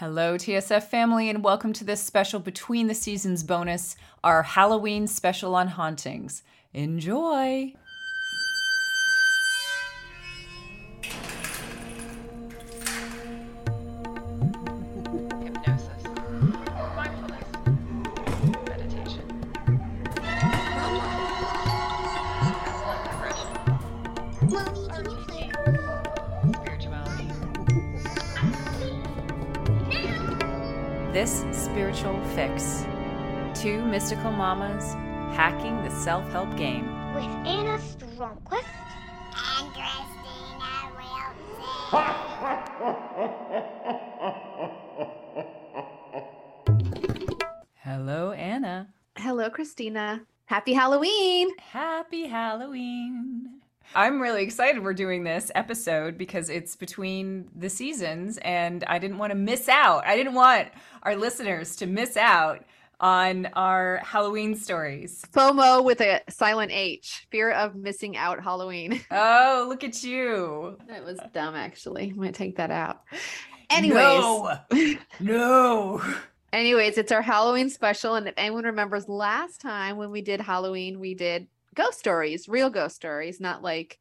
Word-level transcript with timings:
Hello, 0.00 0.36
TSF 0.36 0.84
family, 0.84 1.28
and 1.28 1.42
welcome 1.42 1.72
to 1.72 1.82
this 1.82 2.00
special 2.00 2.38
Between 2.38 2.86
the 2.86 2.94
Seasons 2.94 3.42
bonus, 3.42 3.96
our 4.22 4.44
Halloween 4.44 5.08
special 5.08 5.56
on 5.56 5.66
hauntings. 5.66 6.44
Enjoy! 6.72 7.74
Spiritual 31.88 32.20
fix. 32.34 32.84
Two 33.58 33.82
mystical 33.82 34.30
mamas 34.30 34.92
hacking 35.34 35.82
the 35.84 35.90
self 35.90 36.28
help 36.30 36.54
game. 36.56 36.84
with 37.14 37.24
Anna 37.46 37.78
Stromquist 37.78 38.66
and 39.56 39.72
Christina 39.72 40.68
Wilson. 40.98 41.78
Hello, 47.76 48.32
Anna. 48.32 48.88
Hello, 49.16 49.48
Christina. 49.48 50.26
Happy 50.44 50.74
Halloween. 50.74 51.48
Happy 51.58 52.26
Halloween. 52.26 53.57
I'm 53.94 54.20
really 54.20 54.42
excited 54.42 54.82
we're 54.82 54.94
doing 54.94 55.24
this 55.24 55.50
episode 55.54 56.18
because 56.18 56.50
it's 56.50 56.76
between 56.76 57.48
the 57.56 57.70
seasons 57.70 58.38
and 58.38 58.84
I 58.86 58.98
didn't 58.98 59.18
want 59.18 59.30
to 59.30 59.38
miss 59.38 59.68
out. 59.68 60.06
I 60.06 60.16
didn't 60.16 60.34
want 60.34 60.68
our 61.02 61.16
listeners 61.16 61.76
to 61.76 61.86
miss 61.86 62.16
out 62.16 62.64
on 63.00 63.46
our 63.54 64.00
Halloween 64.04 64.54
stories. 64.56 65.24
FOMO 65.32 65.84
with 65.84 66.00
a 66.00 66.20
silent 66.28 66.72
H. 66.72 67.26
Fear 67.30 67.52
of 67.52 67.74
missing 67.74 68.16
out 68.16 68.42
Halloween. 68.42 69.00
Oh, 69.10 69.66
look 69.68 69.84
at 69.84 70.04
you. 70.04 70.76
That 70.88 71.04
was 71.04 71.18
dumb, 71.32 71.54
actually. 71.54 72.12
I'm 72.16 72.32
take 72.32 72.56
that 72.56 72.70
out. 72.70 73.02
Anyways. 73.70 73.96
No. 74.20 74.58
No. 75.20 76.02
Anyways, 76.52 76.98
it's 76.98 77.12
our 77.12 77.22
Halloween 77.22 77.68
special. 77.68 78.14
And 78.14 78.28
if 78.28 78.34
anyone 78.36 78.64
remembers 78.64 79.08
last 79.08 79.60
time 79.60 79.96
when 79.96 80.10
we 80.10 80.22
did 80.22 80.40
Halloween, 80.40 80.98
we 81.00 81.14
did 81.14 81.46
ghost 81.74 81.98
stories, 81.98 82.48
real 82.48 82.70
ghost 82.70 82.96
stories, 82.96 83.40
not 83.40 83.62
like 83.62 83.98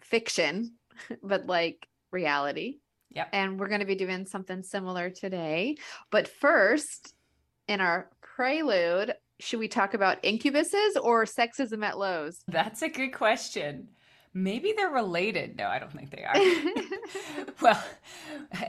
fiction, 0.00 0.74
but 1.22 1.46
like 1.46 1.86
reality. 2.10 2.78
Yep. 3.10 3.28
And 3.32 3.58
we're 3.58 3.68
going 3.68 3.80
to 3.80 3.86
be 3.86 3.94
doing 3.94 4.26
something 4.26 4.62
similar 4.62 5.10
today. 5.10 5.76
But 6.10 6.28
first, 6.28 7.14
in 7.66 7.80
our 7.80 8.10
prelude, 8.20 9.14
should 9.40 9.60
we 9.60 9.68
talk 9.68 9.94
about 9.94 10.22
incubuses 10.22 10.96
or 11.00 11.24
sexism 11.24 11.84
at 11.84 11.98
Lowe's? 11.98 12.40
That's 12.48 12.82
a 12.82 12.88
good 12.88 13.10
question. 13.10 13.88
Maybe 14.34 14.72
they're 14.76 14.90
related. 14.90 15.56
No, 15.56 15.66
I 15.66 15.78
don't 15.78 15.92
think 15.92 16.10
they 16.10 16.24
are. 16.24 16.34
well, 17.62 17.82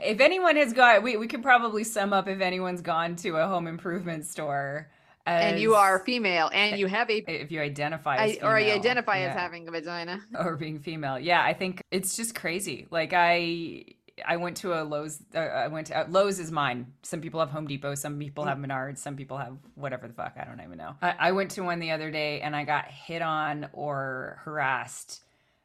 if 0.02 0.20
anyone 0.20 0.56
has 0.56 0.72
gone, 0.72 1.02
we, 1.02 1.16
we 1.16 1.26
can 1.26 1.42
probably 1.42 1.84
sum 1.84 2.12
up 2.12 2.28
if 2.28 2.40
anyone's 2.40 2.80
gone 2.80 3.16
to 3.16 3.36
a 3.36 3.46
home 3.46 3.66
improvement 3.66 4.26
store. 4.26 4.88
And 5.26 5.60
you 5.60 5.74
are 5.74 5.98
female 6.00 6.50
and 6.52 6.78
you 6.78 6.86
have 6.86 7.10
a 7.10 7.18
if 7.28 7.50
you 7.50 7.60
identify 7.60 8.16
as 8.16 8.38
or 8.42 8.58
you 8.58 8.66
female, 8.66 8.78
identify 8.78 9.18
as 9.18 9.36
having 9.36 9.68
a 9.68 9.70
vagina. 9.70 10.20
or 10.38 10.56
being 10.56 10.78
female. 10.78 11.18
Yeah, 11.18 11.42
I 11.42 11.52
think 11.52 11.82
it's 11.90 12.16
just 12.16 12.34
crazy. 12.34 12.86
Like 12.90 13.12
I 13.14 13.84
I 14.26 14.36
went 14.36 14.58
to 14.58 14.74
a 14.74 14.82
Lowe's. 14.82 15.22
Uh, 15.34 15.38
I 15.38 15.68
went 15.68 15.88
to 15.88 15.98
uh, 15.98 16.06
Lowe's 16.08 16.38
is 16.38 16.50
mine. 16.50 16.92
Some 17.02 17.20
people 17.20 17.40
have 17.40 17.50
Home 17.50 17.66
Depot. 17.66 17.94
Some 17.94 18.18
people 18.18 18.44
have 18.44 18.58
Menards. 18.58 18.98
Some 18.98 19.16
people 19.16 19.36
have 19.36 19.56
whatever 19.74 20.08
the 20.08 20.14
fuck. 20.14 20.34
I 20.38 20.44
don't 20.44 20.60
even 20.60 20.78
know. 20.78 20.94
I, 21.02 21.14
I 21.18 21.32
went 21.32 21.52
to 21.52 21.62
one 21.62 21.78
the 21.78 21.90
other 21.90 22.10
day 22.10 22.40
and 22.40 22.54
I 22.54 22.64
got 22.64 22.86
hit 22.86 23.22
on 23.22 23.68
or 23.72 24.40
harassed 24.44 25.22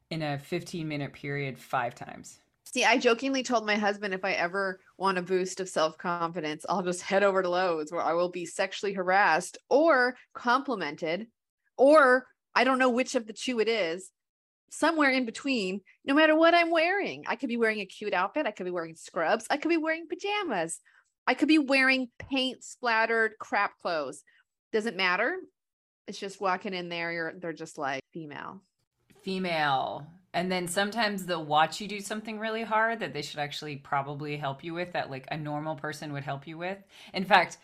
in 0.10 0.22
a 0.22 0.38
15 0.38 0.88
minute 0.88 1.14
period 1.14 1.58
five 1.58 1.96
times. 1.96 2.40
See, 2.74 2.84
I 2.84 2.98
jokingly 2.98 3.44
told 3.44 3.66
my 3.66 3.76
husband 3.78 4.14
if 4.14 4.26
I 4.26 4.32
ever 4.34 4.80
want 4.98 5.18
a 5.18 5.22
boost 5.22 5.60
of 5.60 5.70
self 5.70 5.98
confidence, 5.98 6.66
I'll 6.68 6.84
just 6.84 7.02
head 7.02 7.24
over 7.24 7.42
to 7.42 7.50
Lowe's 7.50 7.92
where 7.92 8.02
I 8.02 8.14
will 8.14 8.30
be 8.30 8.46
sexually 8.46 8.94
harassed 8.94 9.58
or 9.70 10.18
complimented, 10.34 11.28
or 11.78 12.26
I 12.54 12.64
don't 12.64 12.80
know 12.80 12.90
which 12.90 13.16
of 13.16 13.28
the 13.28 13.34
two 13.34 13.60
it 13.60 13.68
is, 13.68 14.10
somewhere 14.70 15.10
in 15.10 15.26
between, 15.26 15.82
no 16.04 16.14
matter 16.14 16.36
what 16.36 16.54
I'm 16.54 16.72
wearing. 16.72 17.24
I 17.28 17.36
could 17.36 17.50
be 17.50 17.58
wearing 17.58 17.80
a 17.80 17.86
cute 17.86 18.14
outfit, 18.14 18.46
I 18.46 18.52
could 18.52 18.66
be 18.66 18.72
wearing 18.72 18.96
scrubs, 18.96 19.46
I 19.50 19.58
could 19.58 19.70
be 19.70 19.78
wearing 19.78 20.08
pajamas, 20.08 20.80
I 21.28 21.34
could 21.34 21.48
be 21.48 21.60
wearing 21.60 22.10
paint 22.20 22.64
splattered 22.64 23.34
crap 23.40 23.78
clothes. 23.80 24.24
Doesn't 24.74 24.98
matter. 24.98 25.38
It's 26.08 26.20
just 26.20 26.42
walking 26.42 26.74
in 26.74 26.90
there, 26.90 27.12
you're 27.12 27.34
they're 27.40 27.54
just 27.54 27.78
like 27.78 28.02
female. 28.12 28.62
female 29.24 30.08
and 30.36 30.52
then 30.52 30.68
sometimes 30.68 31.26
they'll 31.26 31.44
watch 31.44 31.82
you 31.82 31.88
do 31.88 32.00
something 32.00 32.38
really 32.38 32.62
hard 32.64 33.00
that 33.00 33.14
they 33.14 33.24
should 33.24 33.40
actually 33.40 33.78
probably 33.78 34.38
help 34.38 34.64
you 34.64 34.76
with 34.76 34.94
that 34.94 35.10
like 35.10 35.28
a 35.32 35.38
normal 35.38 35.76
person 35.76 36.14
would 36.14 36.24
help 36.24 36.46
you 36.46 36.58
with. 36.58 36.78
In 37.14 37.26
fact 37.26 37.58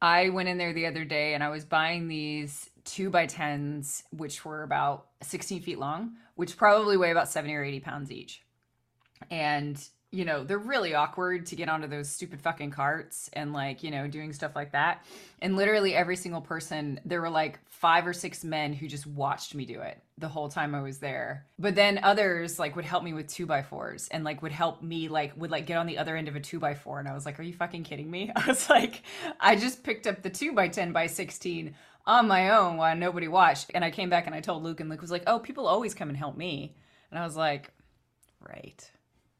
i 0.00 0.30
went 0.30 0.48
in 0.48 0.58
there 0.58 0.72
the 0.72 0.86
other 0.86 1.04
day 1.04 1.32
and 1.32 1.44
i 1.44 1.48
was 1.48 1.64
buying 1.64 2.08
these 2.08 2.68
two 2.82 3.08
by 3.08 3.24
tens 3.24 4.02
which 4.10 4.44
were 4.44 4.64
about 4.64 5.06
16 5.22 5.62
feet 5.62 5.78
long 5.78 6.16
which 6.34 6.56
probably 6.56 6.96
weigh 6.96 7.10
about 7.10 7.28
70 7.28 7.54
or 7.54 7.64
80 7.64 7.80
pounds 7.80 8.12
each. 8.12 8.42
And 9.30 9.82
you 10.12 10.26
know 10.26 10.44
they're 10.44 10.58
really 10.58 10.94
awkward 10.94 11.46
to 11.46 11.56
get 11.56 11.70
onto 11.70 11.88
those 11.88 12.08
stupid 12.08 12.40
fucking 12.42 12.70
carts 12.70 13.30
and 13.32 13.54
like 13.54 13.82
you 13.82 13.90
know 13.90 14.06
doing 14.06 14.32
stuff 14.32 14.54
like 14.54 14.72
that. 14.72 15.04
And 15.40 15.56
literally 15.56 15.94
every 15.94 16.16
single 16.16 16.42
person 16.42 17.00
there 17.06 17.20
were 17.20 17.30
like 17.30 17.58
five 17.66 18.06
or 18.06 18.12
six 18.12 18.44
men 18.44 18.74
who 18.74 18.86
just 18.86 19.06
watched 19.06 19.54
me 19.54 19.64
do 19.64 19.80
it 19.80 20.00
the 20.18 20.28
whole 20.28 20.50
time 20.50 20.74
i 20.74 20.82
was 20.82 20.98
there. 20.98 21.46
But 21.58 21.74
then 21.74 21.98
others 22.02 22.58
like 22.58 22.76
would 22.76 22.84
help 22.84 23.02
me 23.02 23.14
with 23.14 23.26
two 23.26 23.46
by 23.46 23.62
fours 23.62 24.08
and 24.08 24.22
like 24.22 24.42
would 24.42 24.52
help 24.52 24.82
me 24.82 25.08
like 25.08 25.32
would 25.36 25.50
like 25.50 25.66
get 25.66 25.78
on 25.78 25.86
the 25.86 25.98
other 25.98 26.14
end 26.14 26.28
of 26.28 26.36
a 26.36 26.40
two 26.40 26.60
by 26.60 26.74
four. 26.74 27.00
And 27.00 27.08
i 27.08 27.14
was 27.14 27.24
like 27.24 27.40
are 27.40 27.44
you 27.44 27.54
fucking 27.54 27.84
kidding 27.84 28.10
me? 28.10 28.30
I 28.36 28.46
was 28.46 28.68
like 28.68 29.02
i 29.40 29.56
just 29.56 29.82
picked 29.82 30.06
up 30.06 30.22
the 30.22 30.30
two 30.30 30.52
by 30.52 30.68
10 30.68 30.92
by 30.92 31.06
16 31.06 31.74
on 32.04 32.28
my 32.28 32.50
own 32.50 32.76
while 32.76 32.94
nobody 32.94 33.28
watched. 33.28 33.70
And 33.74 33.82
i 33.82 33.90
came 33.90 34.10
back 34.10 34.26
and 34.26 34.34
i 34.34 34.40
told 34.40 34.62
luke 34.62 34.80
and 34.80 34.90
luke 34.90 35.00
was 35.00 35.10
like 35.10 35.24
oh 35.26 35.38
people 35.38 35.66
always 35.66 35.94
come 35.94 36.10
and 36.10 36.18
help 36.18 36.36
me. 36.36 36.76
And 37.10 37.18
i 37.18 37.24
was 37.24 37.36
like 37.36 37.72
right 38.46 38.90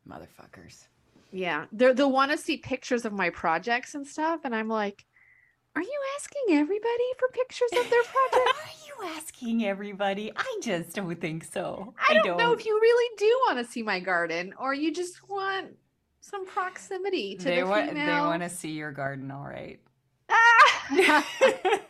motherfuckers 0.09 0.87
Yeah, 1.31 1.67
they're, 1.73 1.95
they'll 1.95 2.13
want 2.13 2.31
to 2.33 2.39
see 2.39 2.57
pictures 2.57 3.05
of 3.05 3.13
my 3.13 3.31
projects 3.31 3.95
and 3.95 4.07
stuff, 4.07 4.41
and 4.45 4.55
I'm 4.55 4.69
like, 4.69 5.05
"Are 5.75 5.83
you 5.83 6.01
asking 6.17 6.57
everybody 6.57 7.09
for 7.19 7.29
pictures 7.29 7.71
of 7.73 7.91
their 7.91 8.03
projects?" 8.31 8.61
Are 8.61 9.07
you 9.09 9.17
asking 9.17 9.65
everybody? 9.65 10.33
I 10.37 10.59
just 10.63 10.95
don't 10.95 11.21
think 11.21 11.45
so. 11.45 11.95
I 12.09 12.15
don't, 12.15 12.37
know 12.37 12.53
if 12.53 12.67
you 12.67 12.79
really 12.81 13.17
do 13.19 13.41
want 13.47 13.65
to 13.65 13.71
see 13.71 13.83
my 13.83 14.01
garden, 14.01 14.55
or 14.59 14.75
you 14.75 14.93
just 14.93 15.29
want 15.29 15.77
some 16.21 16.47
proximity 16.47 17.37
to 17.37 17.45
they 17.45 17.61
the 17.61 17.67
want 17.67 17.89
female. 17.89 18.07
they 18.07 18.21
want 18.21 18.43
to 18.43 18.49
see 18.49 18.71
your 18.71 18.93
garden, 18.93 19.31
all 19.31 19.45
right. 19.45 19.81
Ah! 20.31 21.27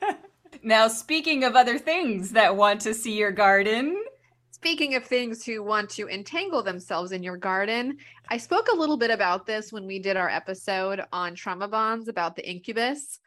now, 0.63 0.89
speaking 0.89 1.45
of 1.45 1.55
other 1.55 1.79
things 1.79 2.31
that 2.33 2.57
want 2.57 2.81
to 2.83 2.95
see 2.95 3.17
your 3.17 3.33
garden, 3.33 4.03
Speaking 4.63 4.95
of 4.95 5.05
things 5.05 5.45
who 5.45 5.61
want 5.61 5.91
to 5.91 6.09
entangle 6.09 6.63
themselves 6.63 7.11
in 7.11 7.21
your 7.21 7.37
garden, 7.37 7.97
I 8.29 8.37
spoke 8.37 8.69
a 8.69 8.77
little 8.77 8.97
bit 8.97 9.11
about 9.11 9.45
this 9.45 9.73
when 9.73 9.87
we 9.87 9.99
did 9.99 10.17
our 10.17 10.29
episode 10.29 11.03
on 11.13 11.35
trauma 11.35 11.67
bonds 11.67 12.07
about 12.07 12.37
the 12.37 12.49
incubus. 12.49 13.19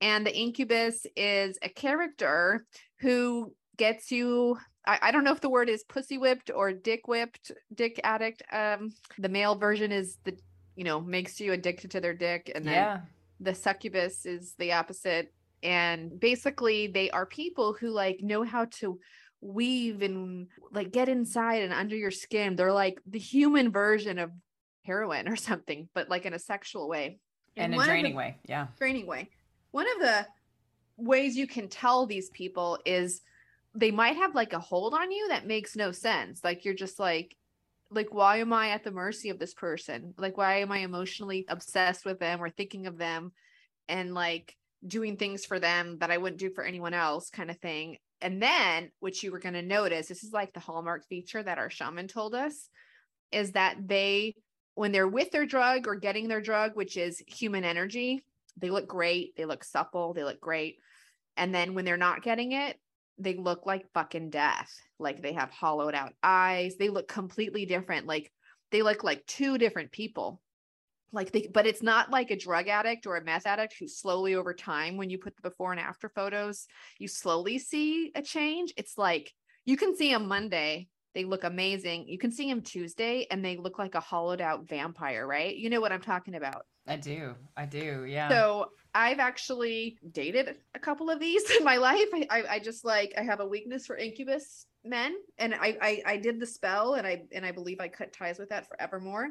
And 0.00 0.24
the 0.24 0.32
incubus 0.32 1.04
is 1.16 1.58
a 1.62 1.68
character 1.68 2.64
who 3.00 3.52
gets 3.76 4.12
you. 4.12 4.56
I, 4.86 5.00
I 5.02 5.10
don't 5.10 5.24
know 5.24 5.32
if 5.32 5.40
the 5.40 5.50
word 5.50 5.68
is 5.68 5.82
pussy 5.82 6.16
whipped 6.16 6.52
or 6.54 6.72
dick 6.72 7.08
whipped, 7.08 7.50
dick 7.74 8.00
addict. 8.04 8.44
Um, 8.52 8.92
the 9.18 9.28
male 9.28 9.56
version 9.56 9.90
is 9.90 10.18
the, 10.22 10.38
you 10.76 10.84
know, 10.84 11.00
makes 11.00 11.40
you 11.40 11.54
addicted 11.54 11.90
to 11.90 12.00
their 12.00 12.14
dick. 12.14 12.52
And 12.54 12.64
then 12.64 12.72
yeah. 12.72 13.00
the 13.40 13.56
succubus 13.56 14.26
is 14.26 14.54
the 14.58 14.74
opposite 14.74 15.32
and 15.64 16.20
basically 16.20 16.86
they 16.86 17.10
are 17.10 17.24
people 17.24 17.72
who 17.72 17.88
like 17.88 18.20
know 18.20 18.42
how 18.42 18.66
to 18.66 19.00
weave 19.44 20.02
and 20.02 20.48
like 20.72 20.90
get 20.90 21.08
inside 21.08 21.62
and 21.62 21.72
under 21.72 21.96
your 21.96 22.10
skin. 22.10 22.56
They're 22.56 22.72
like 22.72 22.98
the 23.06 23.18
human 23.18 23.70
version 23.70 24.18
of 24.18 24.30
heroin 24.82 25.28
or 25.28 25.36
something 25.50 25.88
but 25.94 26.08
like 26.08 26.24
in 26.26 26.34
a 26.34 26.38
sexual 26.38 26.88
way. 26.88 27.18
And 27.56 27.74
a 27.74 27.76
one 27.76 27.82
of 27.84 27.86
the- 27.86 27.92
draining 27.92 28.14
way. 28.16 28.36
Yeah. 28.48 28.68
draining 28.78 29.06
way. 29.06 29.28
One 29.70 29.86
of 29.94 30.00
the 30.00 30.26
ways 30.96 31.36
you 31.36 31.46
can 31.46 31.68
tell 31.68 32.06
these 32.06 32.30
people 32.30 32.78
is 32.84 33.20
they 33.74 33.90
might 33.90 34.16
have 34.16 34.34
like 34.34 34.52
a 34.52 34.58
hold 34.58 34.94
on 34.94 35.10
you 35.10 35.28
that 35.28 35.46
makes 35.46 35.76
no 35.76 35.92
sense. 35.92 36.42
Like 36.42 36.64
you're 36.64 36.74
just 36.74 36.98
like 36.98 37.36
like 37.90 38.12
why 38.14 38.38
am 38.38 38.52
i 38.52 38.70
at 38.70 38.82
the 38.82 38.90
mercy 38.90 39.28
of 39.28 39.38
this 39.38 39.54
person? 39.54 40.14
Like 40.16 40.36
why 40.38 40.60
am 40.60 40.72
i 40.72 40.78
emotionally 40.78 41.44
obsessed 41.48 42.04
with 42.04 42.18
them 42.18 42.42
or 42.42 42.48
thinking 42.48 42.86
of 42.86 42.96
them 42.96 43.32
and 43.88 44.14
like 44.14 44.56
doing 44.86 45.16
things 45.16 45.46
for 45.46 45.58
them 45.58 45.98
that 45.98 46.10
i 46.10 46.18
wouldn't 46.18 46.38
do 46.40 46.50
for 46.50 46.62
anyone 46.62 46.92
else 46.92 47.30
kind 47.30 47.50
of 47.50 47.56
thing 47.58 47.96
and 48.24 48.42
then 48.42 48.90
which 49.00 49.22
you 49.22 49.30
were 49.30 49.38
going 49.38 49.54
to 49.54 49.62
notice 49.62 50.08
this 50.08 50.24
is 50.24 50.32
like 50.32 50.52
the 50.52 50.60
hallmark 50.60 51.06
feature 51.06 51.42
that 51.42 51.58
our 51.58 51.70
shaman 51.70 52.08
told 52.08 52.34
us 52.34 52.68
is 53.30 53.52
that 53.52 53.76
they 53.86 54.34
when 54.74 54.90
they're 54.90 55.06
with 55.06 55.30
their 55.30 55.46
drug 55.46 55.86
or 55.86 55.94
getting 55.94 56.26
their 56.26 56.40
drug 56.40 56.72
which 56.74 56.96
is 56.96 57.22
human 57.28 57.64
energy 57.64 58.24
they 58.56 58.70
look 58.70 58.88
great 58.88 59.36
they 59.36 59.44
look 59.44 59.62
supple 59.62 60.14
they 60.14 60.24
look 60.24 60.40
great. 60.40 60.78
And 61.36 61.52
then 61.52 61.74
when 61.74 61.84
they're 61.84 61.96
not 61.96 62.22
getting 62.22 62.52
it 62.52 62.78
they 63.18 63.36
look 63.36 63.66
like 63.66 63.92
fucking 63.92 64.30
death. 64.30 64.72
Like 64.98 65.22
they 65.22 65.34
have 65.34 65.50
hollowed 65.50 65.94
out 65.94 66.14
eyes. 66.22 66.76
They 66.76 66.88
look 66.88 67.06
completely 67.06 67.64
different. 67.64 68.06
Like 68.06 68.32
they 68.72 68.82
look 68.82 69.04
like 69.04 69.24
two 69.26 69.56
different 69.58 69.92
people 69.92 70.40
like 71.14 71.32
they 71.32 71.48
but 71.52 71.66
it's 71.66 71.82
not 71.82 72.10
like 72.10 72.30
a 72.30 72.36
drug 72.36 72.68
addict 72.68 73.06
or 73.06 73.16
a 73.16 73.24
meth 73.24 73.46
addict 73.46 73.74
who 73.78 73.88
slowly 73.88 74.34
over 74.34 74.52
time 74.52 74.96
when 74.96 75.10
you 75.10 75.18
put 75.18 75.34
the 75.36 75.42
before 75.42 75.72
and 75.72 75.80
after 75.80 76.08
photos 76.08 76.66
you 76.98 77.08
slowly 77.08 77.58
see 77.58 78.12
a 78.14 78.22
change 78.22 78.72
it's 78.76 78.98
like 78.98 79.32
you 79.64 79.76
can 79.76 79.96
see 79.96 80.12
them 80.12 80.28
monday 80.28 80.88
they 81.14 81.24
look 81.24 81.44
amazing 81.44 82.06
you 82.08 82.18
can 82.18 82.30
see 82.30 82.48
them 82.48 82.60
tuesday 82.60 83.26
and 83.30 83.44
they 83.44 83.56
look 83.56 83.78
like 83.78 83.94
a 83.94 84.00
hollowed 84.00 84.40
out 84.40 84.68
vampire 84.68 85.26
right 85.26 85.56
you 85.56 85.70
know 85.70 85.80
what 85.80 85.92
i'm 85.92 86.02
talking 86.02 86.34
about 86.34 86.64
I 86.86 86.96
do. 86.96 87.34
I 87.56 87.64
do. 87.66 88.04
Yeah. 88.06 88.28
so 88.28 88.70
I've 88.94 89.18
actually 89.18 89.96
dated 90.12 90.56
a 90.74 90.78
couple 90.78 91.10
of 91.10 91.18
these 91.18 91.48
in 91.58 91.64
my 91.64 91.76
life. 91.76 92.08
I, 92.12 92.26
I, 92.30 92.44
I 92.50 92.58
just 92.58 92.84
like 92.84 93.14
I 93.16 93.22
have 93.22 93.40
a 93.40 93.46
weakness 93.46 93.86
for 93.86 93.96
incubus 93.96 94.66
men, 94.84 95.14
and 95.38 95.54
I, 95.54 95.76
I 95.80 96.02
I 96.04 96.16
did 96.18 96.38
the 96.38 96.46
spell, 96.46 96.94
and 96.94 97.06
I 97.06 97.22
and 97.32 97.44
I 97.44 97.52
believe 97.52 97.80
I 97.80 97.88
cut 97.88 98.12
ties 98.12 98.38
with 98.38 98.50
that 98.50 98.68
forevermore. 98.68 99.28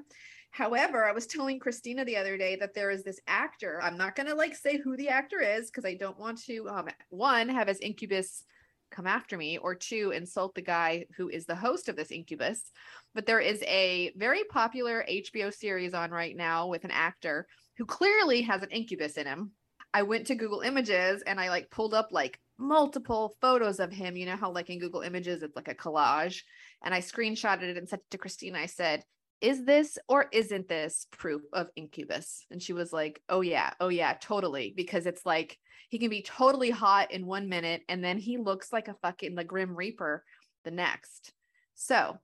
However, 0.53 1.03
I 1.03 1.11
was 1.11 1.27
telling 1.27 1.59
Christina 1.59 2.05
the 2.05 2.17
other 2.17 2.37
day 2.37 2.55
that 2.57 2.73
there 2.73 2.91
is 2.91 3.03
this 3.03 3.19
actor. 3.27 3.81
I'm 3.83 3.97
not 3.97 4.15
gonna 4.15 4.35
like 4.35 4.55
say 4.55 4.77
who 4.77 4.95
the 4.95 5.09
actor 5.09 5.41
is 5.41 5.69
because 5.69 5.85
I 5.85 5.95
don't 5.95 6.19
want 6.19 6.43
to 6.45 6.69
um 6.69 6.87
one 7.09 7.49
have 7.49 7.67
his 7.67 7.79
incubus 7.79 8.43
come 8.91 9.07
after 9.07 9.37
me 9.37 9.57
or 9.57 9.73
two 9.73 10.11
insult 10.15 10.53
the 10.53 10.61
guy 10.61 11.05
who 11.17 11.27
is 11.27 11.45
the 11.45 11.55
host 11.55 11.89
of 11.89 11.95
this 11.95 12.11
incubus 12.11 12.71
but 13.15 13.25
there 13.25 13.39
is 13.39 13.61
a 13.63 14.11
very 14.15 14.43
popular 14.45 15.05
HBO 15.09 15.53
series 15.53 15.93
on 15.93 16.11
right 16.11 16.35
now 16.35 16.67
with 16.67 16.83
an 16.83 16.91
actor 16.91 17.47
who 17.77 17.85
clearly 17.85 18.41
has 18.41 18.61
an 18.63 18.69
incubus 18.69 19.17
in 19.17 19.27
him. 19.27 19.51
I 19.93 20.03
went 20.03 20.27
to 20.27 20.35
Google 20.35 20.61
Images 20.61 21.21
and 21.23 21.39
I 21.39 21.49
like 21.49 21.69
pulled 21.69 21.93
up 21.93 22.09
like 22.11 22.39
multiple 22.57 23.35
photos 23.41 23.79
of 23.79 23.91
him. 23.91 24.15
You 24.15 24.25
know 24.25 24.35
how 24.35 24.51
like 24.51 24.69
in 24.69 24.79
Google 24.79 25.01
Images 25.01 25.43
it's 25.43 25.55
like 25.55 25.67
a 25.67 25.75
collage, 25.75 26.41
and 26.83 26.93
I 26.93 26.99
screenshotted 26.99 27.63
it 27.63 27.77
and 27.77 27.87
sent 27.87 28.01
it 28.01 28.11
to 28.11 28.17
Christina. 28.17 28.57
I 28.57 28.65
said, 28.65 29.03
"Is 29.43 29.65
this 29.65 29.99
or 30.07 30.27
isn't 30.31 30.69
this 30.69 31.05
proof 31.11 31.41
of 31.51 31.69
incubus?" 31.75 32.45
And 32.49 32.63
she 32.63 32.71
was 32.73 32.93
like, 32.93 33.21
"Oh 33.27 33.41
yeah, 33.41 33.73
oh 33.81 33.89
yeah, 33.89 34.13
totally." 34.13 34.73
Because 34.75 35.05
it's 35.05 35.25
like 35.25 35.59
he 35.89 35.99
can 35.99 36.09
be 36.09 36.23
totally 36.23 36.69
hot 36.69 37.11
in 37.11 37.25
one 37.25 37.49
minute, 37.49 37.83
and 37.89 38.03
then 38.03 38.17
he 38.17 38.37
looks 38.37 38.71
like 38.71 38.87
a 38.87 38.95
fucking 39.01 39.35
the 39.35 39.43
Grim 39.43 39.75
Reaper 39.75 40.23
the 40.63 40.71
next. 40.71 41.33
So 41.75 42.17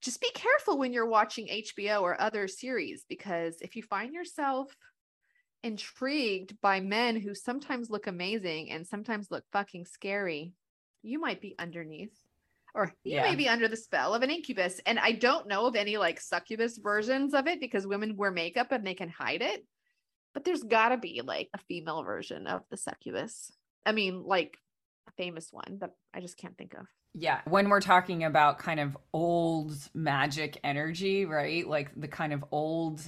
just 0.00 0.20
be 0.20 0.30
careful 0.34 0.78
when 0.78 0.92
you're 0.94 1.06
watching 1.06 1.48
HBO 1.48 2.00
or 2.00 2.20
other 2.20 2.48
series 2.48 3.04
because 3.08 3.60
if 3.60 3.76
you 3.76 3.82
find 3.82 4.14
yourself 4.14 4.74
intrigued 5.62 6.58
by 6.62 6.80
men 6.80 7.16
who 7.16 7.34
sometimes 7.34 7.90
look 7.90 8.06
amazing 8.06 8.70
and 8.70 8.86
sometimes 8.86 9.30
look 9.30 9.44
fucking 9.52 9.84
scary, 9.84 10.52
you 11.02 11.20
might 11.20 11.40
be 11.40 11.54
underneath 11.58 12.16
or 12.76 12.92
you 13.02 13.16
Yeah. 13.16 13.22
may 13.22 13.34
be 13.34 13.48
under 13.48 13.66
the 13.66 13.76
spell 13.76 14.14
of 14.14 14.22
an 14.22 14.30
incubus. 14.30 14.80
And 14.86 14.98
I 14.98 15.12
don't 15.12 15.48
know 15.48 15.66
of 15.66 15.74
any 15.74 15.96
like 15.96 16.20
succubus 16.20 16.78
versions 16.78 17.34
of 17.34 17.46
it 17.46 17.58
because 17.58 17.86
women 17.86 18.16
wear 18.16 18.30
makeup 18.30 18.70
and 18.70 18.86
they 18.86 18.94
can 18.94 19.08
hide 19.08 19.42
it. 19.42 19.66
But 20.34 20.44
there's 20.44 20.62
got 20.62 20.90
to 20.90 20.98
be 20.98 21.22
like 21.24 21.48
a 21.54 21.58
female 21.58 22.02
version 22.04 22.46
of 22.46 22.60
the 22.70 22.76
succubus. 22.76 23.50
I 23.86 23.92
mean, 23.92 24.22
like 24.22 24.58
a 25.08 25.12
famous 25.12 25.48
one 25.50 25.78
that 25.80 25.92
I 26.12 26.20
just 26.20 26.36
can't 26.36 26.56
think 26.58 26.74
of. 26.74 26.86
Yeah. 27.14 27.40
When 27.46 27.70
we're 27.70 27.80
talking 27.80 28.24
about 28.24 28.58
kind 28.58 28.78
of 28.78 28.96
old 29.14 29.72
magic 29.94 30.60
energy, 30.62 31.24
right? 31.24 31.66
Like 31.66 31.98
the 31.98 32.08
kind 32.08 32.34
of 32.34 32.44
old 32.52 33.00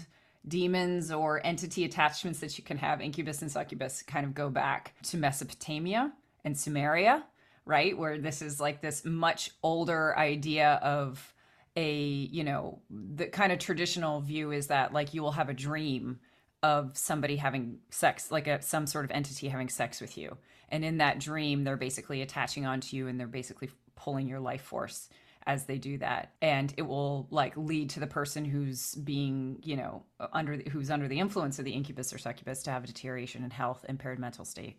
demons 0.47 1.13
or 1.13 1.45
entity 1.45 1.85
attachments 1.85 2.41
that 2.41 2.57
you 2.57 2.65
can 2.65 2.79
have, 2.79 3.03
incubus 3.03 3.43
and 3.43 3.53
succubus 3.53 4.03
kind 4.03 4.25
of 4.25 4.33
go 4.33 4.49
back 4.49 4.95
to 5.03 5.19
Mesopotamia 5.19 6.11
and 6.45 6.55
Sumeria, 6.55 7.23
right? 7.69 7.97
Where 7.97 8.17
this 8.19 8.41
is 8.41 8.59
like 8.59 8.81
this 8.81 9.05
much 9.05 9.51
older 9.63 10.19
idea 10.19 10.81
of 10.83 11.35
a, 11.77 11.93
you 11.93 12.43
know, 12.43 12.81
the 12.89 13.27
kind 13.27 13.53
of 13.53 13.59
traditional 13.59 14.23
view 14.23 14.51
is 14.51 14.69
that 14.69 14.95
like 14.95 15.13
you 15.13 15.23
will 15.23 15.33
have 15.33 15.51
a 15.51 15.55
dream 15.55 16.19
of 16.63 16.97
somebody 16.97 17.37
having 17.37 17.79
sex, 17.91 18.33
like 18.33 18.47
a 18.47 18.63
some 18.63 18.87
sort 18.87 19.05
of 19.05 19.11
entity 19.11 19.49
having 19.49 19.69
sex 19.69 20.01
with 20.01 20.17
you. 20.17 20.39
And 20.71 20.83
in 20.83 20.97
that 20.99 21.21
dream, 21.21 21.65
they're 21.65 21.77
basically 21.77 22.23
attaching 22.23 22.65
onto 22.65 22.97
you 22.97 23.07
and 23.07 23.21
they're 23.21 23.27
basically 23.27 23.69
pulling 23.97 24.29
your 24.29 24.41
life 24.41 24.63
force 24.63 25.11
as 25.47 25.65
they 25.65 25.79
do 25.79 25.97
that 25.97 26.33
and 26.43 26.75
it 26.77 26.83
will 26.83 27.27
like 27.31 27.57
lead 27.57 27.89
to 27.89 28.01
the 28.01 28.07
person 28.07 28.45
who's 28.45 28.95
being 28.97 29.59
you 29.63 29.77
know 29.77 30.03
under 30.35 30.59
the, 30.59 30.69
who's 30.69 30.91
under 30.91 31.09
the 31.09 31.19
influence 31.19 31.59
of 31.59 31.65
the 31.65 31.71
incubus 31.71 32.13
or 32.13 32.19
succubus 32.19 32.63
to 32.63 32.71
have 32.71 32.85
a 32.85 32.87
deterioration 32.87 33.43
in 33.43 33.51
health 33.51 33.83
impaired 33.89 34.19
mental 34.19 34.45
state 34.45 34.77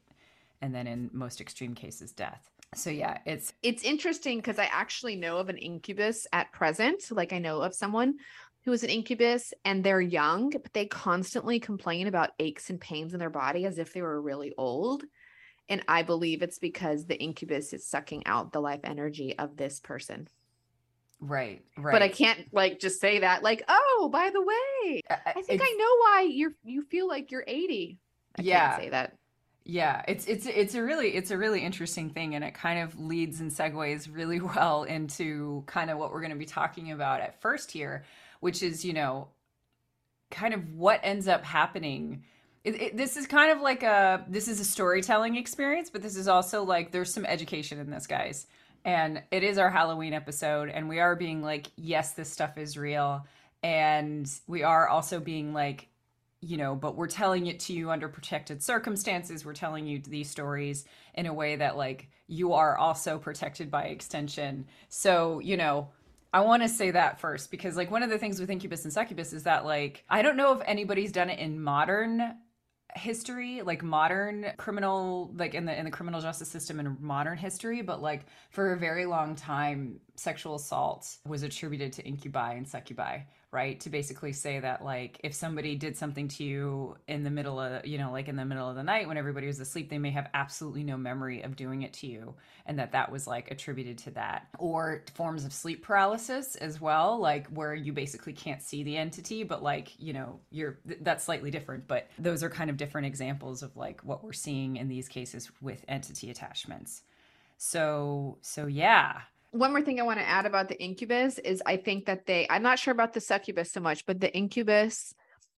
and 0.62 0.76
then 0.76 0.86
in 0.86 1.10
most 1.12 1.42
extreme 1.42 1.74
cases 1.74 2.12
death 2.12 2.52
so 2.76 2.90
yeah 2.90 3.20
it's 3.26 3.54
it's 3.64 3.84
interesting 3.84 4.38
because 4.38 4.60
I 4.60 4.66
actually 4.66 5.16
know 5.16 5.38
of 5.38 5.50
an 5.50 5.58
incubus 5.58 6.28
at 6.32 6.52
present. 6.52 7.04
Like 7.12 7.34
I 7.34 7.40
know 7.40 7.62
of 7.62 7.74
someone 7.74 8.16
who 8.66 8.72
is 8.74 8.84
an 8.84 8.90
incubus 8.90 9.54
and 9.66 9.84
they're 9.84 10.02
young, 10.02 10.50
but 10.52 10.74
they 10.74 10.86
constantly 10.86 11.60
complain 11.60 12.08
about 12.08 12.32
aches 12.40 12.70
and 12.70 12.80
pains 12.80 13.14
in 13.14 13.20
their 13.20 13.30
body 13.30 13.66
as 13.66 13.80
if 13.80 13.94
they 13.94 14.02
were 14.02 14.22
really 14.22 14.54
old. 14.58 15.04
And 15.70 15.84
I 15.88 16.04
believe 16.04 16.42
it's 16.42 16.60
because 16.60 17.06
the 17.06 17.20
incubus 17.20 17.74
is 17.74 17.88
sucking 17.88 18.26
out 18.28 18.52
the 18.52 18.62
life 18.62 18.82
energy 18.84 19.38
of 19.38 19.58
this 19.58 19.80
person. 19.80 20.28
right 21.20 21.64
right 21.78 21.94
But 21.94 22.02
I 22.02 22.10
can't 22.10 22.48
like 22.54 22.80
just 22.80 23.02
say 23.02 23.20
that, 23.20 23.44
like, 23.44 23.64
oh, 23.68 24.10
by 24.12 24.30
the 24.30 24.42
way, 24.42 25.02
I 25.36 25.42
think 25.42 25.62
I 25.62 25.76
know 25.78 25.96
why 25.98 26.22
you're 26.30 26.54
you 26.64 26.84
feel 26.84 27.08
like 27.08 27.32
you're 27.32 27.44
80. 27.48 28.00
I 28.36 28.44
Yeah. 28.44 28.70
can't 28.70 28.84
say 28.84 28.90
that. 28.90 29.16
Yeah, 29.66 30.04
it's 30.08 30.26
it's 30.26 30.46
it's 30.46 30.74
a 30.74 30.82
really 30.82 31.10
it's 31.16 31.32
a 31.32 31.38
really 31.38 31.64
interesting 31.64 32.10
thing 32.10 32.34
and 32.34 32.44
it 32.44 32.54
kind 32.54 32.80
of 32.80 33.00
leads 33.00 33.40
and 33.40 33.52
segues 33.52 34.14
really 34.14 34.40
well 34.56 34.84
into 34.84 35.64
kind 35.68 35.90
of 35.90 35.98
what 35.98 36.12
we're 36.12 36.22
going 36.22 36.32
to 36.32 36.38
be 36.38 36.46
talking 36.46 36.92
about 36.92 37.22
at 37.22 37.40
first 37.42 37.72
here, 37.72 38.04
which 38.40 38.64
is, 38.64 38.84
you 38.84 38.94
know, 38.94 39.28
kind 40.32 40.54
of 40.54 40.74
what 40.74 41.00
ends 41.04 41.28
up 41.28 41.44
happening. 41.44 42.24
It, 42.64 42.82
it, 42.82 42.98
this 42.98 43.16
is 43.16 43.28
kind 43.28 43.52
of 43.52 43.62
like 43.62 43.84
a 43.84 44.26
this 44.28 44.48
is 44.48 44.60
a 44.60 44.66
storytelling 44.66 45.36
experience, 45.36 45.90
but 45.90 46.02
this 46.02 46.16
is 46.16 46.28
also 46.28 46.64
like 46.64 46.92
there's 46.92 47.14
some 47.14 47.26
education 47.26 47.80
in 47.80 47.90
this, 47.90 48.08
guys. 48.08 48.48
And 48.86 49.22
it 49.30 49.44
is 49.44 49.58
our 49.58 49.70
Halloween 49.70 50.14
episode 50.14 50.70
and 50.70 50.88
we 50.88 51.00
are 51.00 51.16
being 51.16 51.44
like, 51.44 51.68
yes, 51.76 52.14
this 52.14 52.32
stuff 52.32 52.58
is 52.58 52.78
real 52.78 53.28
and 53.62 54.30
we 54.48 54.64
are 54.64 54.88
also 54.88 55.20
being 55.20 55.54
like 55.54 55.89
you 56.42 56.58
know, 56.58 56.76
but 56.76 56.96
we're 56.96 57.08
telling 57.08 57.48
it 57.48 57.60
to 57.62 57.74
you 57.74 57.92
under 57.92 58.08
protected 58.08 58.64
circumstances. 58.64 59.46
We're 59.46 59.54
telling 59.54 59.86
you 59.86 60.00
these 60.00 60.30
stories 60.30 60.86
in 61.14 61.26
a 61.26 61.34
way 61.34 61.58
that, 61.58 61.76
like, 61.76 62.10
you 62.28 62.54
are 62.54 62.78
also 62.78 63.18
protected 63.18 63.70
by 63.70 63.86
extension. 63.86 64.66
So, 64.88 65.40
you 65.40 65.58
know, 65.58 65.90
I 66.32 66.42
want 66.42 66.64
to 66.64 66.70
say 66.70 66.92
that 66.92 67.20
first 67.20 67.52
because, 67.52 67.76
like, 67.76 67.92
one 67.92 68.04
of 68.04 68.10
the 68.10 68.18
things 68.18 68.40
with 68.40 68.50
Incubus 68.50 68.86
and 68.86 68.94
Succubus 68.94 69.34
is 69.34 69.44
that, 69.44 69.66
like, 69.66 70.06
I 70.10 70.22
don't 70.22 70.38
know 70.38 70.54
if 70.54 70.62
anybody's 70.66 71.12
done 71.12 71.30
it 71.30 71.40
in 71.40 71.62
modern 71.62 72.36
history 72.96 73.62
like 73.62 73.84
modern 73.84 74.48
criminal 74.58 75.32
like 75.36 75.54
in 75.54 75.66
the 75.66 75.78
in 75.78 75.86
the 75.86 75.92
criminal 75.92 76.20
justice 76.22 76.50
system 76.50 76.80
in 76.80 76.98
modern 77.00 77.38
history 77.38 77.84
but 77.84 78.02
like 78.02 78.26
for 78.50 78.74
a 78.74 78.78
very 78.78 79.06
long 79.06 79.36
time 79.36 80.00
sexual 80.16 80.56
assault 80.56 81.18
was 81.28 81.44
attributed 81.44 81.94
to 81.94 82.04
incubi 82.04 82.54
and 82.54 82.68
succubi 82.68 83.20
right 83.52 83.80
to 83.80 83.90
basically 83.90 84.32
say 84.32 84.60
that 84.60 84.84
like 84.84 85.20
if 85.24 85.34
somebody 85.34 85.76
did 85.76 85.98
something 85.98 86.28
to 86.28 86.44
you 86.44 86.96
in 87.08 87.24
the 87.24 87.30
middle 87.32 87.60
of 87.60 87.86
you 87.86 87.98
know 87.98 88.12
like 88.12 88.28
in 88.28 88.36
the 88.36 88.46
middle 88.46 88.70
of 88.70 88.76
the 88.76 88.84
night 88.84 89.08
when 89.08 89.18
everybody 89.18 89.48
was 89.48 89.60
asleep 89.60 89.90
they 89.90 89.98
may 89.98 90.12
have 90.12 90.30
absolutely 90.34 90.84
no 90.84 90.96
memory 90.96 91.42
of 91.42 91.56
doing 91.56 91.82
it 91.82 91.94
to 91.94 92.06
you 92.06 92.36
and 92.68 92.78
that 92.78 92.92
that 92.92 93.12
was 93.12 93.26
like 93.26 93.50
attributed 93.50 93.98
to 93.98 94.12
that. 94.12 94.48
Or 94.60 95.04
forms 95.16 95.44
of 95.44 95.52
sleep 95.52 95.84
paralysis 95.84 96.56
as 96.56 96.80
well 96.80 97.20
like 97.20 97.48
where 97.48 97.74
you 97.74 97.92
basically 97.92 98.34
can't 98.34 98.62
see 98.62 98.84
the 98.84 98.98
entity 98.98 99.44
but 99.44 99.64
like 99.64 99.94
you 99.98 100.14
know 100.14 100.40
you're 100.52 100.78
th- 100.88 101.00
that's 101.02 101.24
slightly 101.24 101.50
different 101.50 101.88
but 101.88 102.08
those 102.20 102.44
are 102.44 102.50
kind 102.50 102.70
of 102.70 102.78
different 102.78 103.08
examples 103.08 103.64
of 103.64 103.76
like 103.76 104.02
what 104.02 104.24
we're 104.24 104.34
seeing 104.34 104.78
in 104.78 104.88
these 104.88 105.08
cases 105.08 105.50
with 105.62 105.84
entity 105.88 106.30
attachments. 106.30 107.02
So 107.58 108.38
so 108.42 108.68
yeah 108.68 109.22
one 109.52 109.72
more 109.72 109.82
thing 109.82 110.00
I 110.00 110.04
want 110.04 110.20
to 110.20 110.28
add 110.28 110.46
about 110.46 110.70
the 110.70 110.82
incubus 110.82 111.40
is 111.40 111.64
I 111.66 111.78
think 111.78 112.06
that 112.06 112.26
they, 112.26 112.48
I'm 112.50 112.64
not 112.64 112.80
sure 112.80 112.92
about 112.92 113.14
the 113.14 113.22
succubus 113.22 113.72
so 113.72 113.80
much, 113.80 114.06
but 114.06 114.20
the 114.20 114.34
incubus 114.36 115.14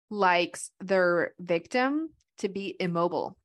likes 0.10 0.71
their 0.79 1.33
victim 1.39 2.10
to 2.39 2.50
be 2.50 2.75
immobile 2.79 3.38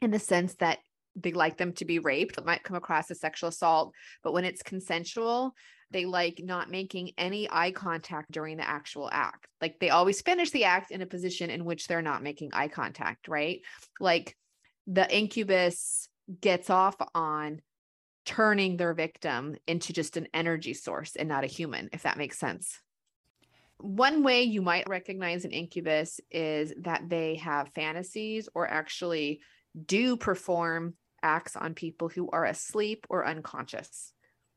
in 0.00 0.10
the 0.10 0.18
sense 0.18 0.54
that 0.56 0.78
they 1.16 1.32
like 1.32 1.56
them 1.56 1.72
to 1.74 1.84
be 1.84 1.98
raped. 1.98 2.38
It 2.38 2.46
might 2.46 2.62
come 2.62 2.76
across 2.76 3.10
as 3.10 3.20
sexual 3.20 3.48
assault, 3.48 3.92
but 4.22 4.32
when 4.32 4.44
it's 4.44 4.62
consensual, 4.62 5.54
they 5.90 6.04
like 6.04 6.40
not 6.44 6.70
making 6.70 7.12
any 7.16 7.48
eye 7.50 7.72
contact 7.72 8.30
during 8.30 8.58
the 8.58 8.68
actual 8.68 9.08
act. 9.10 9.46
Like 9.60 9.78
they 9.80 9.90
always 9.90 10.20
finish 10.20 10.50
the 10.50 10.64
act 10.64 10.90
in 10.90 11.02
a 11.02 11.06
position 11.06 11.50
in 11.50 11.64
which 11.64 11.86
they're 11.86 12.02
not 12.02 12.22
making 12.22 12.50
eye 12.52 12.68
contact, 12.68 13.26
right? 13.26 13.60
Like 13.98 14.36
the 14.86 15.10
incubus 15.14 16.08
gets 16.40 16.68
off 16.68 16.96
on 17.14 17.62
turning 18.28 18.76
their 18.76 18.92
victim 18.92 19.56
into 19.66 19.94
just 19.94 20.18
an 20.18 20.28
energy 20.34 20.74
source 20.74 21.16
and 21.16 21.30
not 21.30 21.44
a 21.44 21.46
human, 21.46 21.88
if 21.94 22.02
that 22.02 22.18
makes 22.18 22.38
sense. 22.38 22.78
One 23.78 24.22
way 24.22 24.42
you 24.42 24.60
might 24.60 24.86
recognize 24.86 25.46
an 25.46 25.50
incubus 25.50 26.20
is 26.30 26.74
that 26.82 27.08
they 27.08 27.36
have 27.36 27.72
fantasies 27.74 28.46
or 28.54 28.68
actually 28.68 29.40
do 29.86 30.18
perform 30.18 30.92
acts 31.22 31.56
on 31.56 31.72
people 31.72 32.10
who 32.10 32.28
are 32.28 32.44
asleep 32.44 33.06
or 33.08 33.26
unconscious. 33.26 34.12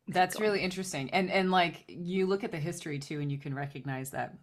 That's 0.09 0.37
really 0.37 0.59
interesting. 0.59 1.09
And 1.11 1.31
and 1.31 1.49
like 1.49 1.85
you 1.87 2.25
look 2.25 2.43
at 2.43 2.51
the 2.51 2.59
history 2.59 2.99
too 2.99 3.21
and 3.21 3.31
you 3.31 3.37
can 3.37 3.55
recognize 3.55 4.09
that 4.09 4.35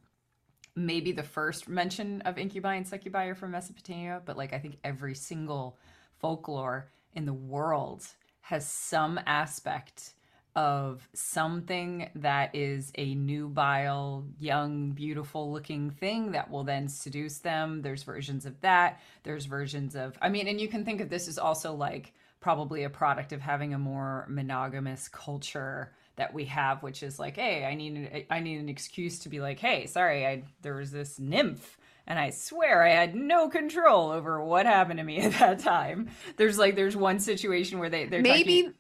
maybe 0.75 1.13
the 1.13 1.23
first 1.23 1.69
mention 1.69 2.23
of 2.23 2.39
incubi 2.39 2.77
and 2.77 2.89
succubi 2.89 3.27
are 3.27 3.35
from 3.35 3.51
Mesopotamia, 3.51 4.23
but 4.25 4.39
like 4.39 4.55
I 4.55 4.59
think 4.59 4.79
every 4.85 5.15
single 5.15 5.77
folklore 6.19 6.91
in 7.13 7.27
the 7.27 7.35
world 7.35 8.07
has 8.49 8.67
some 8.67 9.21
aspect 9.27 10.15
of 10.57 11.07
something 11.13 12.09
that 12.15 12.55
is 12.55 12.91
a 12.95 13.15
nubile, 13.15 14.25
young, 14.39 14.93
beautiful 14.93 15.53
looking 15.53 15.91
thing 15.91 16.33
that 16.33 16.51
will 16.51 16.65
then 16.65 16.89
seduce 16.89 17.41
them. 17.41 17.83
There's 17.83 18.05
versions 18.05 18.47
of 18.47 18.59
that. 18.63 19.03
There's 19.23 19.45
versions 19.45 19.95
of, 19.95 20.17
I 20.23 20.31
mean, 20.31 20.49
and 20.49 20.59
you 20.59 20.67
can 20.67 20.83
think 20.83 21.03
of 21.03 21.11
this 21.11 21.29
as 21.29 21.37
also 21.37 21.75
like 21.75 22.15
probably 22.41 22.85
a 22.85 22.91
product 22.91 23.35
of 23.35 23.43
having 23.43 23.75
a 23.75 23.79
more 23.79 24.25
monogamous 24.31 25.09
culture 25.09 25.93
that 26.17 26.33
we 26.33 26.47
have, 26.47 26.83
which 26.83 27.03
is 27.03 27.19
like, 27.19 27.37
hey, 27.37 27.67
I 27.67 27.75
need, 27.75 28.27
I 28.31 28.41
need 28.41 28.61
an 28.61 28.71
excuse 28.71 29.19
to 29.21 29.29
be 29.29 29.41
like, 29.41 29.61
hey, 29.61 29.87
sorry, 29.87 30.27
I 30.27 30.45
there 30.63 30.77
was 30.77 30.91
this 30.91 31.21
nymph 31.21 31.78
and 32.09 32.19
I 32.19 32.31
swear 32.31 32.83
I 32.83 32.91
had 32.91 33.15
no 33.15 33.49
control 33.49 34.11
over 34.11 34.43
what 34.43 34.67
happened 34.67 34.99
to 34.99 35.05
me 35.05 35.19
at 35.21 35.35
that 35.35 35.61
time. 35.61 36.09
There's 36.37 36.59
like 36.59 36.75
there's 36.75 36.97
one 36.97 37.21
situation 37.21 37.79
where 37.79 37.89
they 37.91 38.07
they're 38.07 38.21
Maybe 38.23 38.63
talking- 38.65 38.75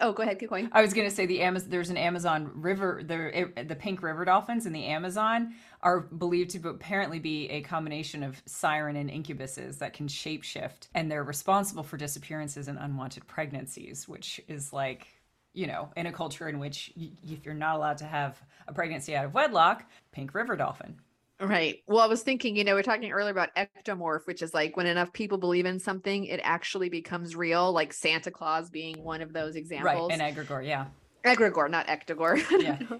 oh 0.00 0.12
go 0.12 0.22
ahead, 0.22 0.38
keep 0.38 0.48
going. 0.50 0.68
I 0.72 0.80
was 0.82 0.92
gonna 0.94 1.10
say 1.10 1.26
the 1.26 1.40
Amazon. 1.42 1.70
There's 1.70 1.90
an 1.90 1.96
Amazon 1.96 2.50
river. 2.54 3.02
The 3.04 3.64
the 3.66 3.74
pink 3.76 4.02
river 4.02 4.24
dolphins 4.24 4.64
in 4.66 4.72
the 4.72 4.84
Amazon 4.84 5.54
are 5.82 6.00
believed 6.00 6.50
to 6.50 6.68
apparently 6.68 7.18
be 7.18 7.48
a 7.50 7.60
combination 7.62 8.22
of 8.22 8.42
siren 8.46 8.96
and 8.96 9.10
incubuses 9.10 9.78
that 9.78 9.92
can 9.94 10.06
shapeshift, 10.08 10.88
and 10.94 11.10
they're 11.10 11.24
responsible 11.24 11.82
for 11.82 11.96
disappearances 11.96 12.68
and 12.68 12.78
unwanted 12.78 13.26
pregnancies, 13.26 14.06
which 14.08 14.40
is 14.46 14.72
like 14.72 15.06
you 15.54 15.66
know 15.66 15.88
in 15.96 16.06
a 16.06 16.12
culture 16.12 16.48
in 16.48 16.58
which 16.58 16.92
y- 16.96 17.10
if 17.26 17.44
you're 17.46 17.54
not 17.54 17.76
allowed 17.76 17.98
to 17.98 18.04
have 18.04 18.38
a 18.68 18.72
pregnancy 18.74 19.16
out 19.16 19.24
of 19.24 19.32
wedlock, 19.34 19.84
pink 20.12 20.34
river 20.34 20.54
dolphin. 20.54 20.96
Right. 21.40 21.82
Well, 21.86 22.00
I 22.00 22.06
was 22.06 22.22
thinking, 22.22 22.56
you 22.56 22.64
know, 22.64 22.74
we 22.74 22.80
are 22.80 22.84
talking 22.84 23.12
earlier 23.12 23.30
about 23.30 23.50
ectomorph, 23.54 24.26
which 24.26 24.42
is 24.42 24.54
like 24.54 24.76
when 24.76 24.86
enough 24.86 25.12
people 25.12 25.38
believe 25.38 25.66
in 25.66 25.78
something, 25.78 26.24
it 26.24 26.40
actually 26.42 26.88
becomes 26.88 27.36
real, 27.36 27.72
like 27.72 27.92
Santa 27.92 28.30
Claus 28.30 28.70
being 28.70 29.02
one 29.04 29.22
of 29.22 29.32
those 29.32 29.54
examples. 29.54 30.10
Right, 30.10 30.20
and 30.20 30.36
egregore, 30.36 30.66
yeah. 30.66 30.86
egregore, 31.24 31.70
not 31.70 31.86
ectogore. 31.86 32.42
Yeah. 32.60 32.78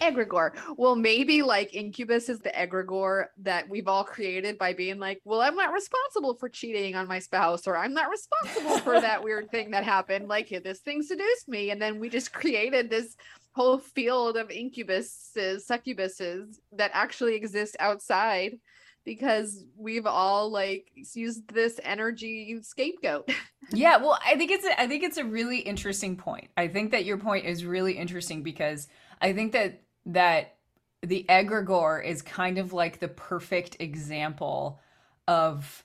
egregore. 0.00 0.50
Well, 0.76 0.96
maybe 0.96 1.42
like 1.42 1.74
incubus 1.74 2.28
is 2.28 2.40
the 2.40 2.50
egregore 2.50 3.26
that 3.38 3.68
we've 3.68 3.88
all 3.88 4.04
created 4.04 4.58
by 4.58 4.74
being 4.74 4.98
like, 4.98 5.20
well, 5.24 5.40
I'm 5.40 5.56
not 5.56 5.72
responsible 5.72 6.34
for 6.34 6.50
cheating 6.50 6.94
on 6.94 7.08
my 7.08 7.20
spouse, 7.20 7.66
or 7.66 7.76
I'm 7.76 7.94
not 7.94 8.10
responsible 8.10 8.78
for 8.78 9.00
that 9.00 9.22
weird 9.24 9.50
thing 9.50 9.70
that 9.70 9.84
happened. 9.84 10.28
Like 10.28 10.48
this 10.48 10.80
thing 10.80 11.02
seduced 11.02 11.48
me. 11.48 11.70
And 11.70 11.80
then 11.80 12.00
we 12.00 12.10
just 12.10 12.32
created 12.32 12.90
this 12.90 13.16
whole 13.56 13.78
field 13.78 14.36
of 14.36 14.48
incubuses, 14.48 15.66
succubuses 15.66 16.58
that 16.72 16.90
actually 16.92 17.34
exist 17.34 17.74
outside 17.80 18.58
because 19.02 19.64
we've 19.78 20.04
all 20.04 20.50
like 20.50 20.90
used 21.14 21.48
this 21.54 21.80
energy 21.82 22.58
scapegoat. 22.60 23.30
yeah 23.72 23.96
well 23.96 24.18
i 24.24 24.36
think 24.36 24.50
it's 24.50 24.64
a, 24.64 24.80
i 24.80 24.86
think 24.86 25.02
it's 25.02 25.16
a 25.16 25.24
really 25.24 25.58
interesting 25.58 26.16
point 26.16 26.48
i 26.56 26.68
think 26.68 26.90
that 26.92 27.04
your 27.04 27.16
point 27.16 27.46
is 27.46 27.64
really 27.64 27.94
interesting 27.94 28.42
because 28.42 28.86
i 29.22 29.32
think 29.32 29.52
that 29.52 29.82
that 30.04 30.56
the 31.02 31.24
egregore 31.28 32.04
is 32.04 32.22
kind 32.22 32.58
of 32.58 32.72
like 32.72 33.00
the 33.00 33.08
perfect 33.08 33.76
example 33.80 34.78
of 35.26 35.84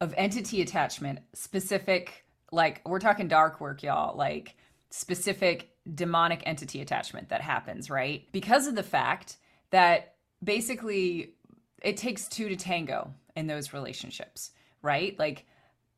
of 0.00 0.14
entity 0.16 0.62
attachment 0.62 1.18
specific 1.34 2.24
like 2.50 2.80
we're 2.86 3.00
talking 3.00 3.28
dark 3.28 3.60
work 3.60 3.82
y'all 3.82 4.16
like 4.16 4.56
specific 4.90 5.70
demonic 5.94 6.42
entity 6.46 6.80
attachment 6.80 7.28
that 7.30 7.40
happens 7.40 7.90
right? 7.90 8.26
Because 8.32 8.66
of 8.66 8.74
the 8.74 8.82
fact 8.82 9.36
that 9.70 10.14
basically 10.42 11.34
it 11.82 11.96
takes 11.96 12.28
two 12.28 12.48
to 12.48 12.56
tango 12.56 13.12
in 13.36 13.46
those 13.46 13.72
relationships 13.72 14.50
right? 14.82 15.18
Like 15.18 15.46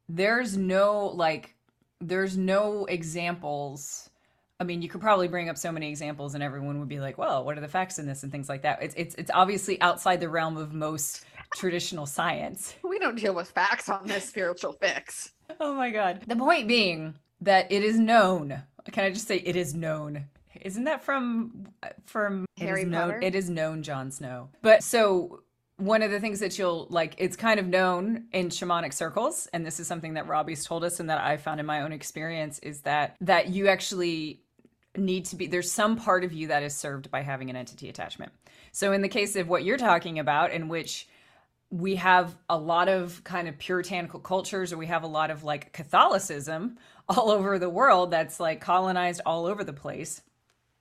there's 0.09 0.57
no 0.57 1.07
like 1.07 1.55
there's 2.01 2.37
no 2.37 2.87
examples. 2.87 4.11
I 4.59 4.65
mean 4.65 4.83
you 4.83 4.89
could 4.89 5.01
probably 5.01 5.29
bring 5.29 5.49
up 5.49 5.57
so 5.57 5.73
many 5.73 5.89
examples 5.89 6.35
and 6.35 6.43
everyone 6.43 6.79
would 6.81 6.89
be 6.89 7.01
like 7.01 7.19
well 7.19 7.45
what 7.45 7.57
are 7.57 7.61
the 7.61 7.69
facts 7.69 7.99
in 7.99 8.07
this 8.07 8.23
and 8.23 8.33
things 8.33 8.49
like 8.49 8.63
that. 8.63 8.83
It's 8.83 8.95
it's, 8.97 9.15
it's 9.17 9.31
obviously 9.33 9.81
outside 9.81 10.21
the 10.21 10.29
realm 10.29 10.57
of 10.57 10.73
most 10.73 11.25
traditional 11.55 12.07
science. 12.07 12.75
We 12.85 12.99
don't 12.99 13.17
deal 13.17 13.35
with 13.35 13.51
facts 13.51 13.89
on 13.89 14.07
this 14.07 14.29
spiritual 14.29 14.73
fix. 14.75 15.33
oh 15.59 15.75
my 15.75 15.91
god. 15.91 16.23
The 16.27 16.37
point 16.37 16.69
being 16.69 17.15
that 17.41 17.73
it 17.73 17.83
is 17.83 17.99
known 17.99 18.63
can 18.93 19.05
i 19.05 19.11
just 19.11 19.27
say 19.27 19.37
it 19.37 19.57
is 19.57 19.75
known 19.75 20.27
isn't 20.63 20.85
that 20.85 21.03
from 21.03 21.69
from 22.07 22.47
Harry 22.59 22.85
known, 22.85 23.11
Potter? 23.11 23.21
it 23.23 23.35
is 23.35 23.49
known 23.49 23.83
Jon 23.83 24.11
Snow. 24.11 24.49
But 24.63 24.83
so 24.83 25.43
one 25.77 26.03
of 26.03 26.11
the 26.11 26.21
things 26.21 26.41
that 26.41 26.59
you'll 26.59 26.87
like 26.91 27.15
it's 27.19 27.37
kind 27.37 27.59
of 27.59 27.67
known 27.67 28.25
in 28.33 28.49
shamanic 28.49 28.93
circles 28.93 29.49
and 29.53 29.65
this 29.65 29.81
is 29.81 29.87
something 29.87 30.15
that 30.15 30.27
Robbie's 30.27 30.65
told 30.65 30.85
us 30.85 31.01
and 31.01 31.09
that 31.09 31.23
I 31.23 31.39
found 31.39 31.59
in 31.61 31.67
my 31.67 31.81
own 31.81 31.93
experience 31.93 32.59
is 32.59 32.83
that 32.83 33.17
that 33.23 33.49
you 33.49 33.69
actually 33.69 34.43
need 34.97 35.25
to 35.27 35.37
be 35.37 35.47
there's 35.47 35.71
some 35.71 35.97
part 35.97 36.25
of 36.25 36.33
you 36.33 36.49
that 36.49 36.63
is 36.63 36.75
served 36.77 37.11
by 37.11 37.23
having 37.23 37.49
an 37.49 37.57
entity 37.57 37.89
attachment. 37.89 38.33
So 38.73 38.93
in 38.93 39.03
the 39.03 39.09
case 39.09 39.37
of 39.37 39.49
what 39.49 39.65
you're 39.65 39.79
talking 39.79 40.19
about 40.19 40.53
in 40.53 40.69
which 40.69 41.09
we 41.71 41.95
have 41.97 42.37
a 42.49 42.59
lot 42.59 42.89
of 42.89 43.23
kind 43.23 43.49
of 43.49 43.57
puritanical 43.59 44.19
cultures 44.21 44.73
or 44.73 44.77
we 44.77 44.87
have 44.87 45.05
a 45.05 45.09
lot 45.09 45.31
of 45.31 45.45
like 45.45 45.73
Catholicism 45.73 46.79
all 47.09 47.31
over 47.31 47.59
the 47.59 47.71
world 47.71 48.11
that's 48.11 48.41
like 48.41 48.61
colonized 48.61 49.21
all 49.25 49.47
over 49.47 49.65
the 49.65 49.73
place 49.73 50.23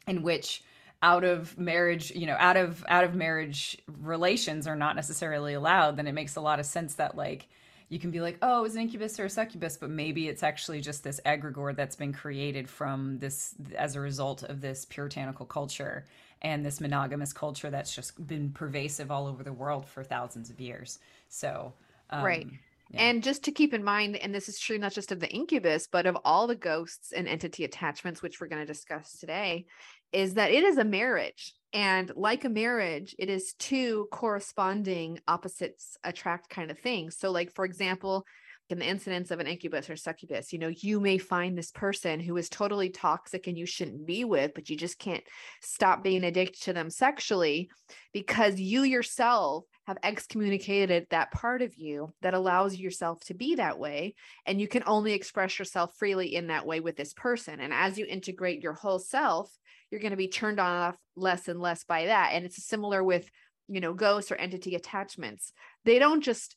in 0.07 0.21
which 0.23 0.63
out 1.01 1.23
of 1.23 1.57
marriage 1.57 2.11
you 2.11 2.25
know 2.25 2.35
out 2.39 2.57
of 2.57 2.83
out 2.89 3.03
of 3.03 3.15
marriage 3.15 3.77
relations 4.01 4.67
are 4.67 4.75
not 4.75 4.95
necessarily 4.95 5.53
allowed 5.53 5.95
then 5.95 6.07
it 6.07 6.13
makes 6.13 6.35
a 6.35 6.41
lot 6.41 6.59
of 6.59 6.65
sense 6.65 6.95
that 6.95 7.15
like 7.15 7.47
you 7.87 7.97
can 7.99 8.11
be 8.11 8.19
like 8.19 8.37
oh 8.41 8.65
it's 8.65 8.75
an 8.75 8.81
incubus 8.81 9.17
or 9.19 9.25
a 9.25 9.29
succubus 9.29 9.77
but 9.77 9.89
maybe 9.89 10.27
it's 10.27 10.43
actually 10.43 10.81
just 10.81 11.03
this 11.03 11.21
egregore 11.25 11.73
that's 11.73 11.95
been 11.95 12.11
created 12.11 12.67
from 12.67 13.17
this 13.19 13.55
as 13.77 13.95
a 13.95 13.99
result 14.01 14.43
of 14.43 14.59
this 14.59 14.83
puritanical 14.85 15.45
culture 15.45 16.05
and 16.41 16.65
this 16.65 16.79
monogamous 16.79 17.33
culture 17.33 17.69
that's 17.69 17.93
just 17.93 18.25
been 18.27 18.51
pervasive 18.51 19.11
all 19.11 19.27
over 19.27 19.43
the 19.43 19.53
world 19.53 19.87
for 19.87 20.03
thousands 20.03 20.49
of 20.49 20.59
years 20.59 20.99
so 21.27 21.73
um, 22.09 22.23
Right. 22.23 22.47
Yeah. 22.91 23.01
And 23.01 23.23
just 23.23 23.43
to 23.43 23.51
keep 23.51 23.73
in 23.73 23.83
mind, 23.83 24.15
and 24.15 24.33
this 24.33 24.49
is 24.49 24.59
true 24.59 24.79
not 24.79 24.93
just 24.93 25.11
of 25.11 25.19
the 25.19 25.29
incubus, 25.29 25.87
but 25.87 26.07
of 26.07 26.17
all 26.25 26.47
the 26.47 26.55
ghosts 26.55 27.11
and 27.11 27.27
entity 27.27 27.63
attachments, 27.63 28.21
which 28.21 28.41
we're 28.41 28.47
going 28.47 28.65
to 28.65 28.73
discuss 28.73 29.19
today, 29.19 29.65
is 30.11 30.33
that 30.33 30.51
it 30.51 30.63
is 30.63 30.77
a 30.77 30.83
marriage. 30.83 31.53
And 31.71 32.11
like 32.15 32.45
a 32.45 32.49
marriage, 32.49 33.15
it 33.19 33.29
is 33.29 33.53
two 33.59 34.07
corresponding 34.11 35.19
opposites 35.27 35.97
attract 36.03 36.49
kind 36.49 36.71
of 36.71 36.79
things. 36.79 37.15
So, 37.15 37.29
like, 37.29 37.53
for 37.53 37.63
example, 37.63 38.25
in 38.69 38.77
the 38.77 38.87
incidence 38.87 39.31
of 39.31 39.39
an 39.39 39.47
incubus 39.47 39.89
or 39.89 39.95
succubus, 39.95 40.53
you 40.53 40.59
know, 40.59 40.67
you 40.67 40.99
may 40.99 41.17
find 41.17 41.57
this 41.57 41.71
person 41.71 42.19
who 42.19 42.37
is 42.37 42.49
totally 42.49 42.89
toxic 42.89 43.47
and 43.47 43.57
you 43.57 43.65
shouldn't 43.65 44.05
be 44.05 44.23
with, 44.23 44.53
but 44.53 44.69
you 44.69 44.77
just 44.77 44.99
can't 44.99 45.23
stop 45.61 46.03
being 46.03 46.23
addicted 46.23 46.61
to 46.61 46.73
them 46.73 46.91
sexually 46.91 47.69
because 48.13 48.59
you 48.59 48.83
yourself 48.83 49.65
have 49.87 49.97
excommunicated 50.03 51.07
that 51.09 51.31
part 51.31 51.63
of 51.63 51.75
you 51.75 52.13
that 52.21 52.35
allows 52.35 52.75
yourself 52.75 53.19
to 53.21 53.33
be 53.33 53.55
that 53.55 53.79
way. 53.79 54.13
And 54.45 54.61
you 54.61 54.67
can 54.67 54.83
only 54.85 55.13
express 55.13 55.57
yourself 55.57 55.95
freely 55.97 56.35
in 56.35 56.47
that 56.47 56.67
way 56.67 56.79
with 56.79 56.95
this 56.95 57.13
person. 57.13 57.59
And 57.59 57.73
as 57.73 57.97
you 57.97 58.05
integrate 58.05 58.61
your 58.61 58.73
whole 58.73 58.99
self, 58.99 59.51
you're 59.89 60.01
going 60.01 60.11
to 60.11 60.17
be 60.17 60.27
turned 60.27 60.59
off 60.59 60.95
less 61.15 61.47
and 61.47 61.59
less 61.59 61.83
by 61.85 62.05
that. 62.05 62.33
And 62.33 62.45
it's 62.45 62.63
similar 62.63 63.03
with, 63.03 63.27
you 63.67 63.81
know, 63.81 63.93
ghosts 63.95 64.31
or 64.31 64.35
entity 64.35 64.75
attachments. 64.75 65.53
They 65.85 65.97
don't 65.97 66.21
just 66.21 66.55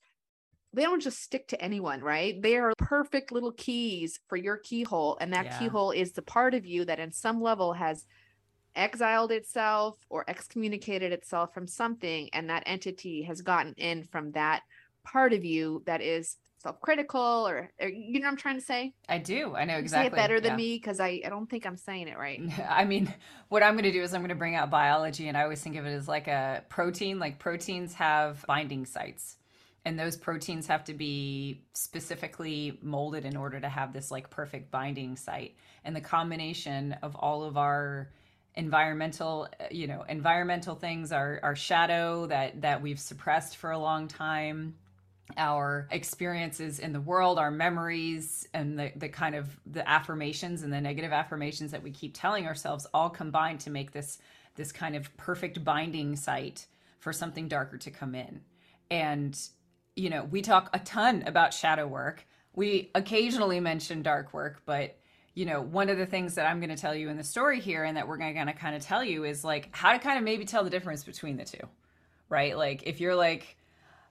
they 0.74 0.82
don't 0.82 1.02
just 1.02 1.20
stick 1.22 1.48
to 1.48 1.62
anyone, 1.62 2.00
right? 2.00 2.40
They 2.40 2.56
are 2.56 2.72
perfect 2.78 3.30
little 3.32 3.52
keys 3.52 4.18
for 4.28 4.36
your 4.36 4.56
keyhole. 4.56 5.18
And 5.20 5.32
that 5.34 5.44
Yeah. 5.46 5.58
keyhole 5.58 5.90
is 5.90 6.12
the 6.12 6.22
part 6.22 6.54
of 6.54 6.64
you 6.64 6.84
that, 6.86 6.98
in 6.98 7.12
some 7.12 7.42
level, 7.42 7.74
has 7.74 8.06
exiled 8.74 9.30
itself 9.32 9.98
or 10.08 10.24
excommunicated 10.28 11.12
itself 11.12 11.52
from 11.52 11.66
something. 11.66 12.30
And 12.32 12.48
that 12.48 12.62
entity 12.66 13.22
has 13.24 13.42
gotten 13.42 13.74
in 13.76 14.04
from 14.04 14.32
that 14.32 14.62
part 15.04 15.32
of 15.32 15.44
you 15.44 15.82
that 15.86 16.00
is 16.00 16.36
self 16.58 16.80
critical 16.80 17.20
or, 17.48 17.72
or, 17.80 17.88
you 17.88 18.20
know 18.20 18.26
what 18.26 18.30
I'm 18.32 18.36
trying 18.36 18.54
to 18.58 18.64
say? 18.64 18.94
I 19.08 19.18
do. 19.18 19.54
I 19.56 19.64
know 19.64 19.74
You 19.74 19.80
exactly. 19.80 20.10
Say 20.10 20.12
it 20.14 20.16
better 20.16 20.40
than 20.40 20.52
yeah. 20.52 20.56
me 20.56 20.76
because 20.76 21.00
I, 21.00 21.20
I 21.24 21.28
don't 21.28 21.50
think 21.50 21.66
I'm 21.66 21.76
saying 21.76 22.06
it 22.08 22.16
right. 22.16 22.40
I 22.70 22.84
mean, 22.84 23.12
what 23.48 23.62
I'm 23.62 23.74
going 23.74 23.82
to 23.84 23.92
do 23.92 24.00
is 24.00 24.14
I'm 24.14 24.20
going 24.20 24.28
to 24.30 24.36
bring 24.36 24.54
out 24.54 24.70
biology, 24.70 25.28
and 25.28 25.36
I 25.36 25.42
always 25.42 25.60
think 25.60 25.76
of 25.76 25.84
it 25.86 25.90
as 25.92 26.06
like 26.08 26.28
a 26.28 26.62
protein. 26.68 27.18
Like 27.18 27.38
proteins 27.40 27.94
have 27.94 28.44
binding 28.46 28.86
sites, 28.86 29.38
and 29.84 29.98
those 29.98 30.16
proteins 30.16 30.66
have 30.68 30.84
to 30.84 30.94
be 30.94 31.64
specifically 31.72 32.78
molded 32.82 33.24
in 33.24 33.36
order 33.36 33.58
to 33.60 33.68
have 33.68 33.92
this 33.92 34.10
like 34.10 34.30
perfect 34.30 34.70
binding 34.70 35.16
site. 35.16 35.56
And 35.84 35.94
the 35.96 36.00
combination 36.00 36.96
of 37.02 37.16
all 37.16 37.42
of 37.42 37.56
our 37.56 38.10
environmental 38.54 39.48
uh, 39.58 39.64
you 39.70 39.86
know 39.86 40.04
environmental 40.10 40.74
things 40.74 41.10
our 41.10 41.40
our 41.42 41.56
shadow 41.56 42.26
that 42.26 42.60
that 42.60 42.82
we've 42.82 43.00
suppressed 43.00 43.56
for 43.56 43.70
a 43.70 43.78
long 43.78 44.08
time 44.08 44.74
our 45.36 45.88
experiences 45.90 46.78
in 46.78 46.92
the 46.92 47.00
world, 47.00 47.38
our 47.38 47.50
memories, 47.50 48.46
and 48.52 48.78
the, 48.78 48.92
the 48.96 49.08
kind 49.08 49.34
of 49.34 49.48
the 49.66 49.88
affirmations 49.88 50.62
and 50.62 50.72
the 50.72 50.80
negative 50.80 51.12
affirmations 51.12 51.70
that 51.70 51.82
we 51.82 51.90
keep 51.90 52.12
telling 52.14 52.46
ourselves 52.46 52.86
all 52.92 53.10
combine 53.10 53.58
to 53.58 53.70
make 53.70 53.92
this 53.92 54.18
this 54.54 54.70
kind 54.70 54.94
of 54.94 55.14
perfect 55.16 55.64
binding 55.64 56.14
site 56.14 56.66
for 56.98 57.12
something 57.12 57.48
darker 57.48 57.78
to 57.78 57.90
come 57.90 58.14
in. 58.14 58.42
And 58.90 59.38
you 59.96 60.10
know, 60.10 60.24
we 60.24 60.42
talk 60.42 60.70
a 60.72 60.78
ton 60.78 61.24
about 61.26 61.54
shadow 61.54 61.86
work. 61.86 62.26
We 62.54 62.90
occasionally 62.94 63.60
mention 63.60 64.02
dark 64.02 64.32
work, 64.32 64.62
but 64.66 64.96
you 65.34 65.46
know, 65.46 65.62
one 65.62 65.88
of 65.88 65.96
the 65.96 66.04
things 66.04 66.34
that 66.34 66.46
I'm 66.46 66.60
going 66.60 66.70
to 66.70 66.76
tell 66.76 66.94
you 66.94 67.08
in 67.08 67.16
the 67.16 67.24
story 67.24 67.58
here 67.58 67.84
and 67.84 67.96
that 67.96 68.06
we're 68.06 68.18
going 68.18 68.34
to 68.34 68.52
kind 68.52 68.76
of 68.76 68.82
tell 68.82 69.02
you 69.02 69.24
is 69.24 69.42
like 69.42 69.68
how 69.72 69.92
to 69.92 69.98
kind 69.98 70.18
of 70.18 70.24
maybe 70.24 70.44
tell 70.44 70.62
the 70.62 70.70
difference 70.70 71.04
between 71.04 71.36
the 71.36 71.44
two. 71.44 71.66
Right? 72.28 72.56
Like 72.56 72.82
if 72.86 73.00
you're 73.00 73.14
like 73.14 73.56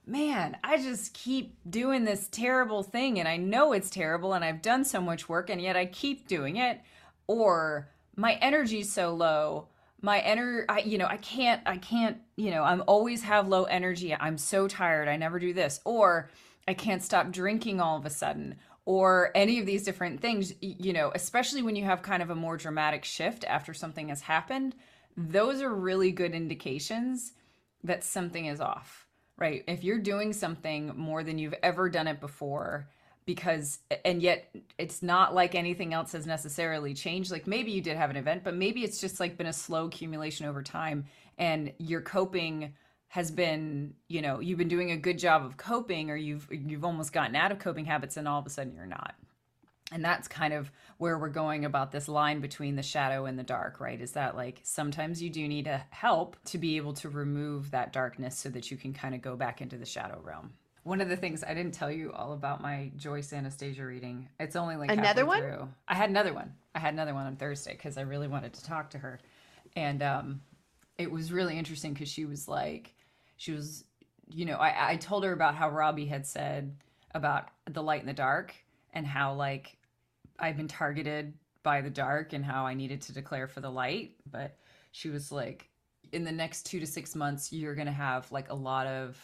man, 0.05 0.57
I 0.63 0.77
just 0.77 1.13
keep 1.13 1.55
doing 1.69 2.03
this 2.03 2.27
terrible 2.31 2.83
thing 2.83 3.19
and 3.19 3.27
I 3.27 3.37
know 3.37 3.73
it's 3.73 3.89
terrible 3.89 4.33
and 4.33 4.43
I've 4.43 4.61
done 4.61 4.83
so 4.83 5.01
much 5.01 5.29
work 5.29 5.49
and 5.49 5.61
yet 5.61 5.77
I 5.77 5.85
keep 5.85 6.27
doing 6.27 6.57
it. 6.57 6.81
Or 7.27 7.87
my 8.15 8.33
energy's 8.33 8.91
so 8.91 9.13
low. 9.13 9.67
My 10.01 10.21
ener 10.21 10.65
I 10.67 10.79
you 10.79 10.97
know, 10.97 11.05
I 11.05 11.17
can't 11.17 11.61
I 11.65 11.77
can't, 11.77 12.17
you 12.35 12.51
know, 12.51 12.63
I'm 12.63 12.83
always 12.87 13.23
have 13.23 13.47
low 13.47 13.63
energy. 13.63 14.13
I'm 14.13 14.37
so 14.37 14.67
tired. 14.67 15.07
I 15.07 15.17
never 15.17 15.39
do 15.39 15.53
this. 15.53 15.79
Or 15.85 16.29
I 16.67 16.73
can't 16.73 17.03
stop 17.03 17.31
drinking 17.31 17.79
all 17.81 17.97
of 17.97 18.05
a 18.05 18.09
sudden. 18.09 18.55
Or 18.85 19.31
any 19.35 19.59
of 19.59 19.65
these 19.65 19.83
different 19.83 20.21
things, 20.21 20.53
you 20.59 20.91
know, 20.91 21.11
especially 21.13 21.61
when 21.61 21.75
you 21.75 21.85
have 21.85 22.01
kind 22.01 22.23
of 22.23 22.31
a 22.31 22.35
more 22.35 22.57
dramatic 22.57 23.05
shift 23.05 23.45
after 23.45 23.73
something 23.73 24.09
has 24.09 24.21
happened, 24.21 24.75
those 25.15 25.61
are 25.61 25.73
really 25.73 26.11
good 26.11 26.33
indications 26.33 27.33
that 27.83 28.03
something 28.03 28.45
is 28.47 28.59
off 28.59 29.07
right? 29.41 29.63
If 29.67 29.83
you're 29.83 29.97
doing 29.97 30.33
something 30.33 30.93
more 30.95 31.23
than 31.23 31.39
you've 31.39 31.55
ever 31.63 31.89
done 31.89 32.07
it 32.07 32.21
before, 32.21 32.87
because, 33.25 33.79
and 34.03 34.21
yet 34.21 34.53
it's 34.77 35.01
not 35.01 35.33
like 35.33 35.55
anything 35.55 35.93
else 35.93 36.11
has 36.13 36.25
necessarily 36.25 36.93
changed. 36.93 37.31
Like 37.31 37.47
maybe 37.47 37.71
you 37.71 37.81
did 37.81 37.97
have 37.97 38.09
an 38.09 38.15
event, 38.15 38.43
but 38.43 38.55
maybe 38.55 38.83
it's 38.83 38.99
just 38.99 39.19
like 39.19 39.37
been 39.37 39.47
a 39.47 39.53
slow 39.53 39.85
accumulation 39.85 40.45
over 40.45 40.63
time 40.63 41.05
and 41.37 41.71
your 41.77 42.01
coping 42.01 42.73
has 43.09 43.29
been, 43.29 43.93
you 44.07 44.21
know, 44.21 44.39
you've 44.39 44.57
been 44.57 44.67
doing 44.67 44.91
a 44.91 44.97
good 44.97 45.19
job 45.19 45.45
of 45.45 45.57
coping 45.57 46.09
or 46.09 46.15
you've, 46.15 46.47
you've 46.49 46.85
almost 46.85 47.13
gotten 47.13 47.35
out 47.35 47.51
of 47.51 47.59
coping 47.59 47.85
habits 47.85 48.17
and 48.17 48.27
all 48.27 48.39
of 48.39 48.45
a 48.45 48.49
sudden 48.49 48.73
you're 48.73 48.85
not. 48.85 49.15
And 49.91 50.03
that's 50.03 50.29
kind 50.29 50.53
of 50.53 50.71
where 50.97 51.17
we're 51.17 51.27
going 51.27 51.65
about 51.65 51.91
this 51.91 52.07
line 52.07 52.39
between 52.39 52.77
the 52.77 52.83
shadow 52.83 53.25
and 53.25 53.37
the 53.37 53.43
dark, 53.43 53.81
right? 53.81 53.99
Is 53.99 54.13
that 54.13 54.37
like 54.37 54.61
sometimes 54.63 55.21
you 55.21 55.29
do 55.29 55.45
need 55.47 55.67
a 55.67 55.83
help 55.89 56.37
to 56.45 56.57
be 56.57 56.77
able 56.77 56.93
to 56.93 57.09
remove 57.09 57.71
that 57.71 57.91
darkness 57.91 58.37
so 58.37 58.47
that 58.49 58.71
you 58.71 58.77
can 58.77 58.93
kind 58.93 59.13
of 59.13 59.21
go 59.21 59.35
back 59.35 59.61
into 59.61 59.77
the 59.77 59.85
shadow 59.85 60.21
realm. 60.23 60.53
One 60.83 60.99
of 61.01 61.09
the 61.09 61.17
things 61.17 61.43
I 61.43 61.53
didn't 61.53 61.73
tell 61.73 61.91
you 61.91 62.11
all 62.11 62.33
about 62.33 62.61
my 62.61 62.91
Joyce 62.95 63.33
Anastasia 63.33 63.85
reading. 63.85 64.27
It's 64.39 64.55
only 64.55 64.75
like 64.75 64.91
Another 64.91 65.25
one? 65.25 65.41
Through. 65.41 65.69
I 65.87 65.95
had 65.95 66.09
another 66.09 66.33
one. 66.33 66.53
I 66.73 66.79
had 66.79 66.93
another 66.93 67.13
one 67.13 67.27
on 67.27 67.35
Thursday 67.35 67.73
because 67.73 67.97
I 67.97 68.01
really 68.01 68.27
wanted 68.27 68.53
to 68.53 68.63
talk 68.63 68.89
to 68.91 68.97
her, 68.97 69.19
and 69.75 70.01
um, 70.01 70.41
it 70.97 71.11
was 71.11 71.31
really 71.31 71.57
interesting 71.57 71.93
because 71.93 72.09
she 72.09 72.25
was 72.25 72.47
like, 72.47 72.95
she 73.37 73.51
was, 73.51 73.83
you 74.29 74.45
know, 74.45 74.55
I, 74.55 74.91
I 74.91 74.95
told 74.97 75.23
her 75.23 75.33
about 75.33 75.55
how 75.55 75.69
Robbie 75.69 76.05
had 76.05 76.25
said 76.25 76.75
about 77.13 77.49
the 77.69 77.83
light 77.83 78.01
and 78.01 78.09
the 78.09 78.13
dark 78.13 78.53
and 78.93 79.05
how 79.05 79.33
like 79.33 79.77
I've 80.39 80.57
been 80.57 80.67
targeted 80.67 81.33
by 81.63 81.81
the 81.81 81.89
dark 81.89 82.33
and 82.33 82.43
how 82.43 82.65
I 82.65 82.73
needed 82.73 83.01
to 83.03 83.13
declare 83.13 83.47
for 83.47 83.61
the 83.61 83.69
light. 83.69 84.15
But 84.29 84.57
she 84.91 85.09
was 85.09 85.31
like, 85.31 85.69
in 86.11 86.23
the 86.23 86.31
next 86.31 86.65
two 86.65 86.79
to 86.79 86.87
six 86.87 87.15
months, 87.15 87.51
you're 87.51 87.75
going 87.75 87.87
to 87.87 87.93
have 87.93 88.31
like 88.31 88.49
a 88.49 88.55
lot 88.55 88.87
of, 88.87 89.17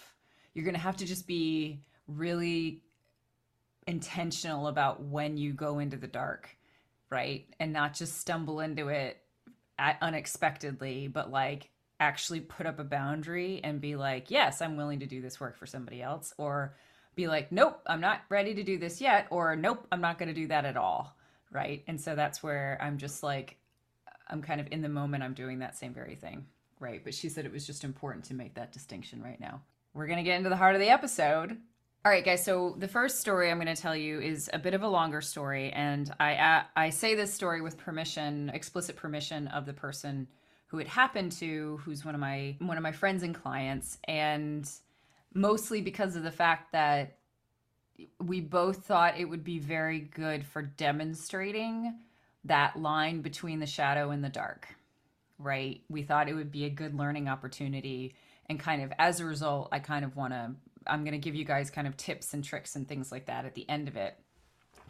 you're 0.58 0.66
going 0.66 0.74
to 0.74 0.82
have 0.82 0.98
to 0.98 1.06
just 1.06 1.28
be 1.28 1.84
really 2.08 2.82
intentional 3.86 4.68
about 4.68 5.04
when 5.04 5.38
you 5.38 5.54
go 5.54 5.78
into 5.78 5.98
the 5.98 6.08
dark, 6.08 6.50
right? 7.12 7.46
And 7.60 7.72
not 7.72 7.94
just 7.94 8.20
stumble 8.20 8.60
into 8.60 8.88
it 8.88 9.22
at 9.78 10.00
unexpectedly, 10.02 11.10
but 11.10 11.30
like 11.30 11.70
actually 12.00 12.40
put 12.40 12.66
up 12.66 12.80
a 12.80 12.84
boundary 12.84 13.62
and 13.64 13.80
be 13.80 13.96
like, 13.96 14.32
yes, 14.32 14.60
I'm 14.60 14.78
willing 14.78 15.02
to 15.02 15.06
do 15.06 15.22
this 15.22 15.40
work 15.40 15.56
for 15.56 15.68
somebody 15.68 16.02
else. 16.02 16.34
Or 16.40 16.76
be 17.14 17.28
like, 17.28 17.52
nope, 17.52 17.80
I'm 17.86 18.02
not 18.02 18.22
ready 18.30 18.56
to 18.56 18.64
do 18.64 18.80
this 18.80 19.00
yet. 19.00 19.28
Or 19.30 19.56
nope, 19.56 19.86
I'm 19.92 20.02
not 20.02 20.18
going 20.18 20.30
to 20.30 20.34
do 20.34 20.48
that 20.48 20.66
at 20.66 20.76
all. 20.76 21.16
Right. 21.52 21.84
And 21.88 22.02
so 22.02 22.16
that's 22.16 22.42
where 22.42 22.80
I'm 22.82 22.98
just 22.98 23.22
like, 23.22 23.58
I'm 24.28 24.42
kind 24.42 24.60
of 24.60 24.68
in 24.72 24.82
the 24.82 24.90
moment, 24.90 25.22
I'm 25.22 25.36
doing 25.36 25.60
that 25.60 25.78
same 25.78 25.94
very 25.94 26.16
thing. 26.16 26.48
Right. 26.80 27.04
But 27.04 27.14
she 27.14 27.30
said 27.30 27.46
it 27.46 27.54
was 27.54 27.68
just 27.68 27.84
important 27.84 28.26
to 28.26 28.34
make 28.34 28.56
that 28.56 28.72
distinction 28.72 29.22
right 29.22 29.40
now. 29.40 29.62
We're 29.98 30.06
going 30.06 30.18
to 30.18 30.24
get 30.24 30.38
into 30.38 30.50
the 30.50 30.56
heart 30.56 30.76
of 30.76 30.82
the 30.82 30.90
episode. 30.90 31.58
All 32.06 32.12
right, 32.12 32.24
guys. 32.24 32.46
So 32.46 32.76
the 32.78 32.88
first 32.88 33.20
story 33.20 33.50
I'm 33.50 33.58
going 33.58 33.76
to 33.76 33.82
tell 33.82 33.96
you 33.96 34.22
is 34.22 34.48
a 34.54 34.60
bit 34.60 34.76
of 34.76 34.84
a 34.84 34.88
longer 34.88 35.22
story, 35.22 35.72
and 35.72 36.14
I 36.20 36.36
I, 36.36 36.64
I 36.76 36.90
say 36.92 37.16
this 37.16 37.34
story 37.34 37.62
with 37.62 37.80
permission, 37.80 38.52
explicit 38.54 38.96
permission 38.96 39.48
of 39.48 39.66
the 39.66 39.74
person 39.74 40.28
who 40.68 40.78
it 40.78 40.88
happened 40.88 41.32
to, 41.34 41.82
who's 41.84 42.06
one 42.06 42.14
of 42.14 42.22
my 42.22 42.56
one 42.60 42.78
of 42.78 42.84
my 42.84 42.92
friends 42.92 43.24
and 43.24 43.34
clients, 43.34 43.98
and 44.04 44.70
mostly 45.34 45.82
because 45.82 46.16
of 46.16 46.22
the 46.22 46.30
fact 46.30 46.74
that 46.74 47.18
we 48.24 48.40
both 48.40 48.86
thought 48.86 49.20
it 49.20 49.26
would 49.26 49.44
be 49.44 49.58
very 49.58 50.00
good 50.00 50.46
for 50.46 50.62
demonstrating 50.62 51.96
that 52.44 52.80
line 52.80 53.22
between 53.24 53.60
the 53.60 53.66
shadow 53.66 54.12
and 54.12 54.24
the 54.24 54.30
dark. 54.30 54.68
Right? 55.40 55.82
We 55.90 56.04
thought 56.04 56.30
it 56.30 56.36
would 56.36 56.52
be 56.52 56.66
a 56.66 56.70
good 56.70 56.94
learning 56.94 57.28
opportunity, 57.28 58.14
and 58.50 58.60
kind 58.60 58.82
of 58.82 58.94
as 58.98 59.20
a 59.20 59.26
result, 59.26 59.70
I 59.72 59.80
kind 59.80 60.06
of 60.06 60.16
want 60.16 60.34
to 60.34 60.52
I'm 60.88 61.04
going 61.04 61.14
to 61.14 61.20
give 61.20 61.36
you 61.36 61.46
guys 61.46 61.70
kind 61.70 61.88
of 61.88 61.98
tips 61.98 62.34
and 62.34 62.44
tricks 62.44 62.76
and 62.76 62.88
things 62.88 63.12
like 63.12 63.26
that 63.26 63.46
at 63.46 63.56
the 63.56 63.70
end 63.70 63.88
of 63.88 63.96
it 63.96 64.16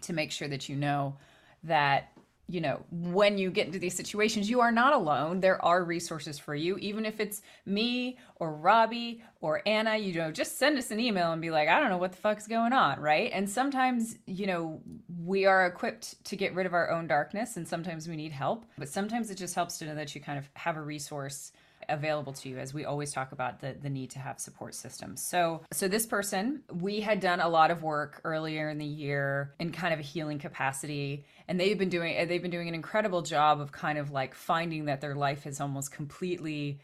to 0.02 0.14
make 0.14 0.32
sure 0.32 0.48
that 0.48 0.70
you 0.70 0.76
know 0.76 1.16
that 1.64 2.12
you 2.50 2.62
know 2.62 2.82
when 2.92 3.38
you 3.38 3.50
get 3.52 3.66
into 3.66 3.80
these 3.80 3.96
situations 3.96 4.50
you 4.50 4.62
are 4.62 4.72
not 4.72 4.94
alone. 4.94 5.42
There 5.42 5.64
are 5.64 5.84
resources 5.84 6.40
for 6.40 6.56
you. 6.56 6.78
Even 6.78 7.06
if 7.06 7.20
it's 7.20 7.42
me 7.66 8.18
or 8.38 8.54
robbie 8.54 9.24
or 9.42 9.62
anna 9.66 9.98
you 9.98 10.14
know 10.14 10.32
just 10.32 10.58
send 10.58 10.78
us 10.78 10.92
an 10.92 11.00
email 11.00 11.32
and 11.32 11.42
be 11.42 11.50
like 11.50 11.68
i 11.68 11.80
don't 11.80 11.90
know 11.90 11.98
what 11.98 12.12
the 12.12 12.18
fuck's 12.18 12.48
going 12.48 12.74
on 12.74 13.00
right? 13.00 13.32
And 13.34 13.50
sometimes 13.50 14.18
you 14.26 14.46
know 14.46 14.82
we 15.26 15.46
are 15.46 15.66
equipped 15.66 16.24
to 16.26 16.36
get 16.36 16.54
rid 16.54 16.66
of 16.66 16.74
our 16.74 16.92
own 16.92 17.08
darkness 17.08 17.58
and 17.58 17.68
sometimes 17.68 18.08
we 18.08 18.16
need 18.16 18.32
help 18.32 18.66
but 18.78 18.88
sometimes 18.88 19.30
it 19.30 19.36
just 19.36 19.56
helps 19.56 19.80
to 19.80 19.86
know 19.86 19.96
that 19.96 20.14
you 20.16 20.22
kind 20.22 20.38
of 20.38 20.48
have 20.54 20.78
a 20.78 20.82
resource 20.82 21.52
available 21.90 22.34
to 22.34 22.50
you 22.50 22.58
as 22.58 22.74
we 22.74 22.86
always 22.86 23.12
talk 23.12 23.32
about 23.32 23.60
the 23.60 23.76
the 23.82 23.90
need 23.90 24.12
to 24.12 24.20
have 24.20 24.40
support 24.40 24.76
systems. 24.76 25.22
So 25.22 25.62
so 25.72 25.88
this 25.88 26.06
person, 26.06 26.64
we 26.72 27.02
had 27.02 27.20
done 27.20 27.40
a 27.40 27.50
lot 27.50 27.72
of 27.72 27.84
work 27.84 28.22
earlier 28.24 28.70
in 28.70 28.78
the 28.78 28.86
year 28.86 29.54
in 29.60 29.72
kind 29.72 29.94
of 29.94 30.00
a 30.00 30.04
healing 30.04 30.40
capacity 30.40 31.26
and 31.48 31.60
they've 31.60 31.78
been 31.78 31.90
doing 31.90 32.28
they've 32.28 32.42
been 32.42 32.52
doing 32.52 32.68
an 32.68 32.76
incredible 32.76 33.22
job 33.22 33.62
of 33.62 33.72
kind 33.72 33.98
of 33.98 34.12
like 34.12 34.36
finding 34.36 34.86
that 34.86 35.02
their 35.02 35.16
life 35.16 35.44
has 35.44 35.62
almost 35.62 35.92
completely 35.92 36.80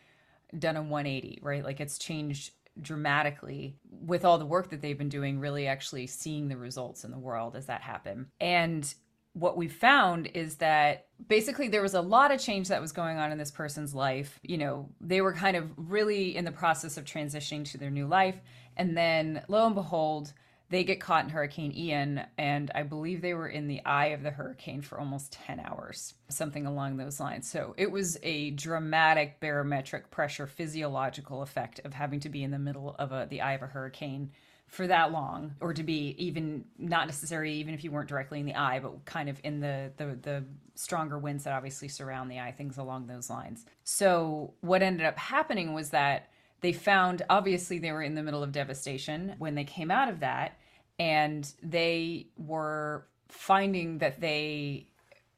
done 0.57 0.75
a 0.77 0.81
180, 0.81 1.39
right? 1.41 1.63
Like 1.63 1.79
it's 1.79 1.97
changed 1.97 2.51
dramatically 2.81 3.77
with 3.89 4.25
all 4.25 4.37
the 4.37 4.45
work 4.45 4.69
that 4.69 4.81
they've 4.81 4.97
been 4.97 5.09
doing, 5.09 5.39
really 5.39 5.67
actually 5.67 6.07
seeing 6.07 6.47
the 6.47 6.57
results 6.57 7.03
in 7.03 7.11
the 7.11 7.19
world 7.19 7.55
as 7.55 7.67
that 7.67 7.81
happen. 7.81 8.27
And 8.39 8.91
what 9.33 9.57
we 9.57 9.67
found 9.67 10.29
is 10.33 10.55
that 10.55 11.07
basically 11.27 11.67
there 11.67 11.81
was 11.81 11.95
a 11.95 12.01
lot 12.01 12.31
of 12.31 12.39
change 12.39 12.67
that 12.67 12.81
was 12.81 12.91
going 12.91 13.17
on 13.17 13.31
in 13.31 13.37
this 13.37 13.51
person's 13.51 13.93
life. 13.95 14.39
You 14.43 14.57
know, 14.57 14.89
they 15.01 15.21
were 15.21 15.33
kind 15.33 15.57
of 15.57 15.71
really 15.75 16.35
in 16.35 16.45
the 16.45 16.51
process 16.51 16.97
of 16.97 17.05
transitioning 17.05 17.69
to 17.71 17.77
their 17.77 17.89
new 17.89 18.07
life. 18.07 18.39
And 18.77 18.95
then 18.95 19.43
lo 19.47 19.65
and 19.65 19.75
behold, 19.75 20.33
they 20.69 20.83
get 20.83 20.99
caught 20.99 21.25
in 21.25 21.29
Hurricane 21.29 21.71
Ian, 21.75 22.21
and 22.37 22.71
I 22.73 22.81
believe 22.81 23.21
they 23.21 23.35
were 23.35 23.47
in 23.47 23.67
the 23.67 23.85
eye 23.85 24.07
of 24.07 24.23
the 24.23 24.31
hurricane 24.31 24.81
for 24.81 24.99
almost 24.99 25.31
10 25.33 25.59
hours, 25.59 26.15
something 26.29 26.65
along 26.65 26.97
those 26.97 27.19
lines. 27.19 27.47
So 27.47 27.75
it 27.77 27.91
was 27.91 28.17
a 28.23 28.51
dramatic 28.51 29.39
barometric 29.39 30.09
pressure 30.09 30.47
physiological 30.47 31.43
effect 31.43 31.81
of 31.85 31.93
having 31.93 32.21
to 32.21 32.29
be 32.29 32.43
in 32.43 32.49
the 32.49 32.57
middle 32.57 32.95
of 32.97 33.11
a, 33.11 33.27
the 33.29 33.41
eye 33.41 33.53
of 33.53 33.61
a 33.61 33.67
hurricane 33.67 34.31
for 34.73 34.87
that 34.87 35.11
long, 35.11 35.53
or 35.61 35.71
to 35.71 35.83
be 35.83 36.15
even 36.17 36.65
not 36.79 37.05
necessarily 37.05 37.53
even 37.53 37.75
if 37.75 37.83
you 37.83 37.91
weren't 37.91 38.09
directly 38.09 38.39
in 38.39 38.45
the 38.47 38.55
eye, 38.55 38.79
but 38.79 39.05
kind 39.05 39.29
of 39.29 39.39
in 39.43 39.59
the 39.59 39.91
the, 39.97 40.17
the 40.23 40.43
stronger 40.73 41.19
winds 41.19 41.43
that 41.43 41.53
obviously 41.53 41.87
surround 41.87 42.31
the 42.31 42.39
eye, 42.39 42.51
things 42.51 42.79
along 42.79 43.05
those 43.05 43.29
lines. 43.29 43.67
So 43.83 44.55
what 44.61 44.81
ended 44.81 45.05
up 45.05 45.15
happening 45.15 45.73
was 45.73 45.91
that 45.91 46.31
they 46.61 46.73
found 46.73 47.21
obviously 47.29 47.77
they 47.77 47.91
were 47.91 48.01
in 48.01 48.15
the 48.15 48.23
middle 48.23 48.41
of 48.41 48.51
devastation 48.51 49.35
when 49.37 49.53
they 49.53 49.63
came 49.63 49.91
out 49.91 50.09
of 50.09 50.21
that 50.21 50.57
and 50.97 51.53
they 51.61 52.29
were 52.35 53.05
finding 53.29 53.99
that 53.99 54.21
they 54.21 54.87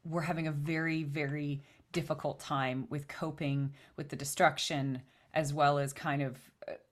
were 0.06 0.22
having 0.22 0.46
a 0.46 0.52
very 0.52 1.02
very 1.02 1.62
difficult 1.92 2.40
time 2.40 2.86
with 2.88 3.06
coping 3.06 3.74
with 3.96 4.08
the 4.08 4.16
destruction 4.16 5.02
as 5.34 5.52
well 5.52 5.78
as 5.78 5.92
kind 5.92 6.22
of 6.22 6.38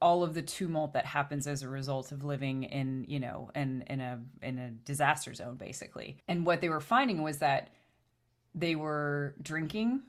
all 0.00 0.22
of 0.22 0.34
the 0.34 0.42
tumult 0.42 0.92
that 0.92 1.04
happens 1.04 1.46
as 1.46 1.62
a 1.62 1.68
result 1.68 2.12
of 2.12 2.24
living 2.24 2.64
in 2.64 3.04
you 3.08 3.18
know 3.18 3.50
in 3.54 3.82
in 3.88 4.00
a 4.00 4.20
in 4.42 4.58
a 4.58 4.70
disaster 4.70 5.34
zone 5.34 5.56
basically 5.56 6.16
and 6.28 6.46
what 6.46 6.60
they 6.60 6.68
were 6.68 6.80
finding 6.80 7.22
was 7.22 7.38
that 7.38 7.70
they 8.54 8.76
were 8.76 9.34
drinking 9.42 10.02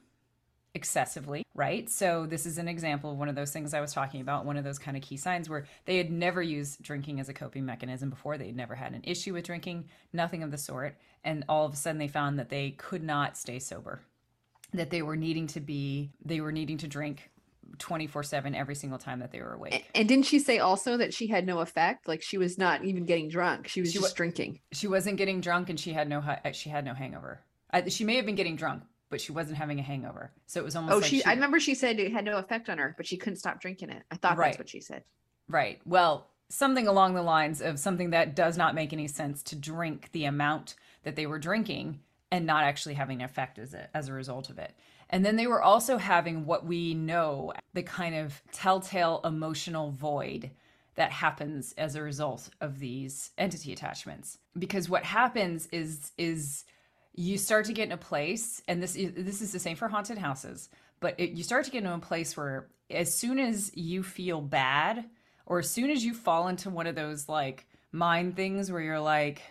excessively, 0.75 1.45
right? 1.55 1.89
So 1.89 2.25
this 2.27 2.45
is 2.45 2.57
an 2.57 2.67
example 2.67 3.11
of 3.11 3.17
one 3.17 3.29
of 3.29 3.35
those 3.35 3.51
things 3.51 3.73
I 3.73 3.79
was 3.79 3.93
talking 3.93 4.19
about, 4.19 4.45
one 4.45 4.57
of 4.57 4.65
those 4.65 4.77
kind 4.77 4.95
of 4.95 5.01
key 5.01 5.15
signs 5.15 5.49
where 5.49 5.65
they 5.85 5.97
had 5.97 6.11
never 6.11 6.43
used 6.43 6.83
drinking 6.83 7.19
as 7.21 7.29
a 7.29 7.33
coping 7.33 7.65
mechanism 7.65 8.09
before. 8.09 8.37
They 8.37 8.47
had 8.47 8.57
never 8.57 8.75
had 8.75 8.93
an 8.93 9.01
issue 9.05 9.33
with 9.33 9.45
drinking, 9.45 9.85
nothing 10.11 10.43
of 10.43 10.51
the 10.51 10.57
sort. 10.57 10.97
And 11.23 11.45
all 11.47 11.65
of 11.65 11.73
a 11.73 11.77
sudden 11.77 11.97
they 11.97 12.09
found 12.09 12.37
that 12.37 12.49
they 12.49 12.71
could 12.71 13.03
not 13.03 13.37
stay 13.37 13.57
sober. 13.57 14.01
That 14.73 14.89
they 14.89 15.01
were 15.01 15.15
needing 15.15 15.47
to 15.47 15.61
be 15.61 16.11
they 16.23 16.41
were 16.41 16.51
needing 16.51 16.77
to 16.79 16.87
drink 16.87 17.31
24/7 17.79 18.55
every 18.55 18.75
single 18.75 18.99
time 18.99 19.19
that 19.19 19.31
they 19.31 19.41
were 19.41 19.53
awake. 19.53 19.73
And, 19.73 19.83
and 19.95 20.07
didn't 20.07 20.25
she 20.25 20.39
say 20.39 20.59
also 20.59 20.97
that 20.97 21.13
she 21.13 21.27
had 21.27 21.45
no 21.45 21.59
effect? 21.59 22.07
Like 22.07 22.21
she 22.21 22.37
was 22.37 22.57
not 22.57 22.83
even 22.85 23.05
getting 23.05 23.29
drunk. 23.29 23.67
She 23.67 23.81
was 23.81 23.91
She 23.91 23.99
just 23.99 24.13
wa- 24.13 24.15
drinking. 24.15 24.59
She 24.71 24.87
wasn't 24.87 25.17
getting 25.17 25.41
drunk 25.41 25.69
and 25.69 25.79
she 25.79 25.93
had 25.93 26.07
no 26.09 26.23
she 26.53 26.69
had 26.69 26.85
no 26.85 26.93
hangover. 26.93 27.41
Uh, 27.73 27.81
she 27.87 28.03
may 28.03 28.15
have 28.15 28.25
been 28.25 28.35
getting 28.35 28.55
drunk, 28.55 28.83
but 29.09 29.19
she 29.21 29.31
wasn't 29.31 29.57
having 29.57 29.79
a 29.79 29.83
hangover. 29.83 30.31
So 30.45 30.59
it 30.59 30.63
was 30.63 30.75
almost 30.75 30.93
Oh, 30.93 30.97
like 30.99 31.05
she, 31.05 31.23
I 31.25 31.33
remember 31.33 31.59
she 31.59 31.75
said 31.75 31.99
it 31.99 32.11
had 32.11 32.25
no 32.25 32.37
effect 32.37 32.69
on 32.69 32.77
her, 32.77 32.93
but 32.95 33.05
she 33.05 33.17
couldn't 33.17 33.37
stop 33.37 33.59
drinking 33.61 33.89
it. 33.89 34.03
I 34.11 34.15
thought 34.15 34.37
Right. 34.37 34.47
that's 34.47 34.57
what 34.59 34.69
she 34.69 34.81
said. 34.81 35.03
Right. 35.47 35.79
Well, 35.85 36.29
something 36.49 36.87
along 36.87 37.15
the 37.15 37.21
lines 37.23 37.61
of 37.61 37.79
something 37.79 38.11
that 38.11 38.35
does 38.35 38.57
not 38.57 38.75
make 38.75 38.93
any 38.93 39.07
sense 39.07 39.41
to 39.43 39.55
drink 39.55 40.09
the 40.11 40.25
amount 40.25 40.75
that 41.03 41.15
they 41.15 41.25
were 41.25 41.39
drinking 41.39 41.99
and 42.31 42.45
not 42.45 42.63
actually 42.63 42.95
having 42.95 43.21
an 43.21 43.25
effect 43.25 43.59
as 43.59 43.73
a, 43.73 43.95
as 43.95 44.07
a 44.09 44.13
result 44.13 44.49
of 44.49 44.57
it. 44.57 44.73
And 45.09 45.25
then 45.25 45.35
they 45.35 45.47
were 45.47 45.61
also 45.61 45.97
having 45.97 46.45
what 46.45 46.65
we 46.65 46.93
know 46.93 47.53
the 47.73 47.83
kind 47.83 48.15
of 48.15 48.41
telltale 48.51 49.21
emotional 49.23 49.91
void 49.91 50.51
that 50.95 51.11
happens 51.11 51.73
as 51.77 51.95
a 51.95 52.01
result 52.01 52.49
of 52.61 52.79
these 52.79 53.31
entity 53.37 53.73
attachments. 53.73 54.39
Because 54.57 54.89
what 54.89 55.03
happens 55.03 55.67
is 55.71 56.11
is 56.17 56.63
you 57.13 57.37
start 57.37 57.65
to 57.65 57.73
get 57.73 57.85
in 57.85 57.91
a 57.91 57.97
place 57.97 58.61
and 58.67 58.81
this 58.81 58.95
is 58.95 59.13
this 59.15 59.41
is 59.41 59.51
the 59.51 59.59
same 59.59 59.75
for 59.75 59.87
haunted 59.87 60.17
houses 60.17 60.69
but 60.99 61.19
it, 61.19 61.31
you 61.31 61.43
start 61.43 61.65
to 61.65 61.71
get 61.71 61.79
into 61.79 61.93
a 61.93 61.99
place 61.99 62.35
where 62.35 62.67
as 62.89 63.13
soon 63.13 63.39
as 63.39 63.71
you 63.75 64.03
feel 64.03 64.41
bad 64.41 65.05
or 65.45 65.59
as 65.59 65.69
soon 65.69 65.89
as 65.89 66.03
you 66.03 66.13
fall 66.13 66.47
into 66.47 66.69
one 66.69 66.87
of 66.87 66.95
those 66.95 67.29
like 67.29 67.65
mind 67.91 68.35
things 68.35 68.71
where 68.71 68.81
you're 68.81 68.99
like 68.99 69.41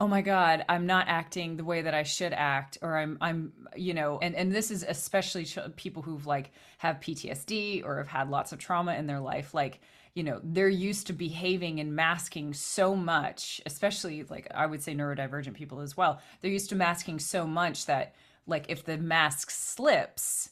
oh 0.00 0.06
my 0.06 0.22
god 0.22 0.64
i'm 0.68 0.86
not 0.86 1.08
acting 1.08 1.56
the 1.56 1.64
way 1.64 1.82
that 1.82 1.94
i 1.94 2.02
should 2.02 2.32
act 2.32 2.78
or 2.82 2.96
i'm 2.96 3.18
i'm 3.20 3.52
you 3.76 3.94
know 3.94 4.18
and 4.20 4.34
and 4.34 4.52
this 4.52 4.70
is 4.70 4.84
especially 4.86 5.46
people 5.76 6.02
who've 6.02 6.26
like 6.26 6.52
have 6.78 7.00
ptsd 7.00 7.84
or 7.84 7.98
have 7.98 8.08
had 8.08 8.30
lots 8.30 8.52
of 8.52 8.58
trauma 8.58 8.94
in 8.94 9.06
their 9.06 9.20
life 9.20 9.54
like 9.54 9.80
you 10.14 10.22
know 10.22 10.40
they're 10.42 10.68
used 10.68 11.06
to 11.08 11.12
behaving 11.12 11.80
and 11.80 11.94
masking 11.94 12.52
so 12.54 12.94
much 12.94 13.60
especially 13.66 14.22
like 14.24 14.46
i 14.54 14.66
would 14.66 14.82
say 14.82 14.94
neurodivergent 14.94 15.54
people 15.54 15.80
as 15.80 15.96
well 15.96 16.20
they're 16.40 16.50
used 16.50 16.70
to 16.70 16.76
masking 16.76 17.18
so 17.18 17.46
much 17.46 17.86
that 17.86 18.14
like 18.46 18.66
if 18.68 18.84
the 18.84 18.96
mask 18.96 19.50
slips 19.50 20.50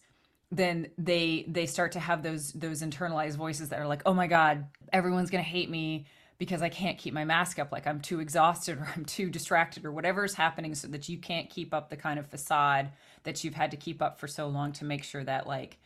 then 0.51 0.89
they 0.99 1.45
they 1.49 1.67
start 1.67 1.93
to 1.93 2.01
have 2.01 2.23
those 2.23 2.53
those 2.53 2.83
internalized 2.83 3.37
voices 3.37 3.69
that 3.69 3.81
are 3.81 3.87
like 3.87 4.03
oh 4.07 4.15
my 4.15 4.27
god 4.27 4.67
everyone's 4.93 5.31
going 5.31 5.43
to 5.43 5.51
hate 5.51 5.71
me 5.71 6.07
because 6.39 6.63
I 6.63 6.69
can't 6.69 6.99
keep 6.99 7.15
my 7.15 7.25
mask 7.25 7.59
up 7.59 7.73
like 7.73 7.87
I'm 7.87 8.01
too 8.01 8.21
exhausted 8.21 8.79
or 8.81 8.89
I'm 8.95 9.05
too 9.05 9.31
distracted 9.31 9.85
or 9.85 9.93
whatever's 9.93 10.35
happening 10.35 10.75
so 10.75 10.89
that 10.89 11.09
you 11.09 11.19
can't 11.19 11.51
keep 11.51 11.73
up 11.73 11.91
the 11.91 11.97
kind 11.97 12.19
of 12.19 12.27
facade 12.27 12.91
that 13.25 13.43
you've 13.43 13.55
had 13.55 13.71
to 13.73 13.77
keep 13.77 14.03
up 14.03 14.21
for 14.21 14.27
so 14.27 14.49
long 14.49 14.73
to 14.73 14.85
make 14.85 15.05
sure 15.05 15.25
that 15.25 15.47
like 15.47 15.79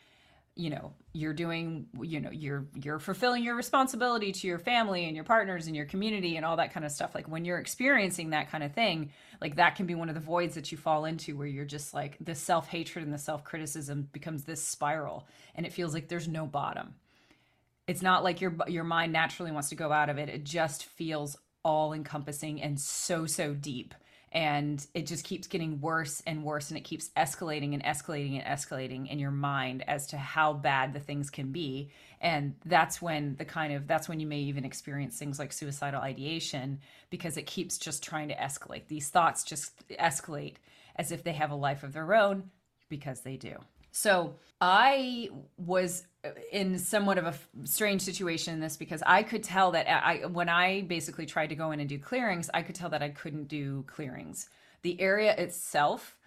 you 0.55 0.69
know 0.69 0.91
you're 1.13 1.33
doing 1.33 1.87
you 2.01 2.19
know 2.19 2.29
you're 2.29 2.65
you're 2.75 2.99
fulfilling 2.99 3.41
your 3.43 3.55
responsibility 3.55 4.33
to 4.33 4.47
your 4.47 4.59
family 4.59 5.05
and 5.05 5.15
your 5.15 5.23
partners 5.23 5.67
and 5.67 5.75
your 5.75 5.85
community 5.85 6.35
and 6.35 6.45
all 6.45 6.57
that 6.57 6.73
kind 6.73 6.85
of 6.85 6.91
stuff. 6.91 7.15
Like 7.15 7.27
when 7.27 7.45
you're 7.45 7.57
experiencing 7.57 8.31
that 8.31 8.49
kind 8.49 8.63
of 8.63 8.73
thing 8.73 9.11
like 9.39 9.55
that 9.55 9.75
can 9.75 9.85
be 9.85 9.95
one 9.95 10.09
of 10.09 10.15
the 10.15 10.21
voids 10.21 10.55
that 10.55 10.71
you 10.71 10.77
fall 10.77 11.05
into 11.05 11.37
where 11.37 11.47
you're 11.47 11.65
just 11.65 11.93
like 11.93 12.17
the 12.19 12.35
self-hatred 12.35 13.03
and 13.03 13.13
the 13.13 13.17
self-criticism 13.17 14.09
becomes 14.11 14.43
this 14.43 14.61
spiral 14.61 15.25
and 15.55 15.65
it 15.65 15.73
feels 15.73 15.93
like 15.93 16.09
there's 16.09 16.27
no 16.27 16.45
bottom 16.45 16.93
it's 17.87 18.01
not 18.01 18.23
like 18.23 18.41
your 18.41 18.55
your 18.67 18.83
mind 18.83 19.13
naturally 19.13 19.51
wants 19.51 19.69
to 19.69 19.75
go 19.75 19.91
out 19.91 20.09
of 20.09 20.17
it. 20.17 20.29
It 20.29 20.43
just 20.43 20.85
feels 20.85 21.37
all 21.63 21.93
encompassing 21.93 22.61
and 22.61 22.79
so 22.79 23.25
so 23.25 23.53
deep. 23.53 23.93
And 24.33 24.85
it 24.93 25.07
just 25.07 25.25
keeps 25.25 25.47
getting 25.47 25.81
worse 25.81 26.23
and 26.25 26.45
worse 26.45 26.69
and 26.69 26.77
it 26.77 26.85
keeps 26.85 27.09
escalating 27.17 27.73
and 27.73 27.83
escalating 27.83 28.41
and 28.41 28.45
escalating 28.45 29.11
in 29.11 29.19
your 29.19 29.31
mind 29.31 29.83
as 29.89 30.07
to 30.07 30.17
how 30.17 30.53
bad 30.53 30.93
the 30.93 31.01
things 31.01 31.29
can 31.29 31.51
be. 31.51 31.91
And 32.21 32.55
that's 32.65 33.01
when 33.01 33.35
the 33.35 33.43
kind 33.43 33.73
of 33.73 33.87
that's 33.87 34.07
when 34.07 34.21
you 34.21 34.27
may 34.27 34.39
even 34.39 34.63
experience 34.63 35.17
things 35.17 35.37
like 35.37 35.51
suicidal 35.51 35.99
ideation 35.99 36.79
because 37.09 37.35
it 37.35 37.45
keeps 37.45 37.77
just 37.77 38.03
trying 38.03 38.29
to 38.29 38.35
escalate. 38.35 38.87
These 38.87 39.09
thoughts 39.09 39.43
just 39.43 39.85
escalate 39.89 40.55
as 40.95 41.11
if 41.11 41.23
they 41.23 41.33
have 41.33 41.51
a 41.51 41.55
life 41.55 41.83
of 41.83 41.91
their 41.91 42.13
own 42.13 42.51
because 42.87 43.21
they 43.21 43.35
do. 43.35 43.57
So 43.91 44.35
I 44.61 45.29
was 45.57 46.05
in 46.51 46.77
somewhat 46.77 47.17
of 47.17 47.25
a 47.25 47.65
strange 47.65 48.01
situation 48.01 48.53
in 48.53 48.59
this 48.59 48.77
because 48.77 49.01
I 49.05 49.23
could 49.23 49.43
tell 49.43 49.71
that 49.71 49.87
uh, 49.87 50.01
I 50.03 50.25
when 50.25 50.49
I 50.49 50.81
basically 50.81 51.25
tried 51.25 51.47
to 51.47 51.55
go 51.55 51.71
in 51.71 51.79
and 51.79 51.89
do 51.89 51.97
clearings, 51.97 52.49
I 52.53 52.61
could 52.61 52.75
tell 52.75 52.89
that 52.89 53.01
I 53.01 53.09
couldn't 53.09 53.47
do 53.47 53.83
clearings. 53.87 54.49
The 54.83 54.99
area 55.01 55.35
itself 55.35 56.17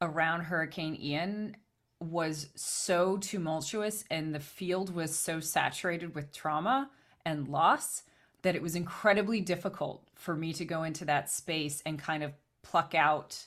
around 0.00 0.42
Hurricane 0.42 0.96
Ian 1.00 1.56
was 2.00 2.48
so 2.54 3.16
tumultuous 3.16 4.04
and 4.10 4.34
the 4.34 4.40
field 4.40 4.94
was 4.94 5.16
so 5.16 5.40
saturated 5.40 6.14
with 6.14 6.32
trauma 6.32 6.90
and 7.24 7.48
loss 7.48 8.04
that 8.42 8.54
it 8.54 8.62
was 8.62 8.76
incredibly 8.76 9.40
difficult 9.40 10.06
for 10.14 10.36
me 10.36 10.52
to 10.52 10.64
go 10.64 10.84
into 10.84 11.04
that 11.04 11.28
space 11.28 11.82
and 11.84 11.98
kind 11.98 12.22
of 12.22 12.32
pluck 12.62 12.94
out 12.94 13.46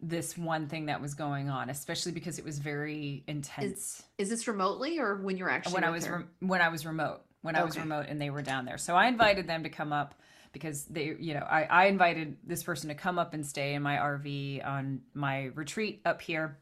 this 0.00 0.36
one 0.36 0.68
thing 0.68 0.86
that 0.86 1.00
was 1.00 1.14
going 1.14 1.48
on, 1.48 1.70
especially 1.70 2.12
because 2.12 2.38
it 2.38 2.44
was 2.44 2.58
very 2.58 3.24
intense 3.26 4.02
Is 4.18 4.28
this 4.28 4.46
remotely 4.46 4.98
or 4.98 5.16
when 5.16 5.36
you're 5.36 5.50
actually 5.50 5.74
when 5.74 5.84
I 5.84 5.90
was 5.90 6.08
rem- 6.08 6.28
when 6.40 6.60
I 6.60 6.68
was 6.68 6.84
remote 6.84 7.22
when 7.42 7.56
I 7.56 7.64
was 7.64 7.78
remote 7.78 8.06
and 8.08 8.20
they 8.20 8.30
were 8.30 8.42
down 8.42 8.64
there. 8.64 8.78
So 8.78 8.96
I 8.96 9.06
invited 9.06 9.46
them 9.46 9.62
to 9.62 9.68
come 9.68 9.92
up 9.92 10.14
because 10.52 10.84
they 10.86 11.14
you 11.18 11.34
know 11.34 11.46
I, 11.48 11.62
I 11.64 11.86
invited 11.86 12.36
this 12.44 12.62
person 12.62 12.88
to 12.88 12.94
come 12.94 13.18
up 13.18 13.34
and 13.34 13.46
stay 13.46 13.74
in 13.74 13.82
my 13.82 13.96
RV 13.96 14.66
on 14.66 15.02
my 15.14 15.44
retreat 15.54 16.02
up 16.04 16.20
here, 16.20 16.58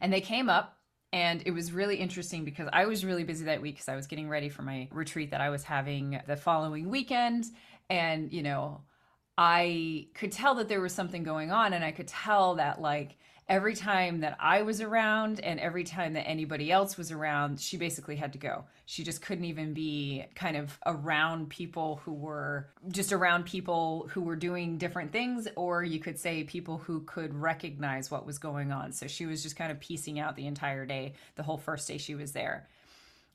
and 0.00 0.12
they 0.12 0.20
came 0.20 0.48
up. 0.48 0.78
And 1.14 1.42
it 1.44 1.50
was 1.50 1.72
really 1.72 1.96
interesting 1.96 2.46
because 2.46 2.70
I 2.72 2.86
was 2.86 3.04
really 3.04 3.22
busy 3.22 3.44
that 3.44 3.60
week 3.60 3.74
because 3.74 3.88
I 3.90 3.96
was 3.96 4.06
getting 4.06 4.30
ready 4.30 4.48
for 4.48 4.62
my 4.62 4.88
retreat 4.90 5.32
that 5.32 5.42
I 5.42 5.50
was 5.50 5.62
having 5.62 6.18
the 6.26 6.36
following 6.36 6.88
weekend. 6.88 7.44
And, 7.90 8.32
you 8.32 8.42
know, 8.42 8.80
I 9.38 10.08
could 10.14 10.32
tell 10.32 10.56
that 10.56 10.68
there 10.68 10.80
was 10.80 10.92
something 10.92 11.22
going 11.22 11.50
on 11.50 11.72
and 11.72 11.84
I 11.84 11.90
could 11.90 12.08
tell 12.08 12.56
that 12.56 12.80
like 12.80 13.16
every 13.48 13.74
time 13.74 14.20
that 14.20 14.36
I 14.38 14.62
was 14.62 14.80
around 14.80 15.40
and 15.40 15.58
every 15.58 15.84
time 15.84 16.12
that 16.14 16.28
anybody 16.28 16.70
else 16.70 16.96
was 16.96 17.10
around, 17.10 17.60
she 17.60 17.76
basically 17.76 18.16
had 18.16 18.32
to 18.34 18.38
go. 18.38 18.64
She 18.86 19.04
just 19.04 19.20
couldn't 19.20 19.44
even 19.44 19.74
be 19.74 20.24
kind 20.34 20.56
of 20.56 20.78
around 20.86 21.50
people 21.50 22.00
who 22.04 22.12
were 22.12 22.68
just 22.88 23.12
around 23.12 23.44
people 23.44 24.08
who 24.12 24.22
were 24.22 24.36
doing 24.36 24.78
different 24.78 25.12
things, 25.12 25.48
or 25.56 25.82
you 25.82 25.98
could 25.98 26.18
say 26.18 26.44
people 26.44 26.78
who 26.78 27.00
could 27.00 27.34
recognize 27.34 28.10
what 28.10 28.26
was 28.26 28.38
going 28.38 28.70
on. 28.70 28.92
So 28.92 29.06
she 29.06 29.26
was 29.26 29.42
just 29.42 29.56
kind 29.56 29.72
of 29.72 29.80
piecing 29.80 30.20
out 30.20 30.36
the 30.36 30.46
entire 30.46 30.86
day, 30.86 31.14
the 31.34 31.42
whole 31.42 31.58
first 31.58 31.88
day 31.88 31.98
she 31.98 32.14
was 32.14 32.32
there. 32.32 32.68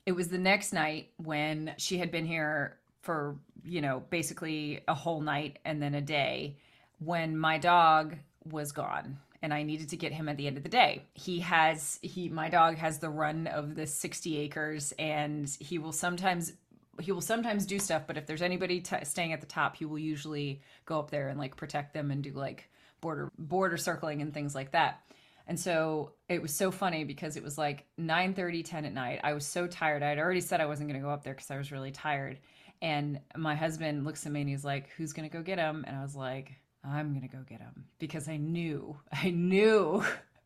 It 0.06 0.12
was 0.12 0.28
the 0.28 0.38
next 0.38 0.72
night 0.72 1.10
when 1.18 1.74
she 1.76 1.98
had 1.98 2.10
been 2.10 2.24
here 2.24 2.77
for, 3.02 3.36
you 3.64 3.80
know, 3.80 4.02
basically 4.10 4.80
a 4.88 4.94
whole 4.94 5.20
night 5.20 5.58
and 5.64 5.82
then 5.82 5.94
a 5.94 6.00
day 6.00 6.56
when 6.98 7.36
my 7.36 7.58
dog 7.58 8.16
was 8.44 8.72
gone 8.72 9.18
and 9.42 9.54
I 9.54 9.62
needed 9.62 9.90
to 9.90 9.96
get 9.96 10.12
him 10.12 10.28
at 10.28 10.36
the 10.36 10.46
end 10.46 10.56
of 10.56 10.62
the 10.62 10.68
day. 10.68 11.04
He 11.14 11.40
has 11.40 11.98
he 12.02 12.28
my 12.28 12.48
dog 12.48 12.76
has 12.76 12.98
the 12.98 13.10
run 13.10 13.46
of 13.46 13.74
the 13.74 13.86
60 13.86 14.36
acres 14.38 14.92
and 14.98 15.48
he 15.60 15.78
will 15.78 15.92
sometimes 15.92 16.52
he 17.00 17.12
will 17.12 17.20
sometimes 17.20 17.64
do 17.64 17.78
stuff 17.78 18.02
but 18.08 18.16
if 18.16 18.26
there's 18.26 18.42
anybody 18.42 18.80
t- 18.80 19.04
staying 19.04 19.32
at 19.32 19.40
the 19.40 19.46
top 19.46 19.76
he 19.76 19.84
will 19.84 20.00
usually 20.00 20.60
go 20.84 20.98
up 20.98 21.10
there 21.12 21.28
and 21.28 21.38
like 21.38 21.56
protect 21.56 21.94
them 21.94 22.10
and 22.10 22.24
do 22.24 22.32
like 22.32 22.68
border 23.00 23.30
border 23.38 23.76
circling 23.76 24.22
and 24.22 24.34
things 24.34 24.54
like 24.54 24.72
that. 24.72 25.00
And 25.46 25.58
so 25.58 26.12
it 26.28 26.42
was 26.42 26.54
so 26.54 26.70
funny 26.70 27.04
because 27.04 27.36
it 27.36 27.42
was 27.42 27.56
like 27.56 27.86
9 27.96 28.34
30, 28.34 28.62
10 28.62 28.84
at 28.84 28.92
night. 28.92 29.20
I 29.24 29.32
was 29.32 29.46
so 29.46 29.66
tired. 29.66 30.02
I 30.02 30.10
had 30.10 30.18
already 30.18 30.42
said 30.42 30.60
I 30.60 30.66
wasn't 30.66 30.90
going 30.90 31.00
to 31.00 31.06
go 31.06 31.12
up 31.12 31.24
there 31.24 31.32
because 31.32 31.50
I 31.50 31.56
was 31.56 31.72
really 31.72 31.90
tired. 31.90 32.38
And 32.80 33.20
my 33.36 33.54
husband 33.54 34.04
looks 34.04 34.24
at 34.26 34.32
me 34.32 34.40
and 34.42 34.50
he's 34.50 34.64
like, 34.64 34.90
Who's 34.90 35.12
going 35.12 35.28
to 35.28 35.36
go 35.36 35.42
get 35.42 35.58
him? 35.58 35.84
And 35.86 35.96
I 35.96 36.02
was 36.02 36.14
like, 36.14 36.52
I'm 36.84 37.10
going 37.10 37.28
to 37.28 37.36
go 37.36 37.42
get 37.48 37.60
him 37.60 37.84
because 37.98 38.28
I 38.28 38.36
knew, 38.36 38.96
I 39.12 39.30
knew 39.30 40.04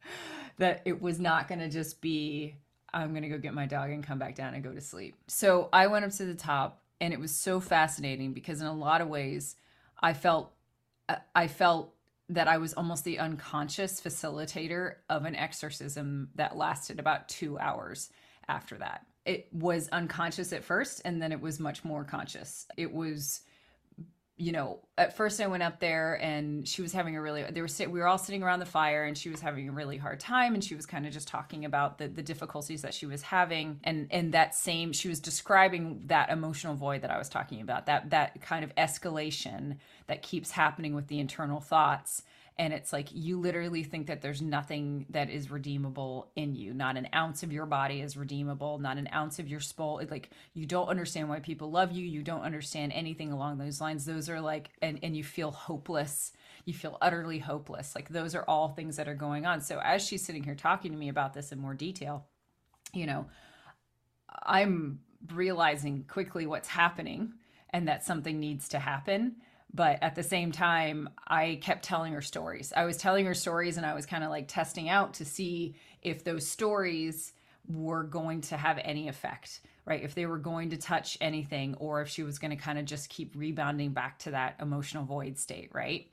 that 0.58 0.82
it 0.84 1.00
was 1.00 1.18
not 1.20 1.48
going 1.48 1.60
to 1.60 1.68
just 1.68 2.00
be, 2.00 2.56
I'm 2.92 3.10
going 3.10 3.22
to 3.22 3.28
go 3.28 3.38
get 3.38 3.54
my 3.54 3.66
dog 3.66 3.90
and 3.90 4.04
come 4.04 4.18
back 4.18 4.34
down 4.34 4.54
and 4.54 4.62
go 4.62 4.72
to 4.72 4.80
sleep. 4.80 5.14
So 5.28 5.68
I 5.72 5.86
went 5.86 6.04
up 6.04 6.12
to 6.12 6.24
the 6.24 6.34
top 6.34 6.82
and 7.00 7.12
it 7.12 7.20
was 7.20 7.34
so 7.34 7.60
fascinating 7.60 8.32
because 8.32 8.60
in 8.60 8.66
a 8.66 8.74
lot 8.74 9.00
of 9.00 9.08
ways, 9.08 9.56
I 10.00 10.12
felt, 10.12 10.52
uh, 11.08 11.16
I 11.34 11.48
felt 11.48 11.94
that 12.28 12.48
I 12.48 12.58
was 12.58 12.74
almost 12.74 13.04
the 13.04 13.18
unconscious 13.18 14.00
facilitator 14.00 14.94
of 15.10 15.24
an 15.24 15.36
exorcism 15.36 16.30
that 16.34 16.56
lasted 16.56 16.98
about 16.98 17.28
two 17.28 17.58
hours 17.58 18.10
after 18.48 18.78
that. 18.78 19.06
It 19.24 19.48
was 19.52 19.88
unconscious 19.90 20.52
at 20.52 20.64
first, 20.64 21.02
and 21.04 21.22
then 21.22 21.32
it 21.32 21.40
was 21.40 21.60
much 21.60 21.84
more 21.84 22.04
conscious. 22.04 22.66
It 22.76 22.92
was 22.92 23.42
you 24.42 24.50
know, 24.50 24.80
at 24.98 25.16
first 25.16 25.40
I 25.40 25.46
went 25.46 25.62
up 25.62 25.78
there 25.78 26.18
and 26.20 26.66
she 26.66 26.82
was 26.82 26.92
having 26.92 27.16
a 27.16 27.22
really, 27.22 27.44
they 27.44 27.60
were, 27.60 27.68
we 27.78 28.00
were 28.00 28.08
all 28.08 28.18
sitting 28.18 28.42
around 28.42 28.58
the 28.58 28.66
fire 28.66 29.04
and 29.04 29.16
she 29.16 29.28
was 29.28 29.40
having 29.40 29.68
a 29.68 29.72
really 29.72 29.98
hard 29.98 30.18
time. 30.18 30.54
And 30.54 30.64
she 30.64 30.74
was 30.74 30.84
kind 30.84 31.06
of 31.06 31.12
just 31.12 31.28
talking 31.28 31.64
about 31.64 31.98
the, 31.98 32.08
the 32.08 32.22
difficulties 32.22 32.82
that 32.82 32.92
she 32.92 33.06
was 33.06 33.22
having. 33.22 33.78
And, 33.84 34.08
and 34.10 34.32
that 34.32 34.56
same, 34.56 34.92
she 34.92 35.08
was 35.08 35.20
describing 35.20 36.02
that 36.06 36.30
emotional 36.30 36.74
void 36.74 37.02
that 37.02 37.10
I 37.12 37.18
was 37.18 37.28
talking 37.28 37.60
about, 37.60 37.86
that, 37.86 38.10
that 38.10 38.40
kind 38.42 38.64
of 38.64 38.74
escalation 38.74 39.76
that 40.08 40.22
keeps 40.22 40.50
happening 40.50 40.94
with 40.94 41.06
the 41.06 41.20
internal 41.20 41.60
thoughts 41.60 42.22
and 42.58 42.72
it's 42.72 42.92
like 42.92 43.08
you 43.12 43.40
literally 43.40 43.82
think 43.82 44.06
that 44.08 44.20
there's 44.20 44.42
nothing 44.42 45.06
that 45.10 45.30
is 45.30 45.50
redeemable 45.50 46.30
in 46.36 46.54
you. 46.54 46.74
Not 46.74 46.96
an 46.96 47.08
ounce 47.14 47.42
of 47.42 47.52
your 47.52 47.66
body 47.66 48.00
is 48.00 48.16
redeemable. 48.16 48.78
Not 48.78 48.98
an 48.98 49.08
ounce 49.12 49.38
of 49.38 49.48
your 49.48 49.60
soul. 49.60 50.02
Like 50.10 50.30
you 50.54 50.66
don't 50.66 50.88
understand 50.88 51.28
why 51.28 51.40
people 51.40 51.70
love 51.70 51.92
you. 51.92 52.06
You 52.06 52.22
don't 52.22 52.42
understand 52.42 52.92
anything 52.92 53.32
along 53.32 53.58
those 53.58 53.80
lines. 53.80 54.04
Those 54.04 54.28
are 54.28 54.40
like 54.40 54.70
and 54.82 54.98
and 55.02 55.16
you 55.16 55.24
feel 55.24 55.50
hopeless. 55.50 56.32
You 56.64 56.74
feel 56.74 56.98
utterly 57.00 57.38
hopeless. 57.38 57.94
Like 57.94 58.08
those 58.08 58.34
are 58.34 58.44
all 58.46 58.68
things 58.68 58.96
that 58.96 59.08
are 59.08 59.14
going 59.14 59.46
on. 59.46 59.60
So 59.60 59.80
as 59.82 60.06
she's 60.06 60.24
sitting 60.24 60.44
here 60.44 60.54
talking 60.54 60.92
to 60.92 60.98
me 60.98 61.08
about 61.08 61.34
this 61.34 61.52
in 61.52 61.58
more 61.58 61.74
detail 61.74 62.26
you 62.92 63.06
know 63.06 63.26
i'm 64.44 65.00
realizing 65.32 66.04
quickly 66.08 66.46
what's 66.46 66.68
happening 66.68 67.32
and 67.70 67.88
that 67.88 68.04
something 68.04 68.38
needs 68.38 68.68
to 68.68 68.78
happen 68.78 69.36
but 69.74 69.98
at 70.02 70.14
the 70.14 70.22
same 70.22 70.52
time 70.52 71.08
i 71.26 71.58
kept 71.62 71.84
telling 71.84 72.12
her 72.12 72.22
stories 72.22 72.72
i 72.76 72.84
was 72.84 72.96
telling 72.96 73.26
her 73.26 73.34
stories 73.34 73.76
and 73.76 73.86
i 73.86 73.94
was 73.94 74.06
kind 74.06 74.24
of 74.24 74.30
like 74.30 74.48
testing 74.48 74.88
out 74.88 75.14
to 75.14 75.24
see 75.24 75.74
if 76.02 76.24
those 76.24 76.46
stories 76.46 77.32
were 77.68 78.02
going 78.02 78.40
to 78.40 78.56
have 78.56 78.78
any 78.82 79.08
effect 79.08 79.60
right 79.84 80.02
if 80.02 80.14
they 80.14 80.26
were 80.26 80.38
going 80.38 80.70
to 80.70 80.76
touch 80.76 81.16
anything 81.20 81.74
or 81.76 82.00
if 82.00 82.08
she 82.08 82.22
was 82.22 82.38
going 82.38 82.50
to 82.50 82.56
kind 82.56 82.78
of 82.78 82.84
just 82.84 83.08
keep 83.08 83.32
rebounding 83.36 83.92
back 83.92 84.18
to 84.18 84.30
that 84.30 84.56
emotional 84.60 85.04
void 85.04 85.38
state 85.38 85.70
right 85.72 86.08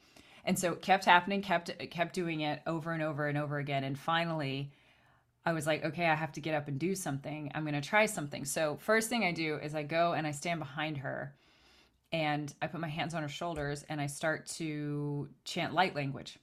and 0.45 0.57
so 0.57 0.71
it 0.71 0.81
kept 0.81 1.05
happening 1.05 1.41
kept 1.41 1.71
kept 1.89 2.13
doing 2.13 2.41
it 2.41 2.61
over 2.67 2.91
and 2.91 3.03
over 3.03 3.27
and 3.27 3.37
over 3.37 3.57
again 3.57 3.83
and 3.83 3.97
finally 3.97 4.71
I 5.45 5.53
was 5.53 5.65
like, 5.65 5.83
okay, 5.83 6.05
I 6.05 6.15
have 6.15 6.33
to 6.33 6.41
get 6.41 6.53
up 6.53 6.67
and 6.67 6.77
do 6.77 6.93
something. 6.93 7.49
I'm 7.55 7.63
going 7.63 7.73
to 7.73 7.81
try 7.81 8.05
something. 8.05 8.45
So, 8.45 8.77
first 8.81 9.09
thing 9.09 9.23
I 9.23 9.31
do 9.31 9.55
is 9.55 9.73
I 9.73 9.83
go 9.83 10.13
and 10.13 10.27
I 10.27 10.31
stand 10.31 10.59
behind 10.59 10.97
her 10.97 11.33
and 12.11 12.53
I 12.61 12.67
put 12.67 12.79
my 12.79 12.87
hands 12.87 13.13
on 13.13 13.21
her 13.21 13.29
shoulders 13.29 13.85
and 13.89 14.01
I 14.01 14.07
start 14.07 14.47
to 14.57 15.29
chant 15.43 15.73
light 15.73 15.95
language 15.95 16.37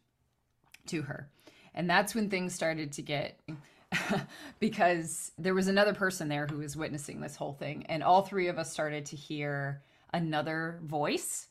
to 0.86 1.02
her. 1.02 1.28
And 1.74 1.90
that's 1.90 2.14
when 2.14 2.30
things 2.30 2.54
started 2.54 2.92
to 2.92 3.02
get 3.02 3.40
because 4.60 5.32
there 5.38 5.54
was 5.54 5.68
another 5.68 5.94
person 5.94 6.28
there 6.28 6.46
who 6.46 6.58
was 6.58 6.76
witnessing 6.76 7.20
this 7.20 7.36
whole 7.36 7.52
thing 7.52 7.86
and 7.88 8.02
all 8.02 8.22
three 8.22 8.48
of 8.48 8.58
us 8.58 8.72
started 8.72 9.06
to 9.06 9.16
hear 9.16 9.82
another 10.12 10.80
voice 10.82 11.48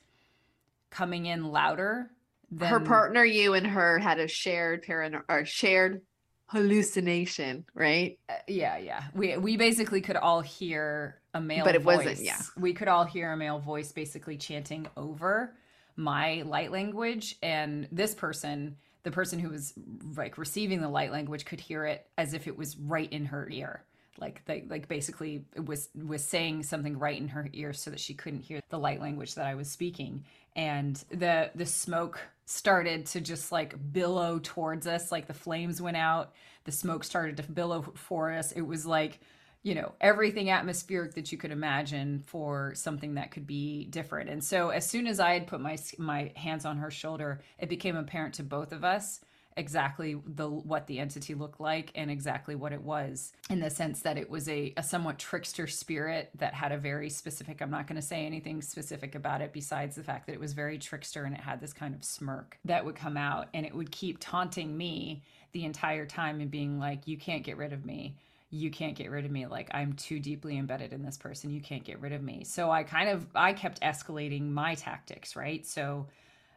coming 0.89 1.25
in 1.25 1.51
louder 1.51 2.09
than 2.51 2.69
her 2.69 2.79
partner, 2.79 3.23
you 3.23 3.53
and 3.53 3.67
her 3.67 3.99
had 3.99 4.19
a 4.19 4.27
shared 4.27 4.83
parano 4.83 5.21
or 5.27 5.45
shared 5.45 6.01
hallucination, 6.47 7.65
right? 7.73 8.17
Uh, 8.29 8.33
yeah, 8.47 8.77
yeah. 8.77 9.03
We 9.13 9.37
we 9.37 9.57
basically 9.57 10.01
could 10.01 10.15
all 10.15 10.41
hear 10.41 11.19
a 11.35 11.41
male 11.41 11.65
But 11.65 11.75
it 11.75 11.83
voice. 11.83 11.97
wasn't, 11.97 12.21
yeah. 12.21 12.41
We 12.57 12.73
could 12.73 12.87
all 12.87 13.03
hear 13.03 13.31
a 13.31 13.37
male 13.37 13.59
voice 13.59 13.91
basically 13.91 14.37
chanting 14.37 14.87
over 14.97 15.53
my 15.95 16.41
light 16.45 16.71
language 16.71 17.35
and 17.43 17.87
this 17.91 18.15
person, 18.15 18.77
the 19.03 19.11
person 19.11 19.37
who 19.37 19.49
was 19.49 19.73
like 20.15 20.37
receiving 20.37 20.81
the 20.81 20.89
light 20.89 21.11
language 21.11 21.45
could 21.45 21.59
hear 21.59 21.85
it 21.85 22.07
as 22.17 22.33
if 22.33 22.47
it 22.47 22.57
was 22.57 22.77
right 22.77 23.11
in 23.11 23.25
her 23.25 23.47
ear. 23.51 23.83
Like 24.17 24.43
they 24.45 24.63
like 24.69 24.87
basically 24.87 25.43
it 25.55 25.65
was 25.65 25.89
was 25.93 26.23
saying 26.23 26.63
something 26.63 26.97
right 26.97 27.19
in 27.19 27.27
her 27.27 27.49
ear 27.51 27.73
so 27.73 27.91
that 27.91 27.99
she 27.99 28.13
couldn't 28.13 28.39
hear 28.39 28.61
the 28.69 28.79
light 28.79 29.01
language 29.01 29.35
that 29.35 29.45
I 29.45 29.55
was 29.55 29.69
speaking. 29.69 30.23
And 30.55 30.95
the 31.11 31.51
the 31.53 31.65
smoke 31.65 32.21
started 32.45 33.05
to 33.07 33.19
just 33.19 33.51
like 33.51 33.75
billow 33.91 34.39
towards 34.41 34.87
us 34.87 35.11
like 35.11 35.27
the 35.27 35.33
flames 35.33 35.81
went 35.81 35.97
out 35.97 36.31
the 36.63 36.71
smoke 36.71 37.03
started 37.03 37.35
to 37.37 37.43
billow 37.51 37.81
for 37.95 38.31
us 38.31 38.51
it 38.51 38.61
was 38.61 38.85
like 38.85 39.19
you 39.65 39.73
know 39.73 39.93
everything 39.99 40.51
atmospheric 40.51 41.15
that 41.15 41.31
you 41.31 41.39
could 41.39 41.51
imagine 41.51 42.23
for 42.27 42.73
something 42.75 43.15
that 43.15 43.31
could 43.31 43.47
be 43.47 43.85
different. 43.85 44.29
And 44.29 44.43
so 44.43 44.69
as 44.69 44.87
soon 44.87 45.07
as 45.07 45.19
i 45.19 45.33
had 45.33 45.47
put 45.47 45.59
my 45.59 45.77
my 45.97 46.31
hands 46.35 46.65
on 46.65 46.77
her 46.77 46.91
shoulder 46.91 47.41
it 47.57 47.67
became 47.67 47.97
apparent 47.97 48.35
to 48.35 48.43
both 48.43 48.71
of 48.71 48.83
us 48.83 49.21
exactly 49.57 50.17
the 50.25 50.49
what 50.49 50.85
the 50.85 50.99
entity 50.99 51.33
looked 51.33 51.61
like 51.61 51.91
and 51.95 52.11
exactly 52.11 52.55
what 52.55 52.73
it 52.73 52.81
was 52.81 53.31
in 53.49 53.59
the 53.59 53.69
sense 53.69 54.01
that 54.01 54.17
it 54.17 54.29
was 54.29 54.49
a, 54.49 54.73
a 54.75 54.83
somewhat 54.83 55.17
trickster 55.17 55.65
spirit 55.65 56.29
that 56.35 56.53
had 56.53 56.73
a 56.73 56.77
very 56.77 57.09
specific 57.09 57.61
i'm 57.61 57.71
not 57.71 57.87
going 57.87 57.95
to 57.95 58.05
say 58.05 58.25
anything 58.25 58.61
specific 58.61 59.15
about 59.15 59.41
it 59.41 59.53
besides 59.53 59.95
the 59.95 60.03
fact 60.03 60.27
that 60.27 60.33
it 60.33 60.39
was 60.39 60.51
very 60.51 60.77
trickster 60.77 61.23
and 61.23 61.33
it 61.33 61.39
had 61.39 61.61
this 61.61 61.71
kind 61.71 61.95
of 61.95 62.03
smirk 62.03 62.59
that 62.65 62.83
would 62.83 62.95
come 62.95 63.15
out 63.15 63.47
and 63.53 63.65
it 63.65 63.73
would 63.73 63.91
keep 63.91 64.17
taunting 64.19 64.75
me 64.75 65.23
the 65.53 65.63
entire 65.63 66.05
time 66.05 66.41
and 66.41 66.51
being 66.51 66.77
like 66.77 67.07
you 67.07 67.17
can't 67.17 67.43
get 67.43 67.55
rid 67.55 67.71
of 67.71 67.85
me 67.85 68.13
you 68.55 68.71
can't 68.71 68.95
get 68.95 69.11
rid 69.11 69.25
of 69.25 69.31
me 69.31 69.45
like 69.45 69.69
i'm 69.73 69.93
too 69.93 70.19
deeply 70.19 70.57
embedded 70.57 70.93
in 70.93 71.03
this 71.03 71.17
person 71.17 71.49
you 71.49 71.61
can't 71.61 71.83
get 71.83 71.99
rid 71.99 72.13
of 72.13 72.23
me. 72.23 72.43
So 72.45 72.71
i 72.71 72.83
kind 72.83 73.09
of 73.09 73.27
i 73.35 73.53
kept 73.53 73.81
escalating 73.81 74.49
my 74.49 74.75
tactics 74.75 75.35
right? 75.35 75.65
So 75.65 76.07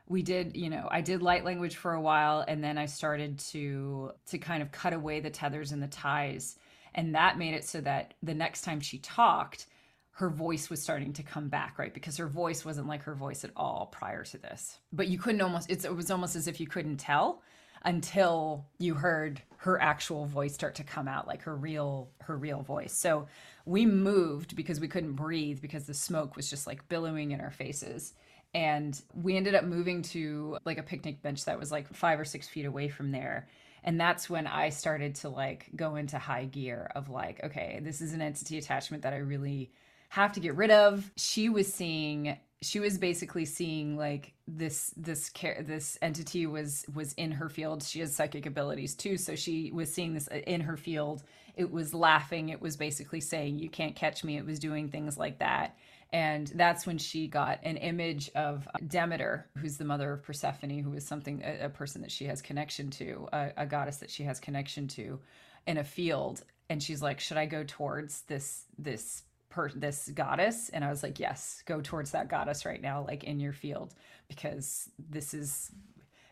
we 0.06 0.22
did 0.22 0.56
you 0.56 0.70
know 0.70 0.88
i 0.90 1.00
did 1.00 1.22
light 1.22 1.44
language 1.44 1.76
for 1.76 1.92
a 1.92 2.00
while 2.00 2.42
and 2.48 2.64
then 2.64 2.78
i 2.78 2.86
started 2.86 3.38
to 3.38 4.12
to 4.26 4.38
kind 4.38 4.62
of 4.62 4.72
cut 4.72 4.94
away 4.94 5.20
the 5.20 5.30
tethers 5.30 5.72
and 5.72 5.82
the 5.82 5.88
ties. 5.88 6.56
And 6.94 7.14
that 7.14 7.38
made 7.38 7.54
it 7.54 7.64
so 7.64 7.80
that 7.82 8.14
the 8.22 8.34
next 8.34 8.62
time 8.62 8.80
she 8.80 8.98
talked 8.98 9.66
her 10.12 10.30
voice 10.30 10.68
was 10.68 10.82
starting 10.82 11.12
to 11.12 11.22
come 11.22 11.48
back 11.48 11.78
right? 11.78 11.92
Because 11.92 12.16
her 12.16 12.28
voice 12.28 12.64
wasn't 12.64 12.86
like 12.86 13.02
her 13.02 13.14
voice 13.14 13.44
at 13.44 13.50
all 13.56 13.88
prior 13.90 14.24
to 14.24 14.38
this. 14.38 14.78
But 14.92 15.08
you 15.08 15.18
couldn't 15.18 15.40
almost 15.40 15.70
it 15.70 15.94
was 15.94 16.10
almost 16.10 16.36
as 16.36 16.46
if 16.46 16.60
you 16.60 16.68
couldn't 16.68 16.98
tell 16.98 17.42
until 17.88 18.66
you 18.78 18.92
heard 18.92 19.40
her 19.56 19.80
actual 19.80 20.26
voice 20.26 20.52
start 20.52 20.74
to 20.74 20.84
come 20.84 21.08
out 21.08 21.26
like 21.26 21.42
her 21.42 21.56
real 21.56 22.10
her 22.20 22.36
real 22.36 22.60
voice. 22.60 22.92
So 22.92 23.26
we 23.64 23.86
moved 23.86 24.54
because 24.54 24.78
we 24.78 24.88
couldn't 24.88 25.14
breathe 25.14 25.62
because 25.62 25.86
the 25.86 25.94
smoke 25.94 26.36
was 26.36 26.50
just 26.50 26.66
like 26.66 26.86
billowing 26.90 27.30
in 27.30 27.40
our 27.40 27.50
faces. 27.50 28.12
And 28.52 29.00
we 29.14 29.38
ended 29.38 29.54
up 29.54 29.64
moving 29.64 30.02
to 30.02 30.58
like 30.66 30.76
a 30.76 30.82
picnic 30.82 31.22
bench 31.22 31.46
that 31.46 31.58
was 31.58 31.72
like 31.72 31.90
five 31.94 32.20
or 32.20 32.26
six 32.26 32.46
feet 32.46 32.66
away 32.66 32.88
from 32.88 33.10
there. 33.10 33.48
And 33.82 33.98
that's 33.98 34.28
when 34.28 34.46
i 34.46 34.68
started 34.68 35.14
to 35.14 35.30
like 35.30 35.70
go 35.74 35.96
into 35.96 36.18
high 36.18 36.44
gear 36.44 36.90
of 36.94 37.08
like 37.08 37.42
okay 37.42 37.80
this 37.82 38.02
is 38.02 38.12
an 38.12 38.20
entity 38.20 38.58
attachment 38.58 39.04
that 39.04 39.14
i 39.14 39.18
really 39.18 39.70
have 40.10 40.32
to 40.32 40.40
get 40.40 40.56
rid 40.56 40.70
of. 40.70 41.10
She 41.16 41.48
was 41.48 41.72
seeing 41.72 42.38
she 42.60 42.80
was 42.80 42.98
basically 42.98 43.44
seeing 43.44 43.96
like 43.96 44.32
this 44.48 44.92
this 44.96 45.30
care 45.30 45.62
this 45.66 45.96
entity 46.02 46.46
was 46.46 46.84
was 46.92 47.12
in 47.14 47.30
her 47.32 47.48
field. 47.48 47.82
She 47.82 48.00
has 48.00 48.14
psychic 48.14 48.46
abilities 48.46 48.94
too. 48.96 49.16
So 49.16 49.36
she 49.36 49.70
was 49.72 49.92
seeing 49.92 50.14
this 50.14 50.28
uh, 50.28 50.36
in 50.46 50.62
her 50.62 50.76
field. 50.76 51.22
It 51.54 51.70
was 51.70 51.94
laughing. 51.94 52.48
It 52.48 52.60
was 52.60 52.76
basically 52.76 53.20
saying 53.20 53.58
you 53.58 53.68
can't 53.68 53.94
catch 53.94 54.24
me. 54.24 54.36
It 54.36 54.46
was 54.46 54.58
doing 54.58 54.88
things 54.88 55.16
like 55.16 55.38
that. 55.38 55.76
And 56.12 56.50
that's 56.54 56.86
when 56.86 56.98
she 56.98 57.28
got 57.28 57.60
an 57.62 57.76
image 57.76 58.30
of 58.34 58.66
Demeter, 58.86 59.46
who's 59.58 59.76
the 59.76 59.84
mother 59.84 60.12
of 60.12 60.22
Persephone, 60.22 60.78
who 60.78 60.94
is 60.94 61.06
something 61.06 61.42
a, 61.44 61.66
a 61.66 61.68
person 61.68 62.00
that 62.00 62.10
she 62.10 62.24
has 62.24 62.40
connection 62.40 62.90
to, 62.92 63.28
a, 63.32 63.50
a 63.58 63.66
goddess 63.66 63.98
that 63.98 64.10
she 64.10 64.22
has 64.22 64.40
connection 64.40 64.88
to, 64.88 65.20
in 65.66 65.76
a 65.76 65.84
field. 65.84 66.42
And 66.70 66.82
she's 66.82 67.02
like, 67.02 67.20
"Should 67.20 67.36
I 67.36 67.46
go 67.46 67.62
towards 67.66 68.22
this 68.22 68.64
this 68.78 69.22
per 69.50 69.68
this 69.70 70.10
goddess?" 70.14 70.68
And 70.70 70.84
I 70.84 70.90
was 70.90 71.02
like, 71.02 71.18
"Yes, 71.18 71.62
go 71.66 71.80
towards 71.80 72.12
that 72.12 72.28
goddess 72.28 72.64
right 72.64 72.80
now, 72.80 73.04
like 73.06 73.24
in 73.24 73.40
your 73.40 73.52
field, 73.52 73.94
because 74.28 74.90
this 74.98 75.34
is." 75.34 75.70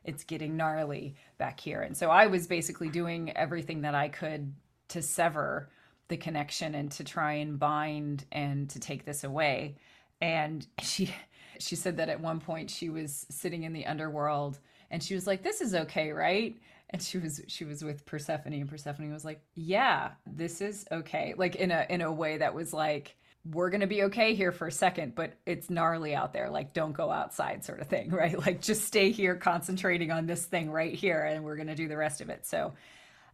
It's 0.05 0.23
getting 0.23 0.57
gnarly 0.57 1.17
back 1.37 1.59
here. 1.59 1.83
And 1.83 1.97
so 1.97 2.11
I 2.11 2.29
was 2.29 2.47
basically 2.47 2.89
doing 2.89 3.37
everything 3.37 3.81
that 3.81 3.97
I 3.97 4.09
could 4.09 4.55
to 4.91 5.03
sever 5.03 5.69
the 6.09 6.17
connection 6.17 6.75
and 6.75 6.91
to 6.93 7.05
try 7.05 7.33
and 7.33 7.59
bind 7.59 8.25
and 8.31 8.71
to 8.71 8.79
take 8.79 9.05
this 9.05 9.25
away 9.25 9.77
and 10.21 10.67
she 10.83 11.15
she 11.59 11.77
said 11.77 11.97
that 11.97 12.09
at 12.09 12.21
one 12.21 12.41
point 12.41 12.71
she 12.71 12.91
was 12.91 13.27
sitting 13.31 13.63
in 13.63 13.73
the 13.73 13.87
underworld 13.87 14.59
and 14.91 15.03
she 15.03 15.15
was 15.15 15.27
like 15.27 15.43
this 15.43 15.61
is 15.61 15.75
okay 15.75 16.11
right 16.11 16.57
and 16.91 17.03
she 17.03 17.19
was 17.19 17.41
she 17.49 17.65
was 17.65 17.83
with 17.83 18.07
Persephone 18.07 18.53
and 18.53 18.69
Persephone 18.69 19.13
was 19.13 19.25
like 19.25 19.41
yeah 19.55 20.11
this 20.27 20.61
is 20.61 20.87
okay. 20.91 21.35
Like 21.37 21.57
in 21.57 21.71
a 21.71 21.87
in 21.89 22.01
a 22.01 22.13
way 22.13 22.39
that 22.39 22.55
was 22.55 22.73
like 22.73 23.17
we're 23.45 23.71
going 23.71 23.81
to 23.81 23.87
be 23.87 24.03
okay 24.05 24.35
here 24.35 24.51
for 24.51 24.67
a 24.67 24.73
second 24.73 25.15
but 25.15 25.35
it's 25.47 25.71
gnarly 25.71 26.15
out 26.15 26.33
there. 26.33 26.51
Like 26.51 26.73
don't 26.73 26.93
go 26.93 27.11
outside 27.11 27.65
sort 27.65 27.81
of 27.81 27.89
thing 27.89 28.11
right? 28.13 28.39
Like 28.39 28.61
just 28.61 28.85
stay 28.85 29.11
here 29.11 29.37
concentrating 29.37 30.11
on 30.11 30.27
this 30.27 30.45
thing 30.45 30.71
right 30.71 30.95
here 30.95 31.25
and 31.25 31.45
we're 31.45 31.57
going 31.57 31.69
to 31.69 31.75
do 31.75 31.89
the 31.89 31.97
rest 31.97 32.21
of 32.21 32.31
it. 32.31 32.47
So 32.47 32.75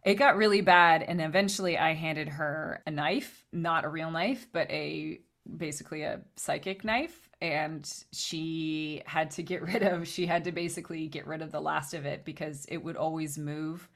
it 0.03 0.15
got 0.15 0.37
really 0.37 0.61
bad 0.61 1.01
and 1.01 1.21
eventually 1.21 1.77
i 1.77 1.93
handed 1.93 2.27
her 2.27 2.81
a 2.85 2.91
knife 2.91 3.45
not 3.51 3.85
a 3.85 3.89
real 3.89 4.11
knife 4.11 4.47
but 4.51 4.69
a 4.69 5.19
basically 5.57 6.03
a 6.03 6.21
psychic 6.35 6.83
knife 6.83 7.22
and 7.43 8.05
she 8.13 9.03
had 9.05 9.29
to 9.31 9.43
get 9.43 9.61
rid 9.61 9.83
of 9.83 10.07
she 10.07 10.25
had 10.25 10.45
to 10.45 10.51
basically 10.51 11.07
get 11.07 11.27
rid 11.27 11.41
of 11.41 11.51
the 11.51 11.59
last 11.59 11.93
of 11.93 12.05
it 12.05 12.23
because 12.23 12.65
it 12.69 12.77
would 12.77 12.95
always 12.95 13.37
move. 13.37 13.87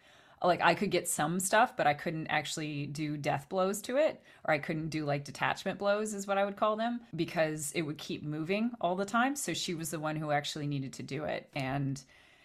Like 0.44 0.62
i 0.62 0.76
could 0.76 0.92
get 0.92 1.08
some 1.08 1.40
stuff 1.40 1.76
but 1.76 1.88
i 1.88 1.96
couldn't 1.96 2.28
actually 2.28 2.86
do 2.86 3.18
death 3.18 3.48
blows 3.50 3.82
to 3.84 3.98
it 3.98 4.22
or 4.46 4.54
i 4.54 4.60
couldn't 4.60 4.90
do 4.90 5.04
like 5.04 5.24
detachment 5.24 5.80
blows 5.80 6.14
is 6.14 6.28
what 6.28 6.38
i 6.38 6.46
would 6.46 6.56
call 6.56 6.76
them 6.76 7.00
because 7.16 7.72
it 7.74 7.82
would 7.82 7.98
keep 7.98 8.22
moving 8.24 8.70
all 8.80 8.96
the 8.96 9.06
time. 9.06 9.36
So 9.36 9.56
she 9.56 9.74
was 9.74 9.90
the 9.90 10.00
one 10.00 10.16
who 10.16 10.30
actually 10.30 10.68
needed 10.68 10.94
to 10.94 11.04
do 11.04 11.24
it 11.24 11.50
and 11.56 12.00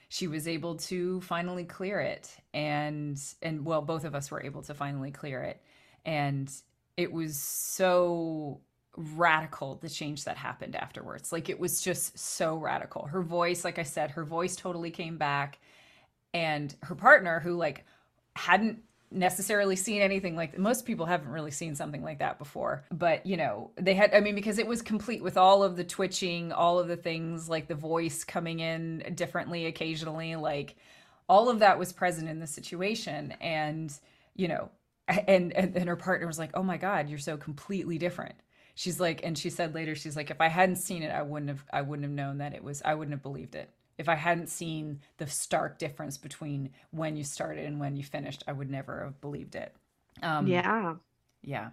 she 0.08 0.26
was 0.26 0.48
able 0.48 0.76
to 0.76 1.20
finally 1.22 1.64
clear 1.64 2.00
it. 2.00 2.34
And 2.54 3.20
and 3.42 3.64
well 3.66 3.82
both 3.82 4.04
of 4.04 4.14
us 4.14 4.30
were 4.30 4.42
able 4.42 4.62
to 4.62 4.72
finally 4.74 5.10
clear 5.10 5.42
it. 5.42 5.60
And 6.06 6.50
it 6.96 7.12
was 7.12 7.36
so 7.38 8.60
radical 8.96 9.76
the 9.76 9.88
change 9.88 10.24
that 10.24 10.36
happened 10.36 10.76
afterwards. 10.76 11.32
Like 11.32 11.48
it 11.48 11.58
was 11.58 11.80
just 11.80 12.18
so 12.18 12.56
radical. 12.56 13.06
Her 13.06 13.22
voice 13.22 13.64
like 13.64 13.78
i 13.78 13.82
said 13.82 14.10
her 14.10 14.24
voice 14.24 14.56
totally 14.56 14.90
came 14.90 15.16
back. 15.16 15.58
And 16.34 16.74
her 16.82 16.94
partner 16.94 17.40
who 17.40 17.54
like 17.56 17.84
hadn't 18.36 18.82
necessarily 19.10 19.76
seen 19.76 20.00
anything 20.00 20.34
like 20.34 20.58
most 20.58 20.86
people 20.86 21.04
haven't 21.04 21.28
really 21.28 21.50
seen 21.50 21.74
something 21.74 22.02
like 22.02 22.18
that 22.18 22.38
before. 22.38 22.84
But 22.90 23.24
you 23.24 23.36
know 23.36 23.70
they 23.76 23.94
had 23.94 24.14
i 24.14 24.20
mean 24.20 24.34
because 24.34 24.58
it 24.58 24.66
was 24.66 24.82
complete 24.82 25.22
with 25.22 25.36
all 25.36 25.62
of 25.62 25.76
the 25.76 25.84
twitching 25.84 26.52
all 26.52 26.78
of 26.78 26.88
the 26.88 26.96
things 26.96 27.48
like 27.48 27.68
the 27.68 27.74
voice 27.74 28.24
coming 28.24 28.60
in 28.60 29.12
differently 29.14 29.66
occasionally 29.66 30.36
like 30.36 30.76
all 31.28 31.48
of 31.48 31.60
that 31.60 31.78
was 31.78 31.92
present 31.92 32.28
in 32.28 32.40
the 32.40 32.46
situation. 32.46 33.34
And 33.40 33.92
you 34.36 34.48
know 34.48 34.70
and 35.08 35.52
and, 35.52 35.76
and 35.76 35.88
her 35.88 35.96
partner 35.96 36.26
was 36.26 36.38
like 36.38 36.50
oh 36.54 36.62
my 36.62 36.76
god 36.76 37.08
you're 37.08 37.18
so 37.18 37.38
completely 37.38 37.96
different 37.96 38.34
she's 38.82 38.98
like 38.98 39.20
and 39.24 39.38
she 39.38 39.50
said 39.50 39.74
later 39.74 39.94
she's 39.94 40.16
like 40.16 40.30
if 40.30 40.40
i 40.40 40.48
hadn't 40.48 40.76
seen 40.76 41.02
it 41.02 41.10
i 41.10 41.22
wouldn't 41.22 41.48
have 41.48 41.64
i 41.72 41.80
wouldn't 41.80 42.04
have 42.04 42.12
known 42.12 42.38
that 42.38 42.54
it 42.54 42.64
was 42.64 42.82
i 42.84 42.94
wouldn't 42.94 43.12
have 43.12 43.22
believed 43.22 43.54
it 43.54 43.70
if 43.98 44.08
I 44.08 44.14
hadn't 44.14 44.48
seen 44.48 45.00
the 45.18 45.26
stark 45.26 45.78
difference 45.78 46.16
between 46.18 46.70
when 46.90 47.16
you 47.16 47.24
started 47.24 47.66
and 47.66 47.78
when 47.78 47.96
you 47.96 48.02
finished, 48.02 48.42
I 48.46 48.52
would 48.52 48.70
never 48.70 49.04
have 49.04 49.20
believed 49.20 49.54
it. 49.54 49.74
Um, 50.22 50.46
yeah. 50.46 50.94
Yeah. 51.42 51.70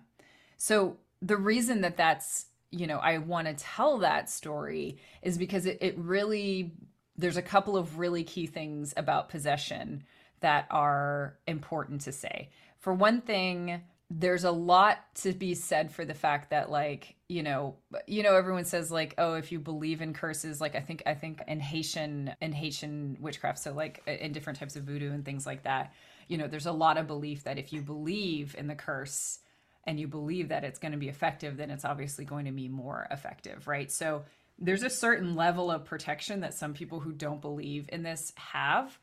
So 0.58 0.98
the 1.22 1.38
reason 1.38 1.82
that 1.82 1.98
that's, 1.98 2.46
you 2.72 2.88
know, 2.88 2.98
I 2.98 3.18
want 3.20 3.48
to 3.48 3.54
tell 3.54 4.00
that 4.00 4.30
story 4.30 4.98
is 5.22 5.38
because 5.38 5.66
it, 5.66 5.78
it 5.82 5.98
really, 5.98 6.72
there's 7.18 7.38
a 7.38 7.42
couple 7.42 7.78
of 7.78 7.98
really 8.00 8.24
key 8.24 8.46
things 8.46 8.94
about 8.98 9.30
possession 9.30 10.04
that 10.42 10.68
are 10.70 11.38
important 11.48 12.02
to 12.02 12.12
say. 12.12 12.50
For 12.78 12.94
one 12.94 13.22
thing, 13.22 13.82
there's 14.12 14.44
a 14.44 14.52
lot 14.52 14.98
to 15.14 15.34
be 15.34 15.54
said 15.54 15.92
for 15.92 16.04
the 16.04 16.16
fact 16.16 16.50
that 16.50 16.72
like 16.72 17.16
you 17.28 17.44
know 17.44 17.76
you 18.08 18.24
know 18.24 18.36
everyone 18.36 18.66
says 18.66 18.92
like 18.92 19.14
oh 19.20 19.36
if 19.36 19.52
you 19.52 19.60
believe 19.60 20.02
in 20.02 20.14
curses 20.14 20.60
like 20.60 20.76
i 20.76 20.80
think 20.80 21.04
i 21.06 21.14
think 21.14 21.42
in 21.48 21.60
haitian 21.60 22.34
in 22.42 22.52
haitian 22.52 23.18
witchcraft 23.20 23.60
so 23.60 23.72
like 23.72 24.02
in 24.08 24.32
different 24.32 24.58
types 24.58 24.76
of 24.76 24.84
voodoo 24.84 25.12
and 25.12 25.26
things 25.26 25.46
like 25.46 25.64
that 25.64 25.94
you 26.28 26.38
know 26.38 26.48
there's 26.48 26.66
a 26.66 26.72
lot 26.72 26.98
of 26.98 27.08
belief 27.08 27.44
that 27.44 27.60
if 27.60 27.72
you 27.72 27.82
believe 27.82 28.56
in 28.58 28.68
the 28.68 28.76
curse 28.76 29.40
and 29.86 30.00
you 30.00 30.08
believe 30.08 30.50
that 30.50 30.64
it's 30.64 30.80
going 30.80 30.92
to 30.92 30.98
be 30.98 31.10
effective 31.10 31.58
then 31.58 31.70
it's 31.70 31.86
obviously 31.86 32.26
going 32.26 32.46
to 32.46 32.52
be 32.52 32.68
more 32.68 33.08
effective 33.12 33.68
right? 33.68 33.92
So 33.92 34.24
there's 34.58 34.84
a 34.84 34.90
certain 34.90 35.36
level 35.36 35.72
of 35.72 35.86
protection 35.86 36.42
that 36.42 36.54
some 36.54 36.74
people 36.74 37.00
who 37.00 37.12
don't 37.12 37.42
believe 37.42 37.86
in 37.90 38.04
this 38.04 38.34
have 38.36 38.98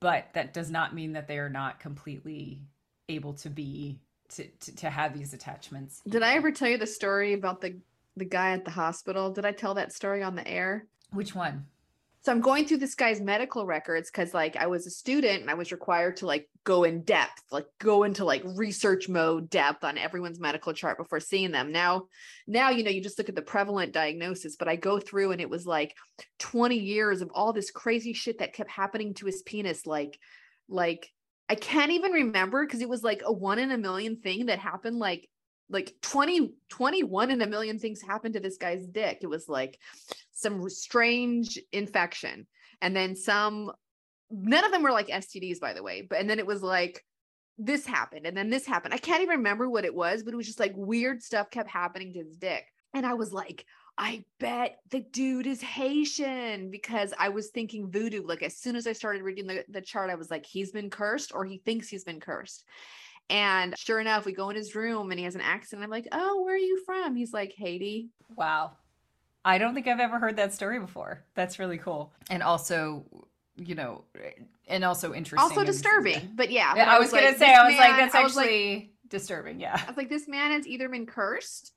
but 0.00 0.28
that 0.34 0.52
does 0.52 0.70
not 0.70 0.94
mean 0.94 1.12
that 1.12 1.28
they 1.28 1.38
are 1.38 1.48
not 1.48 1.80
completely 1.80 2.60
able 3.08 3.34
to 3.34 3.50
be 3.50 3.98
to, 4.30 4.46
to, 4.46 4.76
to 4.76 4.90
have 4.90 5.16
these 5.16 5.34
attachments. 5.34 6.02
Did 6.08 6.22
I 6.22 6.34
ever 6.34 6.50
tell 6.50 6.68
you 6.68 6.78
the 6.78 6.86
story 6.86 7.32
about 7.32 7.60
the 7.60 7.78
the 8.16 8.24
guy 8.24 8.50
at 8.50 8.64
the 8.64 8.70
hospital? 8.70 9.32
Did 9.32 9.44
I 9.44 9.52
tell 9.52 9.74
that 9.74 9.92
story 9.92 10.22
on 10.22 10.34
the 10.34 10.46
air? 10.46 10.86
Which 11.12 11.34
one? 11.34 11.66
So 12.22 12.32
I'm 12.32 12.40
going 12.40 12.66
through 12.66 12.78
this 12.78 12.96
guy's 12.96 13.20
medical 13.20 13.64
records 13.64 14.10
because 14.10 14.34
like 14.34 14.56
I 14.56 14.66
was 14.66 14.86
a 14.86 14.90
student 14.90 15.40
and 15.40 15.50
I 15.50 15.54
was 15.54 15.70
required 15.70 16.16
to 16.18 16.26
like 16.26 16.48
go 16.64 16.82
in 16.84 17.02
depth, 17.02 17.42
like 17.52 17.66
go 17.78 18.02
into 18.02 18.24
like 18.24 18.42
research 18.44 19.08
mode 19.08 19.48
depth 19.48 19.84
on 19.84 19.96
everyone's 19.96 20.40
medical 20.40 20.72
chart 20.72 20.98
before 20.98 21.20
seeing 21.20 21.52
them. 21.52 21.70
Now, 21.70 22.08
now 22.46 22.70
you 22.70 22.82
know 22.82 22.90
you 22.90 23.02
just 23.02 23.18
look 23.18 23.28
at 23.28 23.36
the 23.36 23.40
prevalent 23.40 23.92
diagnosis, 23.92 24.56
but 24.56 24.68
I 24.68 24.76
go 24.76 24.98
through 24.98 25.30
and 25.30 25.40
it 25.40 25.48
was 25.48 25.64
like 25.64 25.94
20 26.40 26.76
years 26.76 27.22
of 27.22 27.30
all 27.32 27.52
this 27.52 27.70
crazy 27.70 28.12
shit 28.12 28.40
that 28.40 28.52
kept 28.52 28.70
happening 28.70 29.14
to 29.14 29.26
his 29.26 29.42
penis, 29.42 29.86
like 29.86 30.18
like 30.68 31.10
I 31.48 31.54
can't 31.54 31.92
even 31.92 32.12
remember 32.12 32.64
because 32.64 32.82
it 32.82 32.88
was 32.88 33.02
like 33.02 33.22
a 33.24 33.32
one 33.32 33.58
in 33.58 33.70
a 33.70 33.78
million 33.78 34.16
thing 34.16 34.46
that 34.46 34.58
happened 34.58 34.98
like 34.98 35.28
like 35.70 35.94
20 36.02 36.54
21 36.70 37.30
in 37.30 37.42
a 37.42 37.46
million 37.46 37.78
things 37.78 38.00
happened 38.00 38.34
to 38.34 38.40
this 38.40 38.56
guy's 38.56 38.86
dick. 38.86 39.18
It 39.22 39.26
was 39.28 39.48
like 39.48 39.78
some 40.32 40.68
strange 40.68 41.58
infection 41.72 42.46
and 42.80 42.94
then 42.94 43.16
some 43.16 43.72
none 44.30 44.64
of 44.64 44.72
them 44.72 44.82
were 44.82 44.92
like 44.92 45.08
STDs 45.08 45.60
by 45.60 45.72
the 45.72 45.82
way, 45.82 46.02
but 46.02 46.18
and 46.18 46.28
then 46.28 46.38
it 46.38 46.46
was 46.46 46.62
like 46.62 47.04
this 47.58 47.86
happened 47.86 48.26
and 48.26 48.36
then 48.36 48.50
this 48.50 48.66
happened. 48.66 48.94
I 48.94 48.98
can't 48.98 49.22
even 49.22 49.38
remember 49.38 49.68
what 49.68 49.84
it 49.84 49.94
was, 49.94 50.22
but 50.22 50.32
it 50.32 50.36
was 50.36 50.46
just 50.46 50.60
like 50.60 50.72
weird 50.76 51.22
stuff 51.22 51.50
kept 51.50 51.70
happening 51.70 52.12
to 52.12 52.20
his 52.20 52.36
dick. 52.36 52.64
And 52.94 53.04
I 53.04 53.14
was 53.14 53.32
like, 53.32 53.64
I 53.98 54.24
bet 54.38 54.78
the 54.90 55.00
dude 55.00 55.48
is 55.48 55.60
Haitian 55.60 56.70
because 56.70 57.12
I 57.18 57.30
was 57.30 57.48
thinking 57.48 57.90
voodoo. 57.90 58.24
Like 58.24 58.44
as 58.44 58.56
soon 58.56 58.76
as 58.76 58.86
I 58.86 58.92
started 58.92 59.22
reading 59.22 59.48
the, 59.48 59.64
the 59.68 59.80
chart, 59.80 60.08
I 60.08 60.14
was 60.14 60.30
like, 60.30 60.46
he's 60.46 60.70
been 60.70 60.88
cursed 60.88 61.34
or 61.34 61.44
he 61.44 61.58
thinks 61.58 61.88
he's 61.88 62.04
been 62.04 62.20
cursed. 62.20 62.64
And 63.28 63.76
sure 63.76 63.98
enough, 63.98 64.24
we 64.24 64.32
go 64.32 64.50
in 64.50 64.56
his 64.56 64.76
room 64.76 65.10
and 65.10 65.18
he 65.18 65.24
has 65.24 65.34
an 65.34 65.40
accent. 65.40 65.82
I'm 65.82 65.90
like, 65.90 66.06
oh, 66.12 66.42
where 66.42 66.54
are 66.54 66.58
you 66.58 66.82
from? 66.86 67.16
He's 67.16 67.32
like, 67.32 67.52
Haiti. 67.56 68.08
Wow. 68.36 68.72
I 69.44 69.58
don't 69.58 69.74
think 69.74 69.88
I've 69.88 70.00
ever 70.00 70.18
heard 70.20 70.36
that 70.36 70.54
story 70.54 70.78
before. 70.78 71.24
That's 71.34 71.58
really 71.58 71.78
cool. 71.78 72.12
And 72.30 72.42
also, 72.42 73.04
you 73.56 73.74
know, 73.74 74.04
and 74.68 74.84
also 74.84 75.12
interesting. 75.12 75.50
Also 75.50 75.64
disturbing. 75.64 76.16
And, 76.16 76.30
but 76.36 76.52
yeah. 76.52 76.72
But 76.74 76.86
I, 76.86 76.98
was, 77.00 77.06
was 77.06 77.14
gonna 77.14 77.26
like, 77.30 77.38
say, 77.38 77.52
I 77.52 77.66
was 77.66 77.76
man, 77.76 77.90
like, 77.90 77.98
that's 77.98 78.14
actually 78.14 78.76
like, 78.76 78.90
disturbing. 79.08 79.58
Yeah. 79.58 79.82
I 79.84 79.88
was 79.88 79.96
like, 79.96 80.08
this 80.08 80.28
man 80.28 80.52
has 80.52 80.68
either 80.68 80.88
been 80.88 81.04
cursed 81.04 81.72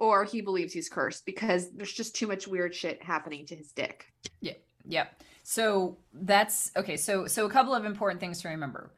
or 0.00 0.24
he 0.24 0.40
believes 0.40 0.72
he's 0.72 0.88
cursed 0.88 1.24
because 1.26 1.70
there's 1.70 1.92
just 1.92 2.16
too 2.16 2.26
much 2.26 2.48
weird 2.48 2.74
shit 2.74 3.02
happening 3.02 3.46
to 3.46 3.54
his 3.54 3.70
dick. 3.70 4.06
Yeah. 4.40 4.54
Yep. 4.86 5.22
So 5.44 5.98
that's 6.12 6.72
okay. 6.76 6.96
So 6.96 7.26
so 7.26 7.46
a 7.46 7.50
couple 7.50 7.74
of 7.74 7.84
important 7.84 8.18
things 8.18 8.40
to 8.42 8.48
remember. 8.48 8.92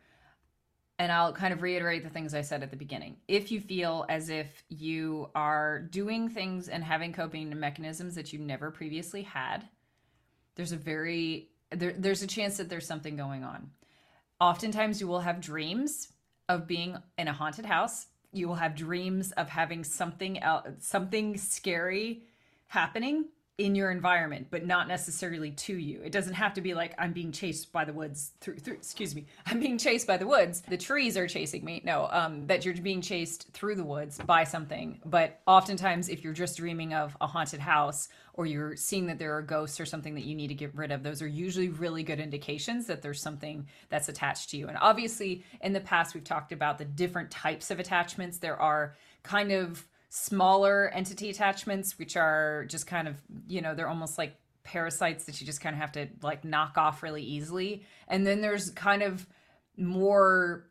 And 0.99 1.11
I'll 1.11 1.33
kind 1.33 1.53
of 1.53 1.63
reiterate 1.63 2.05
the 2.05 2.11
things 2.11 2.33
I 2.33 2.43
said 2.43 2.63
at 2.63 2.71
the 2.71 2.77
beginning. 2.77 3.17
If 3.27 3.51
you 3.51 3.61
feel 3.61 4.07
as 4.09 4.29
if 4.29 4.63
you 4.69 5.31
are 5.35 5.81
doing 5.81 6.29
things 6.29 6.69
and 6.69 6.85
having 6.85 7.13
coping 7.13 7.59
mechanisms 7.59 8.15
that 8.15 8.33
you 8.33 8.39
never 8.39 8.71
previously 8.71 9.23
had, 9.23 9.67
there's 10.55 10.71
a 10.71 10.77
very 10.77 11.51
there, 11.71 11.95
there's 11.99 12.23
a 12.23 12.29
chance 12.29 12.59
that 12.59 12.69
there's 12.69 12.87
something 12.87 13.17
going 13.17 13.43
on. 13.43 13.71
Oftentimes 14.41 15.01
you 15.01 15.09
will 15.09 15.21
have 15.21 15.41
dreams 15.41 16.13
of 16.49 16.69
being 16.69 16.97
in 17.19 17.27
a 17.27 17.33
haunted 17.33 17.67
house 17.67 18.07
you 18.33 18.49
will 18.49 18.55
have 18.57 18.75
dreams 18.75 19.33
of 19.33 19.49
having 19.49 19.85
something 19.85 20.41
something 20.79 21.37
scary 21.37 22.23
happening 22.69 23.27
in 23.59 23.75
your 23.75 23.91
environment 23.91 24.47
but 24.51 24.67
not 24.67 24.89
necessarily 24.89 25.51
to 25.51 25.77
you. 25.77 26.01
It 26.03 26.13
doesn't 26.13 26.35
have 26.35 26.55
to 26.55 26.61
be 26.61 26.75
like 26.75 26.95
i'm 26.99 27.13
being 27.13 27.33
chased 27.33 27.71
by 27.71 27.85
the 27.85 27.93
woods 27.93 28.33
through, 28.41 28.57
through 28.59 28.75
excuse 28.75 29.15
me 29.15 29.27
i'm 29.47 29.61
being 29.61 29.79
chased 29.79 30.07
by 30.07 30.17
the 30.17 30.27
woods. 30.27 30.63
The 30.63 30.79
trees 30.79 31.17
are 31.17 31.29
chasing 31.29 31.65
me. 31.65 31.83
No 31.85 32.09
um 32.11 32.47
that 32.47 32.65
you're 32.65 32.75
being 32.75 33.03
chased 33.03 33.51
through 33.53 33.75
the 33.75 33.85
woods 33.85 34.19
by 34.27 34.45
something. 34.45 35.01
But 35.05 35.41
oftentimes 35.47 36.09
if 36.09 36.25
you're 36.25 36.33
just 36.33 36.57
dreaming 36.57 36.95
of 36.95 37.17
a 37.21 37.27
haunted 37.27 37.61
house 37.61 38.09
or 38.35 38.47
you're 38.47 38.75
seeing 38.75 39.07
that 39.09 39.19
there 39.19 39.37
are 39.37 39.43
ghosts 39.43 39.79
or 39.79 39.85
something 39.85 40.15
that 40.15 40.25
you 40.25 40.35
need 40.35 40.49
to 40.49 40.55
get 40.55 40.75
rid 40.75 40.91
of 40.91 41.03
those 41.03 41.21
are 41.21 41.29
usually 41.29 41.69
really 41.69 42.03
good 42.03 42.21
indications 42.21 42.87
that 42.87 43.03
there's 43.03 43.21
something 43.21 43.67
that's 43.91 44.09
attached 44.09 44.49
to 44.51 44.57
you. 44.57 44.69
And 44.69 44.79
obviously 44.81 45.45
in 45.61 45.75
the 45.75 45.81
past 45.81 46.15
we've 46.15 46.25
talked 46.25 46.53
about 46.53 46.79
the 46.79 46.87
different 46.87 47.31
types 47.31 47.71
of 47.71 47.79
attachments. 47.79 48.39
There 48.39 48.61
are 48.61 48.97
kind 49.23 49.53
of 49.53 49.87
smaller 50.15 50.91
entity 50.93 51.31
attachments, 51.31 51.99
which 51.99 52.19
are 52.19 52.67
just 52.69 52.87
kind 52.87 53.09
of, 53.09 53.17
you 53.49 53.63
know, 53.63 53.75
they're 53.75 53.89
almost 53.89 54.19
like 54.19 54.37
parasites 54.63 55.25
that 55.25 55.41
you 55.41 55.47
just 55.47 55.63
kind 55.63 55.75
of 55.75 55.81
have 55.81 55.93
to 55.93 56.07
like 56.21 56.45
knock 56.45 56.77
off 56.77 57.03
really 57.03 57.23
easily. 57.23 57.83
And 58.09 58.27
then 58.27 58.43
there's 58.43 58.69
kind 58.73 59.03
of 59.03 59.27
more 59.79 60.69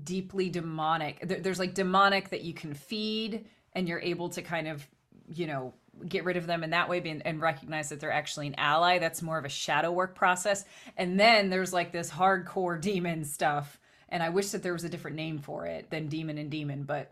deeply 0.00 0.50
demonic. 0.50 1.18
There's 1.42 1.58
like 1.58 1.74
demonic 1.74 2.28
that 2.28 2.42
you 2.42 2.54
can 2.54 2.74
feed 2.74 3.46
and 3.72 3.88
you're 3.88 3.98
able 3.98 4.28
to 4.28 4.40
kind 4.40 4.68
of, 4.68 4.86
you 5.26 5.48
know, 5.48 5.74
get 6.08 6.24
rid 6.24 6.36
of 6.36 6.46
them 6.46 6.62
in 6.62 6.70
that 6.70 6.88
way 6.88 7.02
and 7.24 7.40
recognize 7.40 7.88
that 7.88 7.98
they're 7.98 8.12
actually 8.12 8.46
an 8.46 8.54
ally. 8.56 9.00
That's 9.00 9.20
more 9.20 9.36
of 9.36 9.44
a 9.44 9.48
shadow 9.48 9.90
work 9.90 10.14
process. 10.14 10.64
And 10.96 11.18
then 11.18 11.50
there's 11.50 11.72
like 11.72 11.90
this 11.90 12.08
hardcore 12.08 12.80
demon 12.80 13.24
stuff. 13.24 13.80
And 14.10 14.22
I 14.22 14.28
wish 14.28 14.50
that 14.50 14.62
there 14.62 14.74
was 14.74 14.84
a 14.84 14.88
different 14.88 15.16
name 15.16 15.38
for 15.38 15.66
it 15.66 15.90
than 15.90 16.06
demon 16.06 16.38
and 16.38 16.52
demon, 16.52 16.84
but 16.84 17.10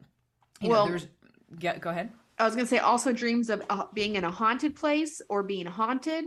you 0.60 0.70
well, 0.70 0.84
know, 0.84 0.90
there's 0.92 1.08
yeah, 1.60 1.78
go 1.78 1.90
ahead. 1.90 2.10
I 2.38 2.44
was 2.44 2.54
going 2.54 2.66
to 2.66 2.70
say 2.70 2.78
also 2.78 3.12
dreams 3.12 3.48
of 3.48 3.62
uh, 3.70 3.84
being 3.94 4.16
in 4.16 4.24
a 4.24 4.30
haunted 4.30 4.74
place 4.74 5.22
or 5.28 5.42
being 5.42 5.66
haunted 5.66 6.24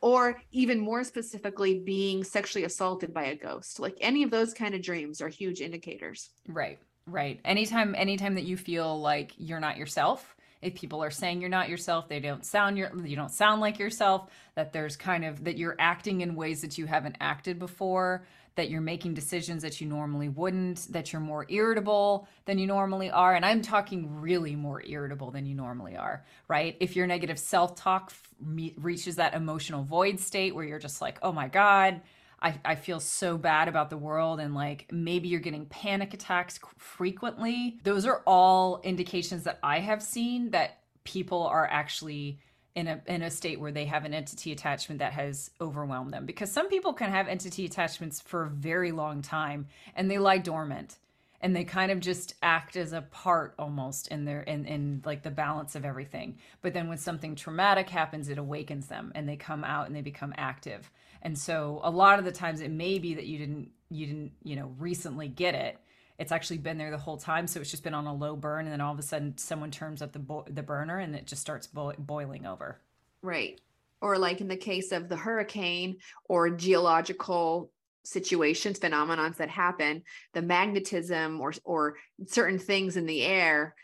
or 0.00 0.40
even 0.52 0.78
more 0.78 1.02
specifically 1.02 1.80
being 1.80 2.22
sexually 2.22 2.64
assaulted 2.64 3.12
by 3.12 3.24
a 3.24 3.34
ghost. 3.34 3.80
Like 3.80 3.96
any 4.00 4.22
of 4.22 4.30
those 4.30 4.54
kind 4.54 4.74
of 4.74 4.82
dreams 4.82 5.20
are 5.20 5.28
huge 5.28 5.60
indicators. 5.60 6.30
Right. 6.46 6.78
Right. 7.06 7.40
Anytime 7.44 7.94
anytime 7.96 8.34
that 8.34 8.44
you 8.44 8.56
feel 8.56 9.00
like 9.00 9.32
you're 9.38 9.60
not 9.60 9.78
yourself, 9.78 10.36
if 10.60 10.74
people 10.74 11.02
are 11.02 11.10
saying 11.10 11.40
you're 11.40 11.48
not 11.48 11.68
yourself, 11.68 12.08
they 12.08 12.20
don't 12.20 12.44
sound 12.44 12.76
your 12.76 12.90
you 13.04 13.16
don't 13.16 13.30
sound 13.30 13.60
like 13.60 13.78
yourself, 13.78 14.30
that 14.56 14.72
there's 14.72 14.96
kind 14.96 15.24
of 15.24 15.44
that 15.44 15.56
you're 15.56 15.76
acting 15.78 16.20
in 16.20 16.34
ways 16.34 16.60
that 16.60 16.76
you 16.76 16.86
haven't 16.86 17.16
acted 17.20 17.58
before, 17.58 18.26
that 18.58 18.70
you're 18.70 18.80
making 18.80 19.14
decisions 19.14 19.62
that 19.62 19.80
you 19.80 19.86
normally 19.86 20.28
wouldn't, 20.28 20.92
that 20.92 21.12
you're 21.12 21.20
more 21.20 21.46
irritable 21.48 22.26
than 22.44 22.58
you 22.58 22.66
normally 22.66 23.08
are. 23.08 23.36
And 23.36 23.46
I'm 23.46 23.62
talking 23.62 24.20
really 24.20 24.56
more 24.56 24.82
irritable 24.84 25.30
than 25.30 25.46
you 25.46 25.54
normally 25.54 25.96
are, 25.96 26.24
right? 26.48 26.76
If 26.80 26.96
your 26.96 27.06
negative 27.06 27.38
self 27.38 27.76
talk 27.76 28.10
f- 28.10 28.72
reaches 28.76 29.14
that 29.14 29.34
emotional 29.34 29.84
void 29.84 30.18
state 30.18 30.56
where 30.56 30.64
you're 30.64 30.80
just 30.80 31.00
like, 31.00 31.20
oh 31.22 31.30
my 31.30 31.46
God, 31.46 32.00
I, 32.42 32.58
I 32.64 32.74
feel 32.74 32.98
so 32.98 33.38
bad 33.38 33.68
about 33.68 33.90
the 33.90 33.96
world 33.96 34.40
and 34.40 34.56
like 34.56 34.86
maybe 34.90 35.28
you're 35.28 35.38
getting 35.38 35.66
panic 35.66 36.12
attacks 36.12 36.58
frequently. 36.78 37.78
Those 37.84 38.06
are 38.06 38.24
all 38.26 38.80
indications 38.82 39.44
that 39.44 39.60
I 39.62 39.78
have 39.78 40.02
seen 40.02 40.50
that 40.50 40.80
people 41.04 41.44
are 41.44 41.68
actually 41.70 42.40
in 42.78 42.86
a 42.86 43.00
in 43.06 43.22
a 43.22 43.30
state 43.30 43.58
where 43.58 43.72
they 43.72 43.86
have 43.86 44.04
an 44.04 44.14
entity 44.14 44.52
attachment 44.52 45.00
that 45.00 45.12
has 45.12 45.50
overwhelmed 45.60 46.12
them. 46.12 46.26
Because 46.26 46.52
some 46.52 46.68
people 46.68 46.92
can 46.92 47.10
have 47.10 47.26
entity 47.26 47.66
attachments 47.66 48.20
for 48.20 48.44
a 48.44 48.48
very 48.48 48.92
long 48.92 49.20
time 49.20 49.66
and 49.96 50.08
they 50.08 50.18
lie 50.18 50.38
dormant 50.38 50.98
and 51.40 51.56
they 51.56 51.64
kind 51.64 51.90
of 51.90 51.98
just 51.98 52.34
act 52.40 52.76
as 52.76 52.92
a 52.92 53.02
part 53.02 53.54
almost 53.58 54.08
in 54.08 54.24
their 54.24 54.42
in, 54.42 54.64
in 54.64 55.02
like 55.04 55.24
the 55.24 55.30
balance 55.30 55.74
of 55.74 55.84
everything. 55.84 56.38
But 56.62 56.72
then 56.72 56.88
when 56.88 56.98
something 56.98 57.34
traumatic 57.34 57.90
happens 57.90 58.28
it 58.28 58.38
awakens 58.38 58.86
them 58.86 59.10
and 59.16 59.28
they 59.28 59.36
come 59.36 59.64
out 59.64 59.88
and 59.88 59.96
they 59.96 60.00
become 60.00 60.32
active. 60.36 60.88
And 61.22 61.36
so 61.36 61.80
a 61.82 61.90
lot 61.90 62.20
of 62.20 62.24
the 62.24 62.32
times 62.32 62.60
it 62.60 62.70
may 62.70 63.00
be 63.00 63.14
that 63.14 63.26
you 63.26 63.38
didn't 63.38 63.70
you 63.90 64.06
didn't 64.06 64.32
you 64.44 64.54
know 64.54 64.72
recently 64.78 65.26
get 65.26 65.56
it 65.56 65.78
it's 66.18 66.32
actually 66.32 66.58
been 66.58 66.78
there 66.78 66.90
the 66.90 66.98
whole 66.98 67.16
time 67.16 67.46
so 67.46 67.60
it's 67.60 67.70
just 67.70 67.84
been 67.84 67.94
on 67.94 68.06
a 68.06 68.14
low 68.14 68.34
burn 68.34 68.64
and 68.64 68.72
then 68.72 68.80
all 68.80 68.92
of 68.92 68.98
a 68.98 69.02
sudden 69.02 69.36
someone 69.38 69.70
turns 69.70 70.02
up 70.02 70.12
the 70.12 70.18
bo- 70.18 70.44
the 70.48 70.62
burner 70.62 70.98
and 70.98 71.14
it 71.14 71.26
just 71.26 71.40
starts 71.40 71.66
bo- 71.66 71.94
boiling 71.98 72.46
over. 72.46 72.80
Right. 73.22 73.60
Or 74.00 74.18
like 74.18 74.40
in 74.40 74.48
the 74.48 74.56
case 74.56 74.92
of 74.92 75.08
the 75.08 75.16
hurricane 75.16 75.98
or 76.28 76.50
geological 76.50 77.70
situations 78.04 78.78
phenomenons 78.78 79.36
that 79.36 79.50
happen 79.50 80.02
the 80.32 80.40
magnetism 80.40 81.40
or 81.40 81.52
or 81.64 81.96
certain 82.26 82.58
things 82.58 82.96
in 82.96 83.04
the 83.04 83.22
air 83.22 83.74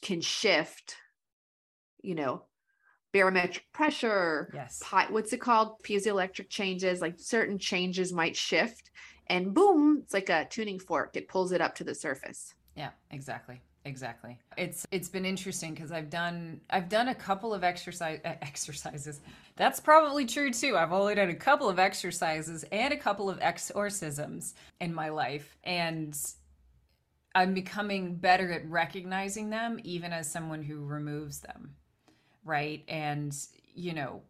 can 0.00 0.20
shift 0.22 0.96
you 2.00 2.14
know 2.14 2.44
barometric 3.12 3.64
pressure 3.72 4.50
yes. 4.54 4.80
pi- 4.82 5.08
what's 5.10 5.32
it 5.32 5.40
called? 5.40 5.82
Piezoelectric 5.82 6.48
changes 6.48 7.00
like 7.00 7.16
certain 7.18 7.58
changes 7.58 8.12
might 8.12 8.36
shift 8.36 8.90
and 9.30 9.54
boom, 9.54 10.00
it's 10.02 10.12
like 10.12 10.28
a 10.28 10.44
tuning 10.50 10.78
fork. 10.78 11.16
It 11.16 11.28
pulls 11.28 11.52
it 11.52 11.60
up 11.60 11.74
to 11.76 11.84
the 11.84 11.94
surface. 11.94 12.54
Yeah, 12.76 12.90
exactly. 13.10 13.62
Exactly. 13.86 14.38
It's 14.58 14.86
it's 14.90 15.08
been 15.08 15.24
interesting 15.24 15.72
because 15.72 15.90
I've 15.90 16.10
done 16.10 16.60
I've 16.68 16.90
done 16.90 17.08
a 17.08 17.14
couple 17.14 17.54
of 17.54 17.64
exercise 17.64 18.20
eh, 18.24 18.34
exercises. 18.42 19.20
That's 19.56 19.80
probably 19.80 20.26
true 20.26 20.52
too. 20.52 20.76
I've 20.76 20.92
only 20.92 21.14
done 21.14 21.30
a 21.30 21.34
couple 21.34 21.68
of 21.68 21.78
exercises 21.78 22.64
and 22.72 22.92
a 22.92 22.96
couple 22.96 23.30
of 23.30 23.38
exorcisms 23.40 24.54
in 24.80 24.92
my 24.92 25.08
life 25.08 25.56
and 25.64 26.14
I'm 27.34 27.54
becoming 27.54 28.16
better 28.16 28.52
at 28.52 28.68
recognizing 28.68 29.48
them 29.48 29.80
even 29.82 30.12
as 30.12 30.30
someone 30.30 30.62
who 30.62 30.84
removes 30.84 31.40
them. 31.40 31.74
Right? 32.44 32.84
And 32.86 33.34
you 33.74 33.94
know, 33.94 34.22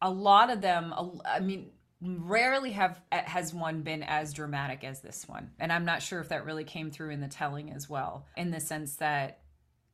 a 0.00 0.08
lot 0.08 0.48
of 0.48 0.62
them 0.62 0.94
I 1.26 1.40
mean 1.40 1.72
rarely 2.04 2.72
have 2.72 3.00
has 3.10 3.54
one 3.54 3.82
been 3.82 4.02
as 4.02 4.32
dramatic 4.32 4.84
as 4.84 5.00
this 5.00 5.26
one. 5.26 5.50
And 5.58 5.72
i'm 5.72 5.84
not 5.84 6.02
sure 6.02 6.20
if 6.20 6.28
that 6.28 6.44
really 6.44 6.64
came 6.64 6.90
through 6.90 7.10
in 7.10 7.20
the 7.20 7.28
telling 7.28 7.72
as 7.72 7.88
well 7.88 8.26
in 8.36 8.50
the 8.50 8.60
sense 8.60 8.96
that 8.96 9.40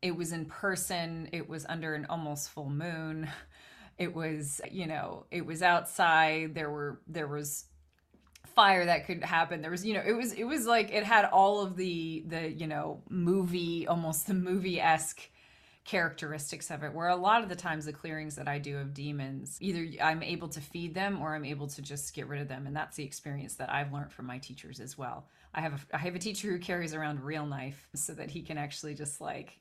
it 0.03 0.17
was 0.17 0.33
in 0.33 0.47
person 0.47 1.29
it 1.33 1.49
was 1.49 1.67
under 1.69 1.95
an 1.95 2.07
almost 2.09 2.51
full 2.51 2.71
moon 2.71 3.29
it 3.99 4.15
was 4.15 4.61
you 4.71 4.87
know 4.87 5.27
it 5.31 5.45
was 5.45 5.63
outside 5.63 6.55
there 6.55 6.71
were 6.71 7.01
there 7.07 7.29
was 7.29 7.67
fire 8.55 8.87
that 8.87 9.07
could 9.07 9.23
happen 9.23 9.63
there 9.63 9.71
was 9.71 9.85
you 9.85 9.95
know 9.95 10.03
it 10.05 10.13
was 10.13 10.33
it 10.33 10.45
was 10.45 10.67
like 10.67 10.91
it 10.91 11.05
had 11.05 11.25
all 11.27 11.61
of 11.61 11.77
the 11.77 12.25
the 12.27 12.51
you 12.51 12.67
know 12.67 13.03
movie 13.09 13.87
almost 13.87 14.27
the 14.27 14.35
movie-esque 14.35 15.21
characteristics 15.91 16.71
of 16.71 16.85
it 16.85 16.95
where 16.95 17.09
a 17.09 17.17
lot 17.17 17.43
of 17.43 17.49
the 17.49 17.57
times 17.57 17.85
the 17.85 17.93
clearings 17.93 18.37
that 18.37 18.47
i 18.47 18.61
do 18.61 18.79
of 18.79 18.95
demons 18.95 19.57
either 19.59 19.89
i'm 20.01 20.23
able 20.23 20.47
to 20.47 20.61
feed 20.61 20.95
them 20.95 21.21
or 21.21 21.35
i'm 21.35 21.45
able 21.45 21.67
to 21.67 21.83
just 21.83 22.15
get 22.15 22.29
rid 22.29 22.41
of 22.41 22.47
them 22.47 22.65
and 22.65 22.77
that's 22.77 22.97
the 22.97 23.03
experience 23.03 23.57
that 23.57 23.69
i've 23.73 23.93
learned 23.93 24.13
from 24.13 24.25
my 24.25 24.39
teachers 24.39 24.79
as 24.79 24.97
well. 24.97 25.27
I 25.53 25.63
have 25.63 25.73
a, 25.73 25.97
i 25.97 25.99
have 25.99 26.15
a 26.15 26.21
teacher 26.21 26.49
who 26.49 26.61
carries 26.61 26.95
around 26.95 27.19
a 27.19 27.23
real 27.23 27.45
knife 27.45 27.89
so 27.93 28.13
that 28.15 28.31
he 28.31 28.41
can 28.43 28.57
actually 28.57 28.95
just 28.95 29.21
like 29.21 29.59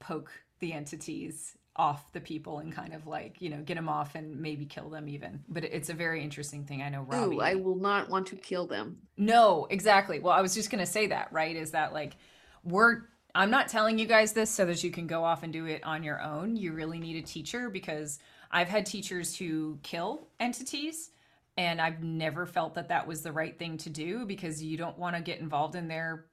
poke 0.00 0.30
the 0.58 0.74
entities 0.74 1.56
off 1.76 2.12
the 2.12 2.20
people 2.20 2.58
and 2.58 2.74
kind 2.74 2.92
of 2.92 3.06
like 3.06 3.36
you 3.40 3.48
know 3.48 3.62
get 3.62 3.76
them 3.76 3.88
off 3.88 4.16
and 4.16 4.38
maybe 4.38 4.66
kill 4.66 4.90
them 4.90 5.08
even. 5.08 5.42
But 5.48 5.64
it's 5.64 5.88
a 5.88 5.94
very 5.94 6.22
interesting 6.22 6.66
thing 6.66 6.82
i 6.82 6.90
know 6.90 7.06
Robbie, 7.08 7.36
Ooh, 7.36 7.40
i 7.40 7.54
will 7.54 7.76
not 7.76 8.10
want 8.10 8.26
to 8.26 8.36
kill 8.36 8.66
them. 8.66 8.98
No 9.16 9.66
exactly. 9.70 10.18
Well 10.20 10.34
i 10.34 10.42
was 10.42 10.54
just 10.54 10.70
going 10.70 10.84
to 10.84 10.90
say 10.90 11.06
that 11.06 11.32
right 11.32 11.56
is 11.56 11.70
that 11.70 11.94
like 11.94 12.16
we're 12.64 13.04
I'm 13.34 13.50
not 13.50 13.68
telling 13.68 13.98
you 13.98 14.06
guys 14.06 14.32
this 14.32 14.50
so 14.50 14.64
that 14.66 14.82
you 14.82 14.90
can 14.90 15.06
go 15.06 15.24
off 15.24 15.42
and 15.42 15.52
do 15.52 15.66
it 15.66 15.84
on 15.84 16.02
your 16.02 16.20
own. 16.20 16.56
You 16.56 16.72
really 16.72 16.98
need 16.98 17.16
a 17.16 17.26
teacher 17.26 17.70
because 17.70 18.18
I've 18.50 18.68
had 18.68 18.86
teachers 18.86 19.36
who 19.36 19.78
kill 19.82 20.26
entities 20.38 21.10
and 21.56 21.80
I've 21.80 22.02
never 22.02 22.46
felt 22.46 22.74
that 22.74 22.88
that 22.88 23.06
was 23.06 23.22
the 23.22 23.32
right 23.32 23.56
thing 23.58 23.76
to 23.78 23.90
do 23.90 24.24
because 24.24 24.62
you 24.62 24.76
don't 24.76 24.98
want 24.98 25.16
to 25.16 25.22
get 25.22 25.40
involved 25.40 25.74
in 25.74 25.88
their 25.88 26.26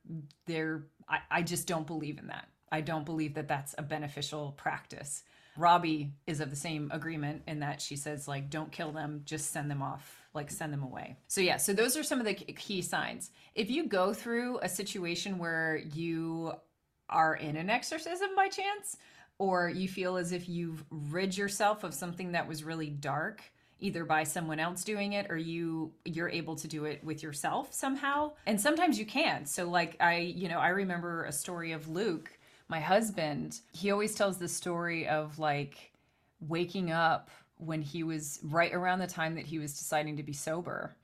their 0.46 0.86
I, 1.08 1.20
I 1.30 1.42
just 1.42 1.68
don't 1.68 1.88
believe 1.88 2.20
in 2.20 2.28
that. 2.28 2.48
I 2.72 2.82
don't 2.82 3.06
believe 3.06 3.36
that 3.36 3.48
that's 3.48 3.76
a 3.78 3.82
beneficial 3.82 4.54
practice. 4.58 5.24
Robbie 5.58 6.14
is 6.28 6.40
of 6.40 6.50
the 6.50 6.56
same 6.56 6.92
agreement 6.94 7.44
in 7.48 7.60
that 7.60 7.82
she 7.82 7.96
says 7.96 8.28
like 8.28 8.50
don't 8.50 8.72
kill 8.72 8.92
them, 8.92 9.22
just 9.26 9.52
send 9.52 9.72
them 9.72 9.82
off, 9.82 10.22
like 10.34 10.52
send 10.52 10.72
them 10.72 10.84
away. 10.84 11.18
So 11.28 11.42
yeah, 11.42 11.58
so 11.58 11.74
those 11.74 11.98
are 11.98 12.04
some 12.04 12.20
of 12.20 12.26
the 12.26 12.34
key 12.34 12.82
signs. 12.82 13.32
If 13.56 13.70
you 13.72 13.88
go 13.88 14.14
through 14.14 14.60
a 14.62 14.70
situation 14.70 15.40
where 15.40 15.78
you 15.94 16.54
are 17.10 17.36
in 17.36 17.56
an 17.56 17.70
exorcism 17.70 18.30
by 18.36 18.48
chance, 18.48 18.98
or 19.40 19.70
you 19.70 19.88
feel 19.88 20.18
as 20.18 20.32
if 20.32 20.50
you've 20.50 20.84
rid 20.90 21.38
yourself 21.38 21.84
of 21.84 21.94
something 21.94 22.32
that 22.32 22.48
was 22.48 22.64
really 22.64 22.90
dark 22.90 23.42
either 23.80 24.04
by 24.04 24.24
someone 24.24 24.60
else 24.60 24.84
doing 24.84 25.14
it 25.14 25.30
or 25.30 25.38
you 25.38 25.92
you're 26.04 26.30
able 26.30 26.56
to 26.56 26.68
do 26.68 26.86
it 26.86 27.04
with 27.04 27.22
yourself 27.22 27.72
somehow. 27.72 28.32
And 28.48 28.60
sometimes 28.60 28.98
you 28.98 29.06
can't. 29.06 29.48
so 29.48 29.70
like 29.70 29.96
i 30.00 30.18
you 30.18 30.50
know 30.50 30.58
i 30.58 30.70
remember 30.70 31.26
a 31.26 31.32
story 31.32 31.74
of 31.74 31.88
luke 31.88 32.38
my 32.70 32.80
husband. 32.80 33.60
He 33.72 33.92
always 33.92 34.16
tells 34.16 34.38
the 34.38 34.48
story 34.48 35.08
of 35.08 35.40
like 35.40 35.92
waking 36.42 36.92
up 36.92 37.30
when 37.58 37.82
he 37.82 38.04
was 38.04 38.40
right 38.44 38.74
around 38.74 39.00
the 39.00 39.08
time 39.08 39.36
that 39.36 39.46
he 39.46 39.58
was 39.58 39.78
deciding 39.78 40.18
to 40.18 40.24
be 40.24 40.34
sober 40.34 40.96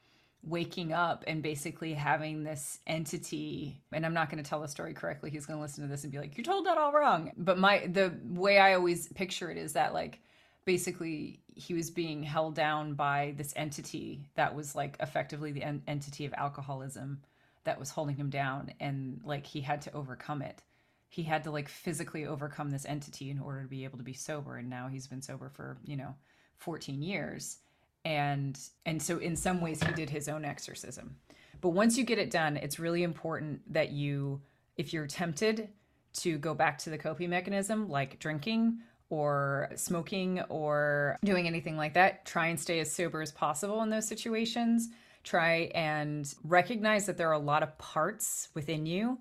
waking 0.46 0.92
up 0.92 1.24
and 1.26 1.42
basically 1.42 1.94
having 1.94 2.44
this 2.44 2.80
entity 2.86 3.82
and 3.94 4.06
i'm 4.06 4.14
not 4.14 4.30
going 4.30 4.44
to 4.44 4.48
tell 4.48 4.60
the 4.60 4.68
story 4.68 4.94
correctly 4.94 5.30
he's 5.30 5.46
going 5.46 5.58
to 5.58 5.62
listen 5.62 5.84
to 5.84 5.90
this 5.90 6.04
and 6.04 6.12
be 6.12 6.20
like 6.20 6.38
you 6.38 6.44
told 6.44 6.66
that 6.66 6.78
all 6.78 6.92
wrong. 6.92 7.32
But 7.38 7.58
my 7.58 7.88
the 7.88 8.14
way 8.26 8.58
i 8.58 8.74
always 8.74 9.08
picture 9.14 9.50
it 9.50 9.58
is 9.58 9.74
that 9.74 9.94
like 9.94 10.20
basically 10.66 11.40
he 11.56 11.74
was 11.74 11.90
being 11.90 12.24
held 12.24 12.56
down 12.56 12.94
by 12.94 13.34
this 13.38 13.54
entity 13.56 14.28
that 14.36 14.54
was 14.56 14.76
like 14.76 14.98
effectively 15.00 15.52
the 15.52 15.64
en- 15.64 15.84
entity 15.88 16.26
of 16.26 16.34
alcoholism 16.34 17.22
that 17.64 17.80
was 17.80 17.90
holding 17.90 18.16
him 18.16 18.30
down 18.30 18.74
and 18.80 19.22
like 19.24 19.46
he 19.46 19.62
had 19.62 19.82
to 19.82 19.94
overcome 19.94 20.42
it. 20.42 20.62
He 21.08 21.24
had 21.24 21.44
to 21.44 21.52
like 21.52 21.70
physically 21.70 22.26
overcome 22.26 22.72
this 22.72 22.86
entity 22.86 23.30
in 23.30 23.40
order 23.40 23.62
to 23.62 23.68
be 23.68 23.84
able 23.84 23.98
to 23.98 24.04
be 24.04 24.14
sober 24.14 24.58
and 24.58 24.70
now 24.70 24.88
he's 24.88 25.08
been 25.08 25.22
sober 25.22 25.50
for 25.50 25.78
you 25.86 25.96
know 25.96 26.16
14 26.58 27.02
years 27.02 27.60
and 28.06 28.60
and 28.86 29.02
so 29.02 29.18
in 29.18 29.36
some 29.36 29.62
ways 29.62 29.82
he 29.84 29.92
did 29.94 30.10
his 30.10 30.28
own 30.28 30.46
exorcism. 30.46 31.16
But 31.62 31.70
once 31.70 31.98
you 31.98 32.04
get 32.04 32.18
it 32.18 32.32
done 32.32 32.58
it's 32.58 32.80
really 32.80 33.04
important 33.04 33.62
that 33.74 33.92
you 33.92 34.42
if 34.78 34.94
you're 34.94 35.08
tempted 35.08 35.70
to 36.14 36.38
go 36.38 36.54
back 36.54 36.78
to 36.80 36.90
the 36.90 36.98
coping 36.98 37.30
mechanism 37.30 37.90
like 37.90 38.20
drinking 38.20 38.80
or 39.10 39.70
smoking 39.76 40.42
or 40.50 41.18
doing 41.24 41.48
anything 41.48 41.78
like 41.78 41.94
that 41.94 42.26
try 42.26 42.48
and 42.48 42.60
stay 42.60 42.80
as 42.80 42.92
sober 42.92 43.22
as 43.22 43.32
possible 43.32 43.82
in 43.82 43.90
those 43.90 44.08
situations. 44.08 44.90
Try 45.24 45.72
and 45.74 46.32
recognize 46.44 47.06
that 47.06 47.18
there 47.18 47.30
are 47.30 47.34
a 47.34 47.40
lot 47.40 47.64
of 47.64 47.78
parts 47.78 48.50
within 48.54 48.86
you 48.86 49.20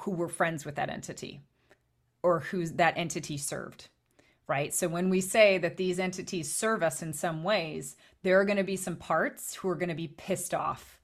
who 0.00 0.10
were 0.10 0.28
friends 0.28 0.66
with 0.66 0.74
that 0.74 0.90
entity 0.90 1.40
or 2.22 2.40
who 2.40 2.66
that 2.66 2.98
entity 2.98 3.38
served 3.38 3.88
right? 4.46 4.74
So 4.74 4.88
when 4.88 5.08
we 5.08 5.20
say 5.20 5.58
that 5.58 5.76
these 5.76 5.98
entities 5.98 6.52
serve 6.52 6.82
us 6.82 7.02
in 7.02 7.12
some 7.12 7.42
ways 7.44 7.96
there 8.22 8.38
are 8.40 8.44
going 8.44 8.56
to 8.56 8.64
be 8.64 8.76
some 8.76 8.96
parts 8.96 9.54
who 9.54 9.68
are 9.68 9.74
going 9.74 9.88
to 9.88 9.94
be 9.94 10.08
pissed 10.08 10.54
off 10.54 11.00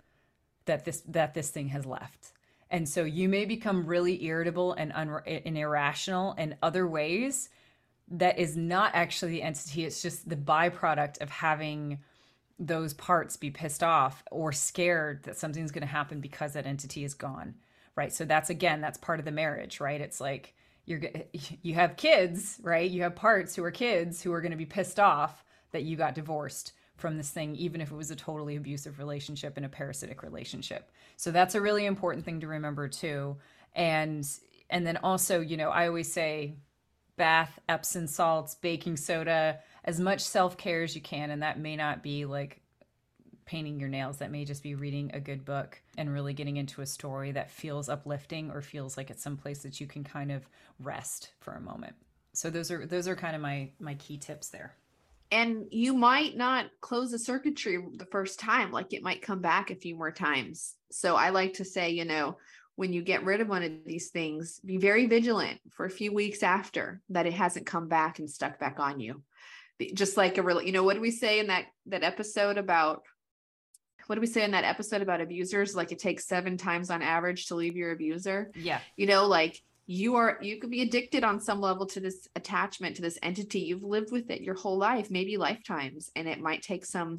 that 0.67 0.85
this 0.85 1.01
that 1.09 1.35
this 1.35 1.51
thing 1.51 1.69
has 1.69 1.87
left. 1.87 2.33
And 2.71 2.89
so 2.89 3.05
you 3.05 3.29
may 3.29 3.47
become 3.47 3.87
really 3.87 4.23
irritable 4.25 4.75
and, 4.75 4.93
un- 4.93 5.23
and 5.27 5.57
irrational 5.57 6.35
in 6.35 6.57
other 6.63 6.87
ways 6.87 7.49
that 8.11 8.39
is 8.39 8.57
not 8.57 8.93
actually 8.95 9.33
the 9.33 9.43
entity 9.43 9.85
it's 9.85 10.03
just 10.03 10.29
the 10.29 10.37
byproduct 10.37 11.21
of 11.21 11.31
having 11.31 11.99
those 12.59 12.93
parts 12.95 13.37
be 13.37 13.51
pissed 13.51 13.83
off 13.83 14.23
or 14.31 14.51
scared 14.53 15.23
that 15.25 15.37
something's 15.37 15.71
going 15.71 15.83
to 15.83 15.87
happen 15.87 16.21
because 16.21 16.55
that 16.55 16.67
entity 16.67 17.05
is 17.05 17.15
gone 17.15 17.55
right? 17.97 18.13
So 18.13 18.25
that's 18.25 18.49
again 18.49 18.81
that's 18.81 18.99
part 18.99 19.19
of 19.19 19.25
the 19.25 19.33
marriage 19.33 19.81
right? 19.81 20.01
It's 20.01 20.21
like 20.21 20.55
you're 20.89 21.03
you 21.63 21.75
have 21.75 21.97
kids 21.97 22.59
right? 22.63 22.91
You 22.91 23.03
have 23.03 23.17
parts 23.17 23.55
who 23.55 23.65
are 23.65 23.71
kids 23.71 24.23
who 24.23 24.33
are 24.33 24.41
going 24.41 24.53
to 24.53 24.57
be 24.57 24.67
pissed 24.67 24.99
off 24.99 25.45
that 25.73 25.85
you 25.85 25.97
got 25.97 26.15
divorced 26.15 26.73
from 26.97 27.17
this 27.17 27.31
thing 27.31 27.55
even 27.55 27.81
if 27.81 27.93
it 27.93 27.97
was 27.97 28.11
a 28.11 28.17
totally 28.17 28.57
abusive 28.57 28.99
relationship 28.99 29.57
and 29.57 29.65
a 29.65 29.69
parasitic 29.69 30.23
relationship. 30.23 30.91
So 31.17 31.31
that's 31.31 31.55
a 31.55 31.61
really 31.61 31.87
important 31.87 32.25
thing 32.25 32.41
to 32.41 32.49
remember 32.49 32.89
too. 32.89 33.37
And 33.75 34.27
and 34.71 34.87
then 34.87 34.97
also 34.99 35.41
you 35.41 35.57
know 35.57 35.71
i 35.71 35.87
always 35.87 36.13
say 36.13 36.57
bath 37.17 37.59
epsom 37.69 38.07
salts 38.07 38.55
baking 38.57 38.97
soda 38.97 39.59
as 39.85 39.99
much 39.99 40.21
self-care 40.21 40.83
as 40.83 40.95
you 40.95 41.01
can 41.01 41.31
and 41.31 41.43
that 41.43 41.59
may 41.59 41.77
not 41.77 42.03
be 42.03 42.25
like 42.25 42.61
painting 43.49 43.81
your 43.81 43.89
nails 43.89 44.19
that 44.19 44.31
may 44.31 44.45
just 44.45 44.63
be 44.63 44.75
reading 44.75 45.11
a 45.15 45.21
good 45.21 45.43
book 45.43 45.81
and 45.97 46.13
really 46.13 46.35
getting 46.35 46.59
into 46.59 46.83
a 46.83 46.87
story 46.87 47.33
that 47.33 47.51
feels 47.51 47.89
uplifting 47.89 48.51
or 48.51 48.61
feels 48.61 48.99
like 48.99 49.09
it's 49.09 49.23
someplace 49.23 49.61
that 49.61 49.81
you 49.81 49.87
can 49.87 50.05
kind 50.05 50.31
of 50.31 50.47
rest 50.79 51.31
for 51.41 51.55
a 51.55 51.61
moment. 51.61 51.95
So 52.35 52.51
those 52.51 52.71
are 52.71 52.85
those 52.85 53.09
are 53.09 53.17
kind 53.17 53.35
of 53.35 53.41
my 53.41 53.71
my 53.81 53.95
key 53.95 54.19
tips 54.19 54.51
there. 54.51 54.77
And 55.31 55.65
you 55.71 55.95
might 55.95 56.37
not 56.37 56.67
close 56.83 57.11
the 57.11 57.19
circuitry 57.19 57.83
the 57.97 58.07
first 58.07 58.39
time 58.39 58.71
like 58.71 58.93
it 58.93 59.03
might 59.03 59.23
come 59.23 59.41
back 59.41 59.71
a 59.71 59.75
few 59.75 59.97
more 59.97 60.13
times. 60.13 60.75
So 60.93 61.17
i 61.17 61.31
like 61.31 61.55
to 61.55 61.65
say 61.65 61.89
you 61.91 62.05
know 62.05 62.37
when 62.77 62.93
you 62.93 63.03
get 63.03 63.25
rid 63.25 63.41
of 63.41 63.49
one 63.49 63.63
of 63.63 63.73
these 63.87 64.11
things 64.11 64.61
be 64.61 64.77
very 64.77 65.07
vigilant 65.07 65.59
for 65.71 65.87
a 65.87 65.91
few 65.91 66.13
weeks 66.13 66.43
after 66.43 67.01
that 67.09 67.27
it 67.27 67.33
hasn't 67.33 67.67
come 67.67 67.89
back 67.89 68.19
and 68.19 68.29
stuck 68.29 68.59
back 68.61 68.79
on 68.79 69.01
you. 69.01 69.23
Just 69.95 70.19
like 70.19 70.37
a 70.37 70.43
real 70.43 70.61
you 70.61 70.73
know 70.73 70.85
what 70.85 70.97
do 70.97 71.01
we 71.01 71.11
say 71.11 71.39
in 71.39 71.47
that 71.47 71.65
that 71.87 72.05
episode 72.05 72.59
about 72.59 73.05
what 74.09 74.15
do 74.15 74.23
we 74.23 74.27
say 74.27 74.43
in 74.43 74.53
that 74.53 74.65
episode 74.65 75.03
about 75.03 75.21
abusers? 75.21 75.77
Like 75.77 75.93
it 75.93 75.99
takes 75.99 76.27
seven 76.27 76.57
times 76.57 76.91
on 76.91 77.03
average 77.03 77.47
to 77.47 77.55
leave 77.55 77.77
your 77.77 77.93
abuser. 77.93 78.51
Yeah. 78.55 78.81
You 78.97 79.07
know 79.07 79.27
like 79.27 79.63
you 79.87 80.17
are 80.17 80.39
you 80.41 80.59
could 80.59 80.71
be 80.71 80.81
addicted 80.81 81.25
on 81.25 81.41
some 81.41 81.61
level 81.61 81.85
to 81.87 82.01
this 82.01 82.27
attachment 82.35 82.97
to 82.97 83.03
this 83.03 83.19
entity. 83.23 83.61
You've 83.61 83.83
lived 83.83 84.11
with 84.11 84.31
it 84.31 84.41
your 84.41 84.55
whole 84.55 84.79
life 84.79 85.11
maybe 85.11 85.37
lifetimes 85.37 86.11
and 86.17 86.27
it 86.27 86.41
might 86.41 86.63
take 86.63 86.87
some 86.87 87.19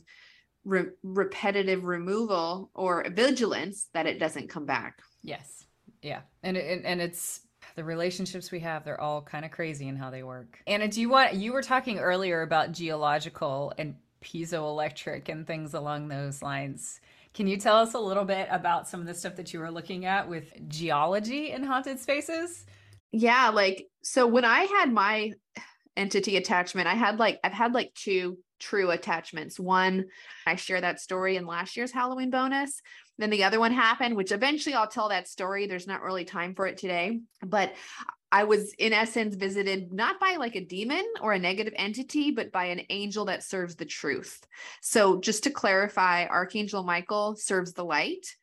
re- 0.65 0.89
repetitive 1.03 1.83
removal 1.83 2.71
or 2.73 3.05
vigilance 3.11 3.89
that 3.93 4.07
it 4.07 4.19
doesn't 4.19 4.49
come 4.49 4.65
back. 4.65 4.97
Yes. 5.21 5.65
Yeah. 6.01 6.21
And 6.41 6.57
it, 6.57 6.81
and 6.85 6.99
it's 6.99 7.41
the 7.75 7.83
relationships 7.83 8.49
we 8.49 8.61
have 8.61 8.83
they're 8.83 8.99
all 8.99 9.21
kind 9.21 9.45
of 9.45 9.51
crazy 9.51 9.87
in 9.87 9.95
how 9.95 10.09
they 10.09 10.23
work. 10.23 10.59
Anna 10.65 10.87
do 10.87 11.01
you 11.01 11.09
want 11.09 11.35
you 11.35 11.53
were 11.53 11.61
talking 11.61 11.99
earlier 11.99 12.41
about 12.41 12.71
geological 12.71 13.73
and 13.77 13.93
piezoelectric 14.21 15.29
and 15.29 15.45
things 15.45 15.73
along 15.73 16.07
those 16.07 16.41
lines. 16.41 16.99
Can 17.33 17.47
you 17.47 17.57
tell 17.57 17.77
us 17.77 17.93
a 17.93 17.99
little 17.99 18.25
bit 18.25 18.47
about 18.51 18.87
some 18.87 18.99
of 18.99 19.05
the 19.05 19.13
stuff 19.13 19.35
that 19.35 19.53
you 19.53 19.59
were 19.59 19.71
looking 19.71 20.05
at 20.05 20.27
with 20.27 20.53
geology 20.67 21.51
in 21.51 21.63
haunted 21.63 21.99
spaces? 21.99 22.65
Yeah 23.11 23.49
like 23.49 23.87
so 24.03 24.27
when 24.27 24.45
i 24.45 24.61
had 24.61 24.93
my 24.93 25.31
entity 25.97 26.37
attachment 26.37 26.87
i 26.87 26.93
had 26.93 27.17
like 27.17 27.39
i've 27.43 27.53
had 27.53 27.73
like 27.73 27.93
two 27.93 28.37
true 28.59 28.91
attachments. 28.91 29.59
One 29.59 30.05
i 30.45 30.55
share 30.55 30.81
that 30.81 30.99
story 30.99 31.37
in 31.37 31.45
last 31.45 31.77
year's 31.77 31.91
halloween 31.91 32.29
bonus. 32.29 32.81
Then 33.17 33.29
the 33.29 33.43
other 33.45 33.59
one 33.59 33.71
happened 33.71 34.15
which 34.15 34.31
eventually 34.31 34.75
i'll 34.75 34.87
tell 34.87 35.09
that 35.09 35.27
story. 35.27 35.65
There's 35.65 35.87
not 35.87 36.01
really 36.01 36.25
time 36.25 36.55
for 36.55 36.67
it 36.67 36.77
today. 36.77 37.19
But 37.45 37.73
i 38.31 38.43
was 38.43 38.73
in 38.73 38.93
essence 38.93 39.35
visited 39.35 39.91
not 39.91 40.19
by 40.19 40.35
like 40.35 40.55
a 40.55 40.65
demon 40.65 41.05
or 41.21 41.33
a 41.33 41.39
negative 41.39 41.73
entity 41.75 42.31
but 42.31 42.51
by 42.51 42.65
an 42.65 42.81
angel 42.89 43.25
that 43.25 43.43
serves 43.43 43.75
the 43.75 43.85
truth. 43.85 44.45
So 44.81 45.19
just 45.19 45.43
to 45.43 45.51
clarify 45.51 46.25
archangel 46.25 46.83
michael 46.83 47.35
serves 47.35 47.73
the 47.73 47.85
light. 47.85 48.35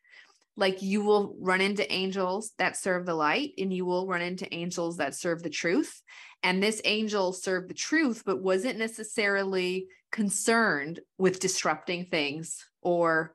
Like 0.56 0.80
you 0.80 1.02
will 1.02 1.36
run 1.38 1.60
into 1.60 1.90
angels 1.92 2.52
that 2.58 2.76
serve 2.76 3.04
the 3.04 3.14
light 3.14 3.52
and 3.58 3.72
you 3.72 3.84
will 3.84 4.06
run 4.06 4.22
into 4.22 4.52
angels 4.54 4.96
that 4.96 5.14
serve 5.14 5.42
the 5.42 5.50
truth. 5.50 6.00
And 6.42 6.62
this 6.62 6.80
angel 6.84 7.32
served 7.32 7.68
the 7.68 7.74
truth 7.74 8.22
but 8.24 8.42
wasn't 8.42 8.78
necessarily 8.78 9.86
concerned 10.10 11.00
with 11.18 11.40
disrupting 11.40 12.06
things 12.06 12.64
or 12.80 13.34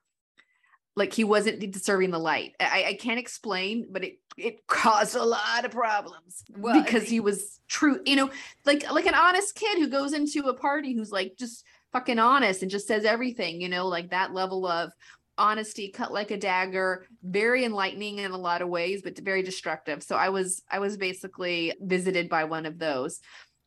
like 0.96 1.14
he 1.14 1.24
wasn't 1.24 1.76
serving 1.84 2.12
the 2.12 2.20
light. 2.20 2.54
I, 2.60 2.86
I 2.90 2.94
can't 2.96 3.20
explain 3.20 3.88
but 3.92 4.04
it 4.04 4.20
it 4.38 4.68
caused 4.68 5.16
a 5.16 5.24
lot 5.24 5.66
of 5.66 5.72
problems. 5.72 6.44
Well, 6.56 6.82
because 6.82 7.08
he 7.08 7.20
was 7.20 7.60
true 7.68 8.00
you 8.06 8.16
know 8.16 8.30
like 8.66 8.90
like 8.92 9.06
an 9.06 9.16
honest 9.16 9.56
kid 9.56 9.78
who 9.78 9.88
goes 9.88 10.14
into 10.14 10.48
a 10.48 10.54
party 10.54 10.94
who's 10.94 11.12
like 11.12 11.36
just 11.38 11.64
fucking 11.94 12.20
honest 12.20 12.62
and 12.62 12.72
just 12.72 12.88
says 12.88 13.06
everything 13.06 13.62
you 13.62 13.70
know 13.70 13.88
like 13.88 14.10
that 14.12 14.34
level 14.34 14.66
of 14.68 14.92
honesty 15.38 15.90
cut 15.90 16.12
like 16.12 16.32
a 16.32 16.38
dagger 16.38 17.08
very 17.24 17.66
enlightening 17.66 18.20
in 18.20 18.32
a 18.32 18.38
lot 18.38 18.62
of 18.62 18.70
ways 18.70 19.02
but 19.02 19.18
very 19.20 19.42
destructive. 19.42 20.04
So 20.04 20.16
i 20.16 20.30
was 20.30 20.64
i 20.70 20.80
was 20.80 20.98
basically 20.98 21.74
visited 21.82 22.30
by 22.30 22.44
one 22.44 22.66
of 22.66 22.78
those. 22.78 23.20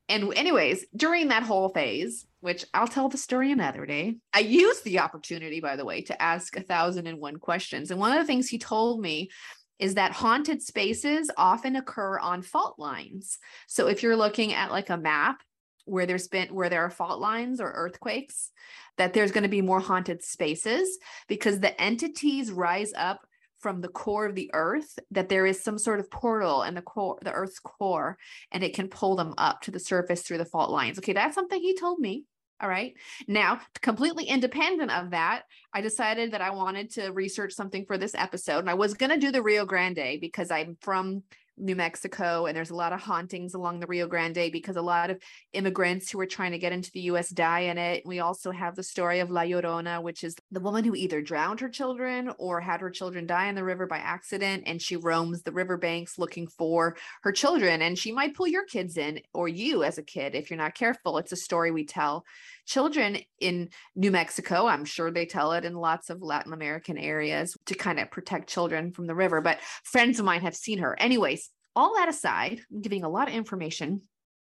And 0.08 0.34
anyways 0.34 0.84
during 0.94 1.28
that 1.28 1.42
whole 1.42 1.70
phase 1.70 2.26
which 2.44 2.66
i'll 2.74 2.86
tell 2.86 3.08
the 3.08 3.16
story 3.16 3.50
another 3.50 3.86
day. 3.86 4.16
I 4.34 4.40
used 4.40 4.84
the 4.84 4.98
opportunity 4.98 5.60
by 5.60 5.76
the 5.76 5.84
way 5.86 6.02
to 6.02 6.22
ask 6.22 6.54
a 6.54 6.60
thousand 6.60 7.06
and 7.06 7.18
one 7.18 7.38
questions. 7.38 7.90
And 7.90 7.98
one 7.98 8.12
of 8.12 8.18
the 8.18 8.26
things 8.26 8.48
he 8.48 8.58
told 8.58 9.00
me 9.00 9.30
is 9.78 9.94
that 9.94 10.12
haunted 10.12 10.60
spaces 10.60 11.30
often 11.38 11.74
occur 11.74 12.18
on 12.18 12.42
fault 12.42 12.78
lines. 12.78 13.38
So 13.66 13.88
if 13.88 14.02
you're 14.02 14.14
looking 14.14 14.52
at 14.52 14.70
like 14.70 14.90
a 14.90 14.98
map 14.98 15.40
where 15.86 16.04
there's 16.04 16.28
been 16.28 16.48
where 16.54 16.68
there 16.68 16.84
are 16.84 16.90
fault 16.90 17.18
lines 17.18 17.62
or 17.62 17.72
earthquakes 17.72 18.50
that 18.98 19.14
there's 19.14 19.32
going 19.32 19.44
to 19.44 19.48
be 19.48 19.62
more 19.62 19.80
haunted 19.80 20.22
spaces 20.22 20.98
because 21.28 21.60
the 21.60 21.80
entities 21.80 22.52
rise 22.52 22.92
up 22.94 23.26
from 23.58 23.80
the 23.80 23.88
core 23.88 24.26
of 24.26 24.34
the 24.34 24.50
earth 24.52 24.98
that 25.10 25.30
there 25.30 25.46
is 25.46 25.64
some 25.64 25.78
sort 25.78 25.98
of 25.98 26.10
portal 26.10 26.62
in 26.62 26.74
the 26.74 26.82
core 26.82 27.18
the 27.22 27.32
earth's 27.32 27.58
core 27.58 28.18
and 28.52 28.62
it 28.62 28.74
can 28.74 28.88
pull 28.88 29.16
them 29.16 29.32
up 29.38 29.62
to 29.62 29.70
the 29.70 29.80
surface 29.80 30.20
through 30.20 30.36
the 30.36 30.44
fault 30.44 30.68
lines. 30.70 30.98
Okay 30.98 31.14
that's 31.14 31.34
something 31.34 31.58
he 31.58 31.74
told 31.74 31.98
me 31.98 32.26
all 32.64 32.70
right 32.70 32.94
now 33.28 33.60
completely 33.82 34.24
independent 34.24 34.90
of 34.90 35.10
that 35.10 35.42
i 35.74 35.82
decided 35.82 36.32
that 36.32 36.40
i 36.40 36.48
wanted 36.48 36.90
to 36.90 37.10
research 37.10 37.52
something 37.52 37.84
for 37.84 37.98
this 37.98 38.14
episode 38.14 38.60
and 38.60 38.70
i 38.70 38.74
was 38.74 38.94
going 38.94 39.10
to 39.10 39.18
do 39.18 39.30
the 39.30 39.42
rio 39.42 39.66
grande 39.66 40.18
because 40.18 40.50
i'm 40.50 40.74
from 40.80 41.22
New 41.56 41.76
Mexico, 41.76 42.46
and 42.46 42.56
there's 42.56 42.70
a 42.70 42.76
lot 42.76 42.92
of 42.92 43.00
hauntings 43.00 43.54
along 43.54 43.78
the 43.78 43.86
Rio 43.86 44.08
Grande 44.08 44.50
because 44.50 44.76
a 44.76 44.82
lot 44.82 45.10
of 45.10 45.22
immigrants 45.52 46.10
who 46.10 46.18
are 46.20 46.26
trying 46.26 46.52
to 46.52 46.58
get 46.58 46.72
into 46.72 46.90
the 46.92 47.02
US 47.02 47.28
die 47.28 47.60
in 47.60 47.78
it. 47.78 48.04
We 48.04 48.20
also 48.20 48.50
have 48.50 48.74
the 48.74 48.82
story 48.82 49.20
of 49.20 49.30
La 49.30 49.42
Llorona, 49.42 50.02
which 50.02 50.24
is 50.24 50.34
the 50.50 50.60
woman 50.60 50.84
who 50.84 50.94
either 50.94 51.22
drowned 51.22 51.60
her 51.60 51.68
children 51.68 52.32
or 52.38 52.60
had 52.60 52.80
her 52.80 52.90
children 52.90 53.26
die 53.26 53.46
in 53.46 53.54
the 53.54 53.64
river 53.64 53.86
by 53.86 53.98
accident, 53.98 54.64
and 54.66 54.82
she 54.82 54.96
roams 54.96 55.42
the 55.42 55.52
riverbanks 55.52 56.18
looking 56.18 56.48
for 56.48 56.96
her 57.22 57.32
children. 57.32 57.82
And 57.82 57.96
she 57.96 58.10
might 58.10 58.34
pull 58.34 58.48
your 58.48 58.64
kids 58.64 58.96
in 58.96 59.20
or 59.32 59.46
you 59.46 59.84
as 59.84 59.98
a 59.98 60.02
kid 60.02 60.34
if 60.34 60.50
you're 60.50 60.58
not 60.58 60.74
careful. 60.74 61.18
It's 61.18 61.32
a 61.32 61.36
story 61.36 61.70
we 61.70 61.86
tell 61.86 62.24
children 62.66 63.18
in 63.40 63.68
New 63.94 64.10
Mexico. 64.10 64.66
I'm 64.66 64.84
sure 64.84 65.10
they 65.10 65.26
tell 65.26 65.52
it 65.52 65.64
in 65.64 65.74
lots 65.74 66.10
of 66.10 66.22
Latin 66.22 66.52
American 66.52 66.98
areas 66.98 67.56
to 67.66 67.74
kind 67.74 68.00
of 68.00 68.10
protect 68.10 68.48
children 68.48 68.92
from 68.92 69.06
the 69.06 69.14
river, 69.14 69.40
but 69.40 69.60
friends 69.82 70.18
of 70.18 70.24
mine 70.24 70.42
have 70.42 70.56
seen 70.56 70.78
her. 70.78 70.98
Anyways, 70.98 71.50
all 71.76 71.94
that 71.96 72.08
aside, 72.08 72.60
I'm 72.72 72.80
giving 72.80 73.04
a 73.04 73.08
lot 73.08 73.28
of 73.28 73.34
information. 73.34 74.02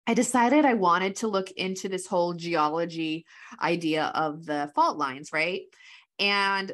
I 0.07 0.13
decided 0.13 0.65
I 0.65 0.75
wanted 0.75 1.17
to 1.17 1.27
look 1.27 1.49
into 1.51 1.89
this 1.89 2.05
whole 2.05 2.33
geology 2.33 3.25
idea 3.59 4.11
of 4.13 4.45
the 4.45 4.71
fault 4.75 4.97
lines, 4.97 5.31
right? 5.33 5.61
And 6.19 6.71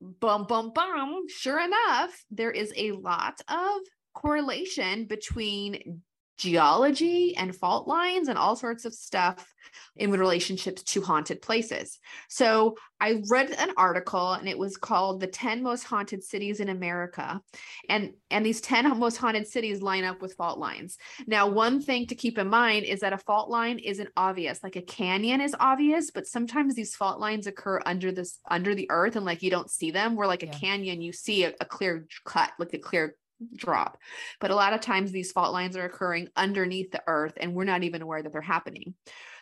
bum, 0.00 0.46
bum, 0.46 0.72
bum, 0.74 1.26
sure 1.28 1.60
enough, 1.60 2.24
there 2.30 2.50
is 2.50 2.72
a 2.76 2.92
lot 2.92 3.40
of 3.48 3.80
correlation 4.14 5.04
between 5.04 6.02
geology 6.40 7.36
and 7.36 7.54
fault 7.54 7.86
lines 7.86 8.28
and 8.28 8.38
all 8.38 8.56
sorts 8.56 8.86
of 8.86 8.94
stuff 8.94 9.52
in 9.96 10.10
relationships 10.10 10.82
to 10.82 11.02
haunted 11.02 11.42
places. 11.42 11.98
So 12.28 12.76
I 12.98 13.22
read 13.28 13.50
an 13.50 13.72
article 13.76 14.32
and 14.32 14.48
it 14.48 14.58
was 14.58 14.78
called 14.78 15.20
the 15.20 15.26
10 15.26 15.62
most 15.62 15.84
haunted 15.84 16.24
cities 16.24 16.60
in 16.60 16.70
America. 16.70 17.42
And 17.90 18.14
and 18.30 18.44
these 18.44 18.62
10 18.62 18.98
most 18.98 19.18
haunted 19.18 19.48
cities 19.48 19.82
line 19.82 20.04
up 20.04 20.22
with 20.22 20.34
fault 20.34 20.58
lines. 20.58 20.96
Now, 21.26 21.46
one 21.46 21.82
thing 21.82 22.06
to 22.06 22.14
keep 22.14 22.38
in 22.38 22.48
mind 22.48 22.86
is 22.86 23.00
that 23.00 23.12
a 23.12 23.18
fault 23.18 23.50
line 23.50 23.78
isn't 23.78 24.08
obvious. 24.16 24.62
Like 24.62 24.76
a 24.76 24.82
canyon 24.82 25.42
is 25.42 25.54
obvious, 25.60 26.10
but 26.10 26.26
sometimes 26.26 26.74
these 26.74 26.96
fault 26.96 27.20
lines 27.20 27.46
occur 27.46 27.82
under 27.84 28.12
this 28.12 28.38
under 28.48 28.74
the 28.74 28.90
earth 28.90 29.16
and 29.16 29.26
like 29.26 29.42
you 29.42 29.50
don't 29.50 29.70
see 29.70 29.90
them. 29.90 30.16
Where 30.16 30.26
like 30.26 30.42
a 30.42 30.46
canyon, 30.46 31.02
you 31.02 31.12
see 31.12 31.44
a, 31.44 31.52
a 31.60 31.66
clear 31.66 32.06
cut, 32.24 32.52
like 32.58 32.72
a 32.72 32.78
clear 32.78 33.16
drop. 33.56 33.98
But 34.40 34.50
a 34.50 34.54
lot 34.54 34.72
of 34.72 34.80
times 34.80 35.10
these 35.10 35.32
fault 35.32 35.52
lines 35.52 35.76
are 35.76 35.84
occurring 35.84 36.28
underneath 36.36 36.90
the 36.90 37.02
earth 37.06 37.34
and 37.36 37.54
we're 37.54 37.64
not 37.64 37.82
even 37.82 38.02
aware 38.02 38.22
that 38.22 38.32
they're 38.32 38.40
happening. 38.40 38.94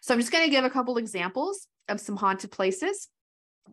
So 0.03 0.15
I'm 0.15 0.21
just 0.21 0.33
going 0.33 0.45
to 0.45 0.51
give 0.51 0.65
a 0.65 0.71
couple 0.71 0.97
examples 0.99 1.67
of 1.89 2.01
some 2.01 2.17
haunted 2.17 2.51
places. 2.51 3.09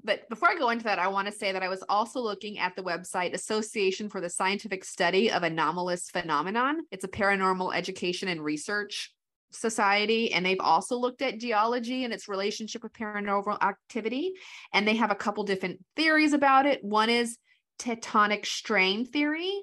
But 0.03 0.28
before 0.30 0.49
I 0.49 0.55
go 0.55 0.71
into 0.71 0.84
that, 0.86 0.99
I 0.99 1.07
want 1.07 1.28
to 1.28 1.34
say 1.34 1.51
that 1.51 1.63
I 1.63 1.69
was 1.69 1.84
also 1.88 2.19
looking 2.19 2.59
at 2.59 2.76
the 2.76 2.84
website 2.84 3.34
Association 3.34 4.09
for 4.09 4.19
the 4.19 4.30
Scientific 4.30 4.84
Study 4.84 5.32
of 5.32 5.43
Anomalous 5.43 6.09
Phenomenon. 6.09 6.82
It's 6.91 7.05
a 7.05 7.09
paranormal 7.09 7.73
education 7.73 8.28
and 8.28 8.43
research 8.43 9.13
society 9.51 10.34
and 10.34 10.45
they've 10.45 10.59
also 10.59 10.97
looked 10.97 11.21
at 11.21 11.39
geology 11.39 12.03
and 12.03 12.13
its 12.13 12.28
relationship 12.28 12.84
with 12.84 12.93
paranormal 12.93 13.61
activity 13.63 14.34
and 14.73 14.88
they 14.88 14.95
have 14.95 15.11
a 15.11 15.15
couple 15.15 15.43
different 15.43 15.80
theories 15.95 16.34
about 16.34 16.65
it 16.65 16.84
one 16.84 17.09
is 17.09 17.38
tectonic 17.80 18.45
strain 18.45 19.05
theory 19.05 19.61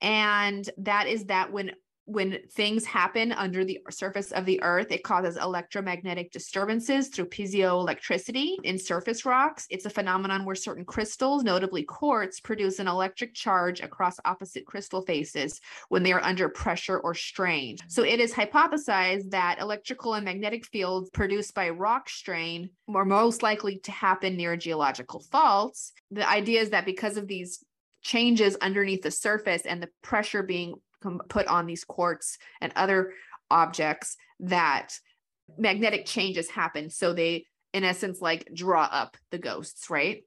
and 0.00 0.68
that 0.78 1.06
is 1.06 1.24
that 1.26 1.52
when 1.52 1.72
when 2.08 2.38
things 2.52 2.86
happen 2.86 3.32
under 3.32 3.66
the 3.66 3.78
surface 3.90 4.32
of 4.32 4.46
the 4.46 4.62
earth 4.62 4.90
it 4.90 5.04
causes 5.04 5.36
electromagnetic 5.36 6.32
disturbances 6.32 7.08
through 7.08 7.26
piezoelectricity 7.26 8.54
in 8.64 8.78
surface 8.78 9.26
rocks. 9.26 9.66
It's 9.68 9.84
a 9.84 9.90
phenomenon 9.90 10.46
where 10.46 10.54
certain 10.54 10.86
crystals 10.86 11.44
notably 11.44 11.82
quartz 11.82 12.40
produce 12.40 12.78
an 12.78 12.88
electric 12.88 13.34
charge 13.34 13.82
across 13.82 14.16
opposite 14.24 14.64
crystal 14.64 15.02
faces 15.02 15.60
when 15.90 16.02
they 16.02 16.12
are 16.12 16.24
under 16.24 16.48
pressure 16.48 16.98
or 16.98 17.14
strain. 17.14 17.76
So 17.88 18.04
it 18.04 18.20
is 18.20 18.32
hypothesized 18.32 19.30
that 19.32 19.60
electrical 19.60 20.14
and 20.14 20.24
magnetic 20.24 20.64
fields 20.64 21.10
produced 21.10 21.54
by 21.54 21.68
rock 21.68 22.08
strain 22.08 22.70
are 22.94 23.04
most 23.04 23.42
likely 23.42 23.80
to 23.80 23.92
happen 23.92 24.34
near 24.34 24.56
geological 24.56 25.20
faults. 25.20 25.92
The 26.10 26.26
idea 26.26 26.62
is 26.62 26.70
that 26.70 26.86
because 26.86 27.18
of 27.18 27.28
these 27.28 27.62
changes 28.08 28.56
underneath 28.62 29.02
the 29.02 29.10
surface 29.10 29.66
and 29.66 29.82
the 29.82 29.90
pressure 30.00 30.42
being 30.42 30.74
put 31.28 31.46
on 31.46 31.66
these 31.66 31.84
quartz 31.84 32.38
and 32.62 32.72
other 32.74 33.12
objects 33.50 34.16
that 34.40 34.98
magnetic 35.58 36.06
changes 36.06 36.48
happen. 36.48 36.88
So 36.88 37.12
they 37.12 37.44
in 37.74 37.84
essence 37.84 38.22
like 38.22 38.48
draw 38.54 38.88
up 38.90 39.18
the 39.30 39.38
ghosts 39.38 39.90
right? 39.90 40.24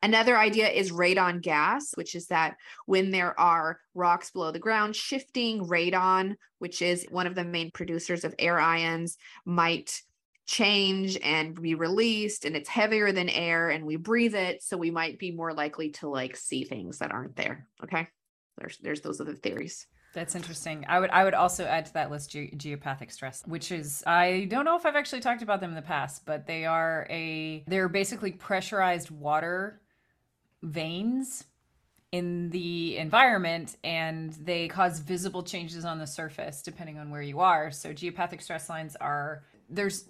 Another 0.00 0.38
idea 0.38 0.68
is 0.68 0.92
radon 0.92 1.42
gas, 1.42 1.92
which 1.94 2.14
is 2.14 2.28
that 2.28 2.56
when 2.86 3.10
there 3.10 3.38
are 3.38 3.80
rocks 3.94 4.30
below 4.30 4.52
the 4.52 4.58
ground 4.58 4.94
shifting, 4.94 5.64
radon, 5.66 6.36
which 6.58 6.82
is 6.82 7.06
one 7.10 7.26
of 7.26 7.34
the 7.34 7.44
main 7.44 7.72
producers 7.72 8.24
of 8.24 8.34
air 8.38 8.60
ions, 8.60 9.16
might 9.44 10.02
change 10.46 11.18
and 11.22 11.60
be 11.60 11.74
released 11.74 12.44
and 12.44 12.56
it's 12.56 12.68
heavier 12.68 13.12
than 13.12 13.28
air 13.28 13.70
and 13.70 13.86
we 13.86 13.96
breathe 13.96 14.34
it 14.34 14.62
so 14.62 14.76
we 14.76 14.90
might 14.90 15.18
be 15.18 15.30
more 15.30 15.52
likely 15.52 15.90
to 15.90 16.08
like 16.08 16.36
see 16.36 16.64
things 16.64 16.98
that 16.98 17.12
aren't 17.12 17.36
there 17.36 17.66
okay 17.82 18.08
there's 18.58 18.78
there's 18.78 19.00
those 19.00 19.20
other 19.20 19.34
theories 19.34 19.86
That's 20.14 20.34
interesting. 20.34 20.84
I 20.88 21.00
would 21.00 21.10
I 21.10 21.24
would 21.24 21.34
also 21.34 21.64
add 21.64 21.86
to 21.86 21.92
that 21.94 22.10
list 22.10 22.30
ge- 22.30 22.52
geopathic 22.56 23.10
stress, 23.10 23.42
which 23.46 23.72
is 23.72 24.04
I 24.06 24.46
don't 24.50 24.66
know 24.66 24.76
if 24.76 24.84
I've 24.84 24.96
actually 24.96 25.20
talked 25.20 25.42
about 25.42 25.60
them 25.60 25.70
in 25.70 25.76
the 25.76 25.80
past, 25.80 26.26
but 26.26 26.46
they 26.46 26.66
are 26.66 27.06
a 27.08 27.64
they're 27.66 27.88
basically 27.88 28.32
pressurized 28.32 29.10
water 29.10 29.80
veins 30.62 31.44
in 32.12 32.50
the 32.50 32.98
environment 32.98 33.76
and 33.84 34.34
they 34.34 34.68
cause 34.68 35.00
visible 35.00 35.42
changes 35.42 35.86
on 35.86 35.98
the 35.98 36.06
surface 36.06 36.60
depending 36.60 36.98
on 36.98 37.08
where 37.08 37.22
you 37.22 37.40
are. 37.40 37.70
So 37.70 37.94
geopathic 37.94 38.42
stress 38.42 38.68
lines 38.68 38.96
are 38.96 39.44
there's 39.70 40.04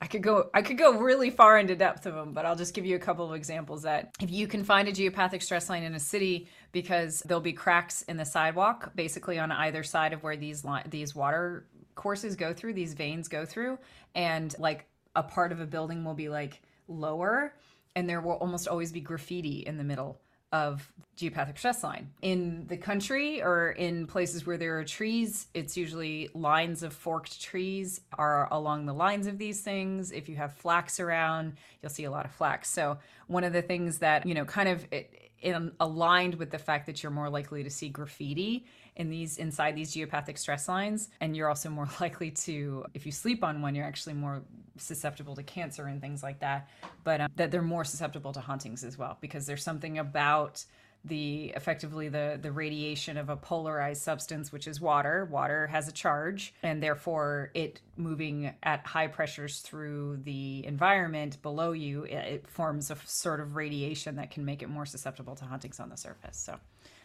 I 0.00 0.06
could 0.06 0.22
go 0.22 0.50
I 0.52 0.62
could 0.62 0.78
go 0.78 0.98
really 0.98 1.30
far 1.30 1.58
into 1.58 1.74
depth 1.74 2.06
of 2.06 2.14
them, 2.14 2.32
but 2.32 2.44
I'll 2.44 2.56
just 2.56 2.74
give 2.74 2.86
you 2.86 2.96
a 2.96 3.00
couple 3.00 3.28
of 3.28 3.34
examples 3.34 3.82
that 3.82 4.14
if 4.20 4.30
you 4.30 4.46
can 4.46 4.64
find 4.64 4.88
a 4.88 4.92
geopathic 4.92 5.42
stress 5.42 5.68
line 5.68 5.82
in 5.82 5.94
a 5.94 6.00
city 6.00 6.48
because 6.72 7.20
there'll 7.26 7.40
be 7.40 7.52
cracks 7.52 8.02
in 8.02 8.16
the 8.16 8.24
sidewalk 8.24 8.92
basically 8.94 9.38
on 9.38 9.50
either 9.50 9.82
side 9.82 10.12
of 10.12 10.22
where 10.22 10.36
these 10.36 10.64
li- 10.64 10.82
these 10.88 11.14
water 11.14 11.66
courses 11.94 12.36
go 12.36 12.52
through, 12.52 12.74
these 12.74 12.94
veins 12.94 13.28
go 13.28 13.44
through 13.44 13.78
and 14.14 14.54
like 14.58 14.86
a 15.16 15.22
part 15.22 15.52
of 15.52 15.60
a 15.60 15.66
building 15.66 16.04
will 16.04 16.14
be 16.14 16.28
like 16.28 16.60
lower 16.88 17.54
and 17.96 18.08
there 18.08 18.20
will 18.20 18.32
almost 18.32 18.68
always 18.68 18.92
be 18.92 19.00
graffiti 19.00 19.60
in 19.60 19.78
the 19.78 19.84
middle 19.84 20.20
of 20.54 20.88
geopathic 21.16 21.58
stress 21.58 21.82
line. 21.82 22.08
In 22.22 22.66
the 22.68 22.76
country 22.76 23.42
or 23.42 23.70
in 23.70 24.06
places 24.06 24.46
where 24.46 24.56
there 24.56 24.78
are 24.78 24.84
trees, 24.84 25.48
it's 25.52 25.76
usually 25.76 26.30
lines 26.32 26.84
of 26.84 26.92
forked 26.92 27.42
trees 27.42 28.00
are 28.16 28.48
along 28.52 28.86
the 28.86 28.92
lines 28.92 29.26
of 29.26 29.36
these 29.36 29.60
things. 29.62 30.12
If 30.12 30.28
you 30.28 30.36
have 30.36 30.52
flax 30.52 31.00
around, 31.00 31.54
you'll 31.82 31.90
see 31.90 32.04
a 32.04 32.10
lot 32.10 32.24
of 32.24 32.30
flax. 32.30 32.70
So 32.70 32.98
one 33.26 33.42
of 33.42 33.52
the 33.52 33.62
things 33.62 33.98
that, 33.98 34.26
you 34.26 34.34
know, 34.34 34.44
kind 34.44 34.68
of 34.68 34.86
it, 34.92 35.32
in, 35.42 35.72
aligned 35.80 36.36
with 36.36 36.50
the 36.50 36.58
fact 36.58 36.86
that 36.86 37.02
you're 37.02 37.12
more 37.12 37.28
likely 37.28 37.64
to 37.64 37.70
see 37.70 37.88
graffiti 37.88 38.64
in 38.96 39.10
these 39.10 39.38
inside 39.38 39.74
these 39.74 39.94
geopathic 39.94 40.38
stress 40.38 40.68
lines 40.68 41.08
and 41.20 41.36
you're 41.36 41.48
also 41.48 41.68
more 41.68 41.88
likely 42.00 42.30
to 42.30 42.84
if 42.94 43.06
you 43.06 43.12
sleep 43.12 43.42
on 43.44 43.62
one 43.62 43.74
you're 43.74 43.84
actually 43.84 44.14
more 44.14 44.42
susceptible 44.76 45.36
to 45.36 45.42
cancer 45.42 45.86
and 45.86 46.00
things 46.00 46.22
like 46.22 46.40
that 46.40 46.68
but 47.04 47.20
um, 47.20 47.30
that 47.36 47.50
they're 47.50 47.62
more 47.62 47.84
susceptible 47.84 48.32
to 48.32 48.40
hauntings 48.40 48.84
as 48.84 48.98
well 48.98 49.16
because 49.20 49.46
there's 49.46 49.62
something 49.62 49.98
about 49.98 50.64
the 51.04 51.52
effectively 51.54 52.08
the 52.08 52.38
the 52.40 52.50
radiation 52.50 53.18
of 53.18 53.28
a 53.28 53.36
polarized 53.36 54.02
substance 54.02 54.50
which 54.50 54.66
is 54.66 54.80
water. 54.80 55.28
Water 55.30 55.66
has 55.66 55.86
a 55.86 55.92
charge 55.92 56.54
and 56.62 56.82
therefore 56.82 57.50
it 57.54 57.80
moving 57.96 58.54
at 58.62 58.86
high 58.86 59.06
pressures 59.06 59.60
through 59.60 60.18
the 60.24 60.64
environment 60.64 61.40
below 61.42 61.72
you 61.72 62.04
it, 62.04 62.14
it 62.14 62.48
forms 62.48 62.90
a 62.90 62.96
sort 63.04 63.40
of 63.40 63.54
radiation 63.54 64.16
that 64.16 64.30
can 64.30 64.44
make 64.44 64.62
it 64.62 64.68
more 64.68 64.86
susceptible 64.86 65.34
to 65.36 65.44
hauntings 65.44 65.78
on 65.78 65.90
the 65.90 65.96
surface 65.96 66.38
so 66.38 66.58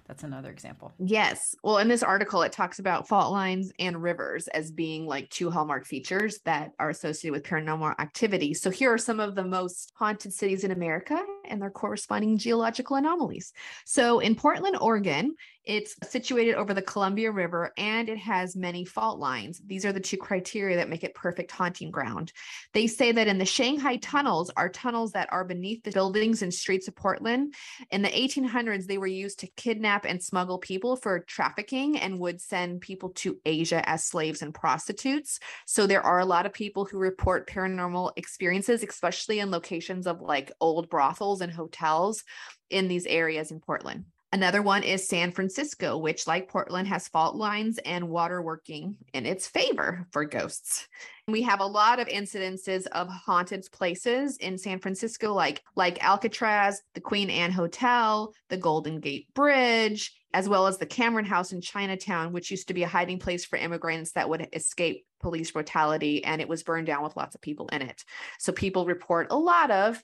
that's 0.09 0.23
another 0.23 0.49
example 0.49 0.89
Yes. 0.97 1.55
Well, 1.63 1.77
in 1.77 1.87
this 1.87 2.03
article, 2.03 2.41
it 2.41 2.51
talks 2.51 2.79
about 2.79 3.07
fault 3.07 3.31
lines 3.31 3.71
and 3.79 4.01
rivers 4.01 4.47
as 4.49 4.71
being 4.71 5.05
like 5.05 5.29
two 5.29 5.49
hallmark 5.49 5.85
features 5.85 6.39
that 6.45 6.71
are 6.79 6.89
associated 6.89 7.31
with 7.31 7.43
paranormal 7.43 7.99
activity. 7.99 8.53
So, 8.53 8.69
here 8.69 8.93
are 8.93 8.97
some 8.97 9.19
of 9.19 9.35
the 9.35 9.43
most 9.43 9.93
haunted 9.95 10.33
cities 10.33 10.63
in 10.63 10.71
America 10.71 11.23
and 11.45 11.61
their 11.61 11.69
corresponding 11.69 12.37
geological 12.37 12.97
anomalies. 12.97 13.53
So, 13.85 14.19
in 14.19 14.35
Portland, 14.35 14.77
Oregon, 14.81 15.35
it's 15.69 15.95
situated 16.01 16.55
over 16.55 16.73
the 16.73 16.81
Columbia 16.81 17.29
River 17.29 17.71
and 17.77 18.09
it 18.09 18.17
has 18.17 18.55
many 18.55 18.83
fault 18.83 19.19
lines. 19.19 19.61
These 19.63 19.85
are 19.85 19.93
the 19.93 19.99
two 19.99 20.17
criteria 20.17 20.77
that 20.77 20.89
make 20.89 21.03
it 21.03 21.13
perfect 21.13 21.51
haunting 21.51 21.91
ground. 21.91 22.33
They 22.73 22.87
say 22.87 23.11
that 23.11 23.27
in 23.27 23.37
the 23.37 23.45
Shanghai 23.45 23.97
tunnels 23.97 24.49
are 24.57 24.67
tunnels 24.67 25.11
that 25.11 25.31
are 25.31 25.45
beneath 25.45 25.83
the 25.83 25.91
buildings 25.91 26.41
and 26.41 26.51
streets 26.51 26.87
of 26.87 26.95
Portland. 26.95 27.53
In 27.91 28.01
the 28.01 28.09
1800s, 28.09 28.87
they 28.87 28.97
were 28.97 29.05
used 29.05 29.41
to 29.41 29.47
kidnap 29.57 30.05
and 30.05 30.23
smuggle 30.23 30.57
people 30.57 30.95
for 30.95 31.19
trafficking 31.19 31.99
and 31.99 32.17
would 32.17 32.41
send 32.41 32.81
people 32.81 33.09
to 33.17 33.37
Asia 33.45 33.87
as 33.87 34.03
slaves 34.03 34.41
and 34.41 34.55
prostitutes. 34.55 35.39
So 35.67 35.85
there 35.85 36.01
are 36.01 36.17
a 36.17 36.25
lot 36.25 36.47
of 36.47 36.53
people 36.53 36.85
who 36.85 36.97
report 36.97 37.47
paranormal 37.47 38.13
experiences, 38.15 38.81
especially 38.81 39.39
in 39.39 39.51
locations 39.51 40.07
of 40.07 40.19
like 40.19 40.51
old 40.59 40.89
brothels 40.89 41.41
and 41.41 41.51
hotels 41.51 42.23
in 42.71 42.87
these 42.87 43.05
areas 43.05 43.51
in 43.51 43.59
Portland. 43.59 44.05
Another 44.31 44.61
one 44.61 44.83
is 44.83 45.07
San 45.07 45.31
Francisco, 45.31 45.97
which, 45.97 46.27
like 46.27 46.49
Portland, 46.49 46.87
has 46.87 47.07
fault 47.07 47.35
lines 47.35 47.79
and 47.79 48.09
water 48.09 48.43
working 48.43 48.95
in 49.11 49.25
its 49.25 49.47
favor 49.47 50.05
for 50.11 50.23
ghosts. 50.23 50.87
We 51.27 51.41
have 51.43 51.61
a 51.61 51.65
lot 51.65 51.99
of 51.99 52.07
incidences 52.07 52.85
of 52.87 53.07
haunted 53.07 53.65
places 53.71 54.37
in 54.37 54.59
San 54.59 54.79
Francisco, 54.79 55.33
like 55.33 55.63
like 55.75 56.03
Alcatraz, 56.03 56.79
the 56.93 57.01
Queen 57.01 57.31
Anne 57.31 57.51
Hotel, 57.51 58.31
the 58.49 58.57
Golden 58.57 58.99
Gate 58.99 59.33
Bridge, 59.33 60.13
as 60.31 60.47
well 60.47 60.67
as 60.67 60.77
the 60.77 60.85
Cameron 60.85 61.25
House 61.25 61.51
in 61.51 61.61
Chinatown, 61.61 62.31
which 62.31 62.51
used 62.51 62.67
to 62.67 62.75
be 62.75 62.83
a 62.83 62.87
hiding 62.87 63.17
place 63.17 63.45
for 63.45 63.57
immigrants 63.57 64.11
that 64.11 64.29
would 64.29 64.47
escape 64.53 65.05
police 65.21 65.51
brutality, 65.51 66.23
and 66.23 66.39
it 66.39 66.47
was 66.47 66.63
burned 66.63 66.87
down 66.87 67.03
with 67.03 67.17
lots 67.17 67.33
of 67.33 67.41
people 67.41 67.67
in 67.69 67.81
it. 67.81 68.03
So 68.37 68.53
people 68.53 68.85
report 68.85 69.27
a 69.31 69.37
lot 69.37 69.71
of 69.71 70.01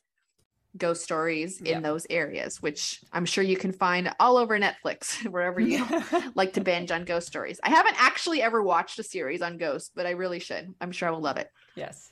ghost 0.77 1.03
stories 1.03 1.61
in 1.61 1.81
those 1.81 2.05
areas, 2.09 2.61
which 2.61 3.01
I'm 3.13 3.25
sure 3.25 3.43
you 3.43 3.57
can 3.57 3.71
find 3.71 4.13
all 4.19 4.37
over 4.37 4.59
Netflix, 4.59 5.25
wherever 5.31 5.59
you 5.59 5.85
like 6.35 6.53
to 6.53 6.61
binge 6.61 6.91
on 6.91 7.05
ghost 7.05 7.27
stories. 7.27 7.59
I 7.63 7.69
haven't 7.69 7.95
actually 8.01 8.41
ever 8.41 8.61
watched 8.61 8.99
a 8.99 9.03
series 9.03 9.41
on 9.41 9.57
ghosts, 9.57 9.91
but 9.95 10.05
I 10.05 10.11
really 10.11 10.39
should. 10.39 10.73
I'm 10.81 10.91
sure 10.91 11.07
I 11.07 11.11
will 11.11 11.21
love 11.21 11.37
it. 11.37 11.49
yes. 11.75 12.11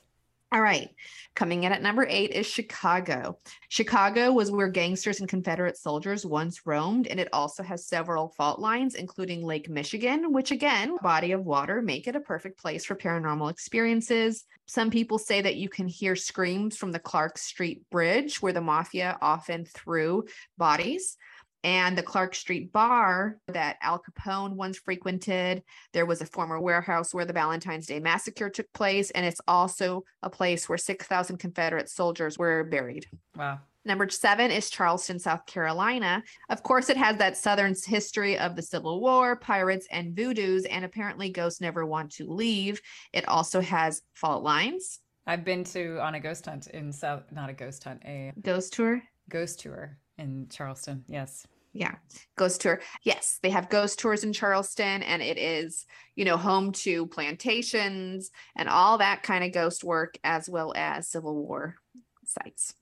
All 0.54 0.62
right. 0.62 0.92
Coming 1.34 1.64
in 1.64 1.72
at 1.72 1.82
number 1.82 2.06
eight 2.08 2.30
is 2.30 2.46
Chicago. 2.46 3.40
Chicago 3.70 4.32
was 4.32 4.52
where 4.52 4.68
gangsters 4.68 5.20
and 5.20 5.28
Confederate 5.28 5.78
soldiers 5.78 6.28
once 6.28 6.68
roamed, 6.68 7.08
and 7.08 7.20
it 7.20 7.28
also 7.34 7.64
has 7.64 7.88
several 7.88 8.28
fault 8.38 8.60
lines, 8.60 8.94
including 8.94 9.44
Lake 9.44 9.68
Michigan, 9.68 10.32
which 10.32 10.52
again, 10.52 10.96
body 11.02 11.32
of 11.32 11.44
water, 11.44 11.82
make 11.82 12.08
it 12.08 12.16
a 12.16 12.20
perfect 12.20 12.60
place 12.60 12.86
for 12.86 12.94
paranormal 12.94 13.50
experiences. 13.50 14.46
Some 14.68 14.92
people 14.92 15.18
say 15.18 15.42
that 15.42 15.56
you 15.56 15.70
can 15.70 15.88
hear 15.88 16.16
screams 16.16 16.78
from 16.78 16.92
the 16.92 17.00
Clark 17.00 17.40
Street 17.40 17.82
Bridge, 17.90 18.40
where 18.40 18.54
the 18.54 18.62
mafia 18.62 19.18
often 19.24 19.66
threw 19.66 20.26
bodies. 20.60 21.18
And 21.64 21.98
the 21.98 22.04
Clark 22.04 22.36
Street 22.36 22.72
bar 22.74 23.38
that 23.48 23.78
Al 23.82 24.02
Capone 24.02 24.56
once 24.56 24.78
frequented 24.78 25.64
there 25.94 26.06
was 26.06 26.22
a 26.22 26.26
former 26.26 26.60
warehouse 26.60 27.14
where 27.14 27.26
the 27.26 27.34
Valentine's 27.34 27.88
Day 27.88 28.00
Massacre 28.00 28.50
took 28.50 28.72
place, 28.74 29.12
and 29.12 29.26
it's 29.26 29.42
also 29.48 30.04
a 30.22 30.30
place 30.30 30.68
where 30.68 30.78
6,000 30.78 31.38
Confederate 31.38 31.90
soldiers 31.90 32.38
were 32.38 32.64
buried. 32.64 33.06
Wow. 33.36 33.60
Number 33.86 34.10
seven 34.10 34.50
is 34.50 34.70
Charleston, 34.70 35.20
South 35.20 35.46
Carolina. 35.46 36.24
Of 36.50 36.64
course, 36.64 36.90
it 36.90 36.96
has 36.96 37.18
that 37.18 37.36
Southern 37.36 37.76
history 37.86 38.38
of 38.38 38.56
the 38.56 38.62
Civil 38.62 39.02
War, 39.02 39.36
pirates, 39.36 39.88
and 39.92 40.16
voodoos, 40.16 40.66
and 40.70 40.86
apparently 40.86 41.30
ghosts 41.30 41.60
never 41.60 41.86
want 41.86 42.12
to 42.14 42.32
leave. 42.32 42.82
It 43.12 43.28
also 43.28 43.60
has 43.60 44.02
fault 44.14 44.42
lines, 44.42 45.02
I've 45.26 45.46
been 45.46 45.64
to 45.66 46.00
on 46.02 46.16
a 46.16 46.20
ghost 46.20 46.46
hunt 46.46 46.68
in 46.68 46.92
South, 46.92 47.24
not 47.32 47.50
a 47.50 47.54
ghost 47.54 47.84
hunt, 47.84 48.02
a 48.06 48.34
ghost 48.42 48.74
tour. 48.74 49.02
ghost 49.30 49.62
tour 49.62 49.98
in 50.18 50.48
Charleston. 50.50 51.06
Yes. 51.08 51.48
Yeah, 51.74 51.96
ghost 52.36 52.62
tour. 52.62 52.82
Yes, 53.02 53.40
they 53.42 53.50
have 53.50 53.70
ghost 53.70 53.98
tours 53.98 54.24
in 54.24 54.32
Charleston, 54.32 55.02
and 55.02 55.24
it 55.24 55.40
is, 55.40 55.88
you 56.16 56.24
know, 56.24 56.38
home 56.38 56.72
to 56.72 57.08
plantations 57.08 58.30
and 58.56 58.70
all 58.70 59.00
that 59.00 59.24
kind 59.24 59.44
of 59.44 59.52
ghost 59.52 59.84
work, 59.84 60.18
as 60.24 60.48
well 60.48 60.72
as 60.76 61.08
Civil 61.08 61.36
War 61.36 61.76
sites. 62.26 62.76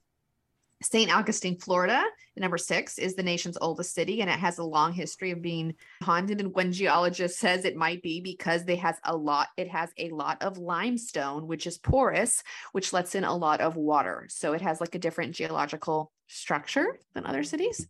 St. 0.84 1.16
Augustine, 1.16 1.60
Florida, 1.60 2.04
number 2.36 2.58
six, 2.58 2.98
is 2.98 3.14
the 3.16 3.24
nation's 3.24 3.58
oldest 3.62 3.94
city, 3.94 4.22
and 4.22 4.30
it 4.30 4.39
has 4.39 4.58
a 4.58 4.64
long 4.64 4.94
history 4.94 5.32
of 5.32 5.42
being 5.42 5.76
haunted. 6.02 6.42
And 6.42 6.54
one 6.56 6.72
geologist 6.72 7.38
says 7.38 7.66
it 7.66 7.76
might 7.76 8.02
be 8.02 8.20
because 8.20 8.66
they 8.66 8.78
has 8.78 8.98
a 9.04 9.16
lot, 9.16 9.50
it 9.58 9.70
has 9.70 9.92
a 9.98 10.10
lot 10.10 10.42
of 10.42 10.58
limestone, 10.58 11.46
which 11.46 11.68
is 11.68 11.78
porous, 11.78 12.44
which 12.72 12.94
lets 12.94 13.14
in 13.14 13.24
a 13.24 13.36
lot 13.36 13.62
of 13.62 13.76
water. 13.76 14.26
So 14.30 14.54
it 14.54 14.62
has 14.62 14.82
like 14.82 14.96
a 14.96 15.00
different 15.00 15.36
geological 15.36 16.12
structure 16.28 16.98
than 17.14 17.26
other 17.26 17.44
cities. 17.44 17.88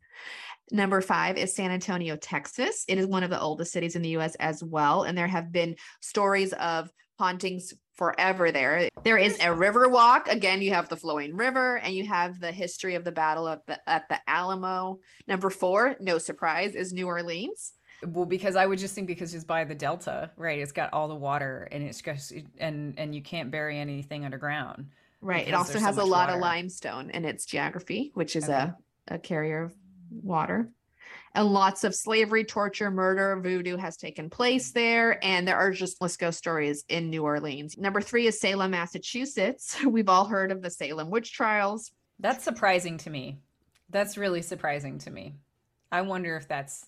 Number 0.72 1.02
five 1.02 1.38
is 1.38 1.54
San 1.54 1.70
Antonio, 1.70 2.16
Texas. 2.16 2.86
It 2.88 2.98
is 2.98 3.06
one 3.06 3.24
of 3.24 3.30
the 3.30 3.40
oldest 3.40 3.74
cities 3.74 3.98
in 3.98 4.02
the 4.02 4.18
US 4.18 4.36
as 4.36 4.64
well. 4.64 5.04
And 5.04 5.18
there 5.18 5.28
have 5.28 5.52
been 5.52 5.76
stories 6.00 6.54
of 6.54 6.90
hauntings 7.20 7.74
forever 7.94 8.52
there. 8.52 8.90
There 9.04 9.18
is 9.18 9.38
a 9.42 9.54
river 9.54 9.90
walk. 9.90 10.30
Again, 10.30 10.62
you 10.62 10.74
have 10.74 10.88
the 10.88 10.96
flowing 10.96 11.36
river 11.36 11.78
and 11.78 11.94
you 11.94 12.06
have 12.08 12.40
the 12.40 12.54
history 12.54 12.96
of 12.96 13.04
the 13.04 13.12
battle 13.12 13.50
at 13.50 13.66
the, 13.68 13.80
at 13.88 14.08
the 14.08 14.18
Alamo. 14.28 15.00
Number 15.28 15.50
four, 15.50 15.98
no 16.00 16.18
surprise, 16.18 16.74
is 16.74 16.94
New 16.94 17.06
Orleans. 17.06 17.74
Well, 18.08 18.26
because 18.26 18.56
I 18.56 18.66
would 18.66 18.80
just 18.80 18.96
think 18.96 19.08
because 19.08 19.36
it's 19.36 19.44
by 19.44 19.66
the 19.66 19.76
delta, 19.76 20.32
right? 20.36 20.58
It's 20.58 20.72
got 20.72 20.92
all 20.94 21.08
the 21.08 21.16
water 21.16 21.68
and 21.72 21.84
it's 21.84 22.02
just 22.02 22.34
and 22.58 22.98
and 22.98 23.14
you 23.14 23.22
can't 23.22 23.52
bury 23.52 23.78
anything 23.78 24.26
underground. 24.26 24.88
Right. 25.20 25.48
It 25.48 25.54
also 25.54 25.74
there's 25.74 25.84
so 25.84 25.86
has 25.86 25.98
a 25.98 26.04
lot 26.04 26.32
of 26.32 26.40
limestone 26.40 27.12
in 27.12 27.26
its 27.26 27.46
geography, 27.46 28.10
which 28.16 28.36
is 28.36 28.46
Okay. 28.46 28.54
a, 28.54 28.76
a 29.16 29.20
carrier 29.20 29.62
of 29.66 29.76
water. 30.12 30.70
And 31.34 31.48
lots 31.48 31.84
of 31.86 31.96
slavery, 31.96 32.44
torture, 32.44 32.92
murder, 32.92 33.40
voodoo 33.42 33.78
has 33.78 33.96
taken 33.96 34.30
place 34.30 34.72
there. 34.72 35.24
And 35.24 35.48
there 35.48 35.58
are 35.58 35.72
just 35.72 36.02
let's 36.02 36.18
go 36.18 36.30
stories 36.30 36.84
in 36.90 37.10
New 37.10 37.24
Orleans. 37.24 37.78
Number 37.78 38.02
three 38.02 38.28
is 38.28 38.40
Salem, 38.40 38.72
Massachusetts. 38.72 39.82
We've 39.86 40.10
all 40.10 40.26
heard 40.26 40.52
of 40.52 40.62
the 40.62 40.70
Salem 40.70 41.10
witch 41.10 41.32
trials. 41.32 41.92
That's 42.20 42.44
surprising 42.44 42.98
to 43.00 43.10
me. 43.10 43.40
That's 43.90 44.18
really 44.18 44.42
surprising 44.42 45.00
to 45.00 45.12
me. 45.12 45.36
I 45.92 46.02
wonder 46.02 46.36
if 46.38 46.48
that's 46.48 46.86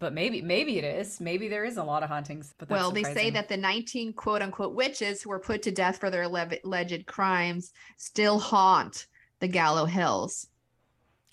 but 0.00 0.14
maybe 0.14 0.40
maybe 0.40 0.78
it 0.78 0.84
is. 0.84 1.20
Maybe 1.20 1.46
there 1.46 1.64
is 1.64 1.76
a 1.76 1.84
lot 1.84 2.02
of 2.02 2.08
hauntings. 2.08 2.54
But 2.58 2.68
that's 2.68 2.80
well, 2.80 2.90
they 2.90 3.04
say 3.04 3.30
that 3.30 3.48
the 3.48 3.56
19 3.56 4.14
quote 4.14 4.42
unquote 4.42 4.74
witches 4.74 5.22
who 5.22 5.30
were 5.30 5.38
put 5.38 5.62
to 5.62 5.70
death 5.70 5.98
for 5.98 6.10
their 6.10 6.22
alleged 6.22 7.06
crimes 7.06 7.72
still 7.98 8.38
haunt 8.40 9.06
the 9.40 9.48
Gallow 9.48 9.84
Hills. 9.84 10.48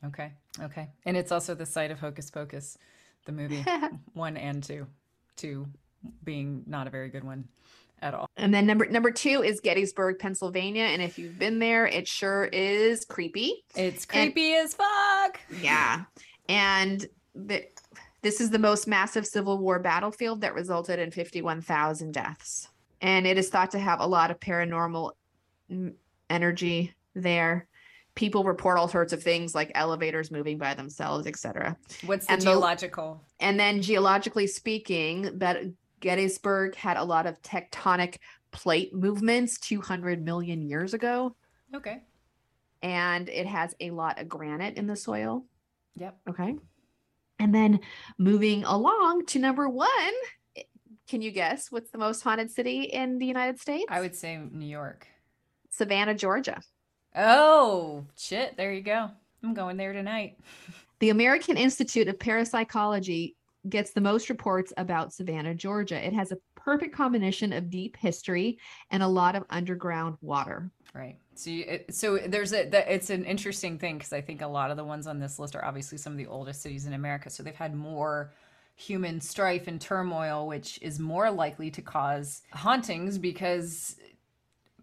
Okay. 0.05 0.33
Okay. 0.61 0.87
And 1.05 1.15
it's 1.17 1.31
also 1.31 1.55
the 1.55 1.65
site 1.65 1.91
of 1.91 1.99
Hocus 1.99 2.29
Pocus, 2.29 2.77
the 3.25 3.31
movie 3.31 3.65
one 4.13 4.37
and 4.37 4.63
two. 4.63 4.87
Two 5.35 5.67
being 6.23 6.63
not 6.65 6.87
a 6.87 6.89
very 6.89 7.09
good 7.09 7.23
one 7.23 7.47
at 8.01 8.13
all. 8.13 8.29
And 8.37 8.53
then 8.53 8.65
number 8.65 8.85
number 8.87 9.11
two 9.11 9.43
is 9.43 9.59
Gettysburg, 9.59 10.19
Pennsylvania. 10.19 10.83
And 10.83 11.01
if 11.01 11.17
you've 11.19 11.37
been 11.37 11.59
there, 11.59 11.85
it 11.87 12.07
sure 12.07 12.45
is 12.45 13.05
creepy. 13.05 13.63
It's 13.75 14.05
And- 14.05 14.33
creepy 14.33 14.53
as 14.55 14.73
fuck. 14.73 15.39
Yeah. 15.61 16.03
And 16.49 17.05
the, 17.35 17.65
this 18.21 18.41
is 18.41 18.49
the 18.49 18.59
most 18.59 18.87
massive 18.87 19.25
Civil 19.27 19.57
War 19.57 19.79
battlefield 19.79 20.41
that 20.41 20.53
resulted 20.53 20.99
in 20.99 21.11
51,000 21.11 22.13
deaths. 22.13 22.69
And 23.01 23.27
it 23.27 23.37
is 23.37 23.49
thought 23.49 23.71
to 23.71 23.79
have 23.79 23.99
a 23.99 24.07
lot 24.07 24.31
of 24.31 24.39
paranormal 24.39 25.11
energy 26.29 26.93
there. 27.13 27.67
People 28.17 28.43
report 28.43 28.79
all 28.79 28.87
sorts 28.87 29.13
of 29.13 29.21
things 29.21 29.53
like 29.53 29.71
elevators 29.75 30.31
moving 30.31 30.57
by 30.57 30.73
themselves, 30.73 31.27
etc. 31.27 31.77
What's 32.07 32.25
the 32.25 32.31
And 32.33 32.41
the- 32.41 32.45
geological? 32.45 33.21
And 33.39 33.59
then 33.59 33.79
geologically 33.83 34.47
speaking, 34.47 35.37
that 35.37 35.57
Gettysburg 35.99 36.73
had 36.73 36.97
a 36.97 37.03
lot 37.03 37.27
of 37.27 37.39
tectonic 37.43 38.17
plate 38.49 38.91
movements 38.91 39.59
200 39.59 40.25
million 40.25 40.63
years 40.63 40.93
ago. 40.95 41.35
Okay. 41.75 42.01
and 42.81 43.27
it 43.29 43.45
has 43.45 43.75
a 43.79 43.89
lot 43.91 44.19
of 44.19 44.27
granite 44.29 44.77
in 44.77 44.87
the 44.87 44.95
soil. 44.95 45.45
Yep. 45.95 46.17
Okay. 46.29 46.55
And 47.39 47.53
then 47.53 47.79
moving 48.17 48.63
along 48.63 49.25
to 49.27 49.39
number 49.39 49.67
one, 49.69 50.13
can 51.07 51.21
you 51.21 51.31
guess 51.31 51.71
what's 51.71 51.89
the 51.91 51.97
most 51.97 52.21
haunted 52.21 52.49
city 52.51 52.83
in 52.83 53.17
the 53.19 53.25
United 53.25 53.59
States? 53.59 53.85
I 53.89 53.99
would 54.01 54.15
say 54.15 54.37
New 54.37 54.65
York. 54.67 55.07
Savannah, 55.71 56.13
Georgia. 56.15 56.61
Oh, 57.15 58.05
shit. 58.15 58.57
There 58.57 58.73
you 58.73 58.81
go. 58.81 59.09
I'm 59.43 59.53
going 59.53 59.77
there 59.77 59.93
tonight. 59.93 60.37
The 60.99 61.11
American 61.11 61.57
Institute 61.57 62.07
of 62.07 62.17
Parapsychology 62.17 63.35
gets 63.69 63.91
the 63.91 64.01
most 64.01 64.29
reports 64.29 64.73
about 64.77 65.13
Savannah, 65.13 65.53
Georgia. 65.53 66.03
It 66.03 66.13
has 66.13 66.31
a 66.31 66.37
perfect 66.55 66.95
combination 66.95 67.53
of 67.53 67.69
deep 67.69 67.97
history 67.97 68.57
and 68.91 69.03
a 69.03 69.07
lot 69.07 69.35
of 69.35 69.43
underground 69.49 70.17
water. 70.21 70.71
Right. 70.93 71.17
So, 71.35 71.49
you, 71.49 71.79
so 71.91 72.17
there's 72.17 72.53
a 72.53 72.91
it's 72.91 73.09
an 73.09 73.25
interesting 73.25 73.77
thing 73.77 73.97
because 73.97 74.13
I 74.13 74.21
think 74.21 74.41
a 74.41 74.47
lot 74.47 74.71
of 74.71 74.77
the 74.77 74.83
ones 74.83 75.05
on 75.05 75.19
this 75.19 75.37
list 75.37 75.55
are 75.55 75.63
obviously 75.63 75.97
some 75.97 76.13
of 76.13 76.17
the 76.17 76.27
oldest 76.27 76.61
cities 76.61 76.87
in 76.87 76.93
America. 76.93 77.29
So 77.29 77.43
they've 77.43 77.53
had 77.53 77.75
more 77.75 78.33
human 78.75 79.19
strife 79.21 79.67
and 79.67 79.79
turmoil, 79.79 80.47
which 80.47 80.79
is 80.81 80.99
more 80.99 81.29
likely 81.29 81.69
to 81.71 81.81
cause 81.81 82.41
hauntings 82.53 83.17
because 83.17 83.97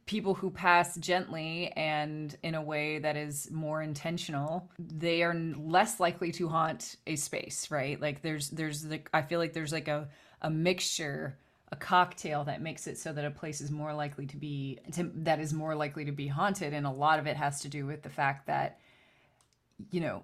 people 0.07 0.35
who 0.35 0.51
pass 0.51 0.97
gently 0.97 1.73
and 1.77 2.37
in 2.43 2.55
a 2.55 2.63
way 2.63 2.99
that 2.99 3.17
is 3.17 3.51
more 3.51 3.83
intentional 3.83 4.69
they 4.79 5.23
are 5.23 5.35
less 5.35 5.99
likely 5.99 6.31
to 6.31 6.49
haunt 6.49 6.97
a 7.07 7.17
space 7.17 7.71
right? 7.71 8.01
Like 8.01 8.23
there's 8.23 8.51
there's 8.51 8.85
like 8.85 9.09
i 9.13 9.23
feel 9.23 9.39
like 9.39 9.53
there's 9.53 9.73
like 9.73 9.89
a 9.89 10.09
a 10.43 10.51
mixture 10.51 11.39
a 11.73 11.77
cocktail 11.77 12.45
that 12.45 12.63
makes 12.63 12.87
it 12.87 12.97
so 12.97 13.13
that 13.13 13.25
a 13.25 13.31
place 13.31 13.61
is 13.61 13.71
more 13.71 13.93
likely 13.93 14.27
to 14.27 14.37
be 14.37 14.79
to, 14.93 15.11
that 15.17 15.41
is 15.41 15.53
more 15.53 15.75
likely 15.75 16.05
to 16.05 16.13
be 16.13 16.29
haunted. 16.29 16.73
And 16.73 16.87
a 16.87 16.91
lot 16.91 17.19
of 17.19 17.27
it 17.27 17.37
has 17.37 17.63
to 17.63 17.69
do 17.69 17.85
with 17.85 18.03
the 18.03 18.11
fact 18.11 18.47
that 18.47 18.79
you 19.91 20.01
know 20.01 20.23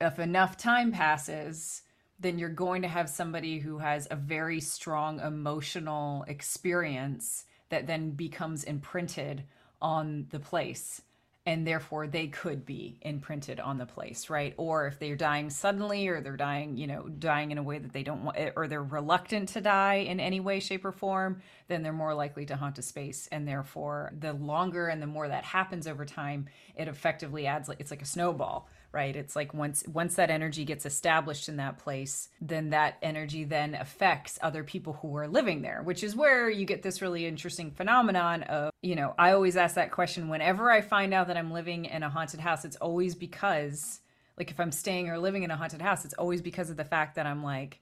if 0.00 0.18
enough 0.18 0.56
time 0.56 0.92
passes 0.92 1.82
then 2.20 2.38
you're 2.38 2.48
going 2.48 2.82
to 2.82 2.88
have 2.88 3.10
somebody 3.10 3.58
who 3.58 3.78
has 3.78 4.06
a 4.08 4.16
very 4.16 4.60
strong 4.60 5.18
emotional 5.18 6.24
experience 6.28 7.44
that 7.70 7.86
then 7.86 8.10
becomes 8.10 8.64
imprinted 8.64 9.44
on 9.80 10.26
the 10.30 10.40
place 10.40 11.02
and 11.46 11.66
therefore 11.66 12.06
they 12.06 12.26
could 12.26 12.64
be 12.64 12.98
imprinted 13.02 13.60
on 13.60 13.76
the 13.76 13.86
place 13.86 14.30
right? 14.30 14.54
Or 14.56 14.86
if 14.86 14.98
they're 14.98 15.16
dying 15.16 15.50
suddenly 15.50 16.08
or 16.08 16.20
they're 16.20 16.36
dying 16.36 16.76
you 16.76 16.86
know 16.86 17.08
dying 17.08 17.50
in 17.50 17.58
a 17.58 17.62
way 17.62 17.78
that 17.78 17.92
they 17.92 18.02
don't 18.02 18.24
want 18.24 18.38
or 18.56 18.66
they're 18.66 18.82
reluctant 18.82 19.50
to 19.50 19.60
die 19.60 19.96
in 19.96 20.20
any 20.20 20.40
way 20.40 20.60
shape 20.60 20.84
or 20.84 20.92
form 20.92 21.42
then 21.68 21.82
they're 21.82 21.92
more 21.92 22.14
likely 22.14 22.46
to 22.46 22.56
haunt 22.56 22.78
a 22.78 22.82
space. 22.82 23.28
And 23.30 23.46
therefore 23.46 24.12
the 24.18 24.32
longer 24.32 24.88
and 24.88 25.02
the 25.02 25.06
more 25.06 25.28
that 25.28 25.44
happens 25.44 25.86
over 25.86 26.04
time 26.04 26.46
it 26.74 26.88
effectively 26.88 27.46
adds 27.46 27.68
like 27.68 27.80
it's 27.80 27.90
like 27.90 28.02
a 28.02 28.06
snowball 28.06 28.68
right 28.94 29.16
it's 29.16 29.36
like 29.36 29.52
once 29.52 29.84
once 29.92 30.14
that 30.14 30.30
energy 30.30 30.64
gets 30.64 30.86
established 30.86 31.48
in 31.48 31.56
that 31.56 31.78
place 31.78 32.28
then 32.40 32.70
that 32.70 32.96
energy 33.02 33.44
then 33.44 33.74
affects 33.74 34.38
other 34.42 34.64
people 34.64 34.94
who 34.94 35.16
are 35.16 35.28
living 35.28 35.62
there 35.62 35.82
which 35.82 36.02
is 36.04 36.16
where 36.16 36.48
you 36.48 36.64
get 36.64 36.82
this 36.82 37.02
really 37.02 37.26
interesting 37.26 37.70
phenomenon 37.70 38.42
of 38.44 38.70
you 38.84 38.96
know, 38.96 39.14
I 39.18 39.32
always 39.32 39.56
ask 39.56 39.76
that 39.76 39.92
question 39.92 40.28
whenever 40.28 40.70
I 40.70 40.82
find 40.82 41.14
out 41.14 41.28
that 41.28 41.38
I'm 41.38 41.52
living 41.52 41.86
in 41.86 42.02
a 42.02 42.10
haunted 42.10 42.40
house. 42.40 42.66
It's 42.66 42.76
always 42.76 43.14
because, 43.14 44.00
like, 44.36 44.50
if 44.50 44.60
I'm 44.60 44.70
staying 44.70 45.08
or 45.08 45.18
living 45.18 45.42
in 45.42 45.50
a 45.50 45.56
haunted 45.56 45.80
house, 45.80 46.04
it's 46.04 46.12
always 46.14 46.42
because 46.42 46.68
of 46.68 46.76
the 46.76 46.84
fact 46.84 47.14
that 47.14 47.24
I'm 47.24 47.42
like, 47.42 47.80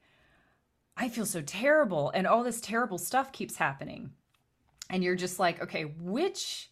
I 0.97 1.09
feel 1.09 1.27
so 1.27 1.43
terrible 1.43 2.11
and 2.15 2.25
all 2.25 2.45
this 2.45 2.61
terrible 2.61 2.99
stuff 2.99 3.33
keeps 3.33 3.57
happening. 3.57 4.13
And 4.91 5.03
you're 5.03 5.17
just 5.17 5.41
like, 5.41 5.61
okay, 5.61 5.83
which 5.83 6.71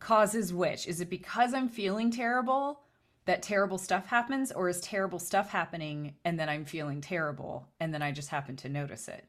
causes 0.00 0.52
which? 0.52 0.88
Is 0.88 1.00
it 1.00 1.08
because 1.08 1.54
I'm 1.54 1.68
feeling 1.68 2.10
terrible 2.10 2.80
that 3.30 3.42
terrible 3.42 3.78
stuff 3.78 4.06
happens, 4.06 4.50
or 4.50 4.68
is 4.68 4.80
terrible 4.80 5.20
stuff 5.20 5.50
happening 5.50 6.14
and 6.24 6.38
then 6.38 6.48
I'm 6.48 6.64
feeling 6.64 7.00
terrible 7.00 7.68
and 7.78 7.94
then 7.94 8.02
I 8.02 8.10
just 8.10 8.28
happen 8.28 8.56
to 8.56 8.68
notice 8.68 9.06
it? 9.06 9.24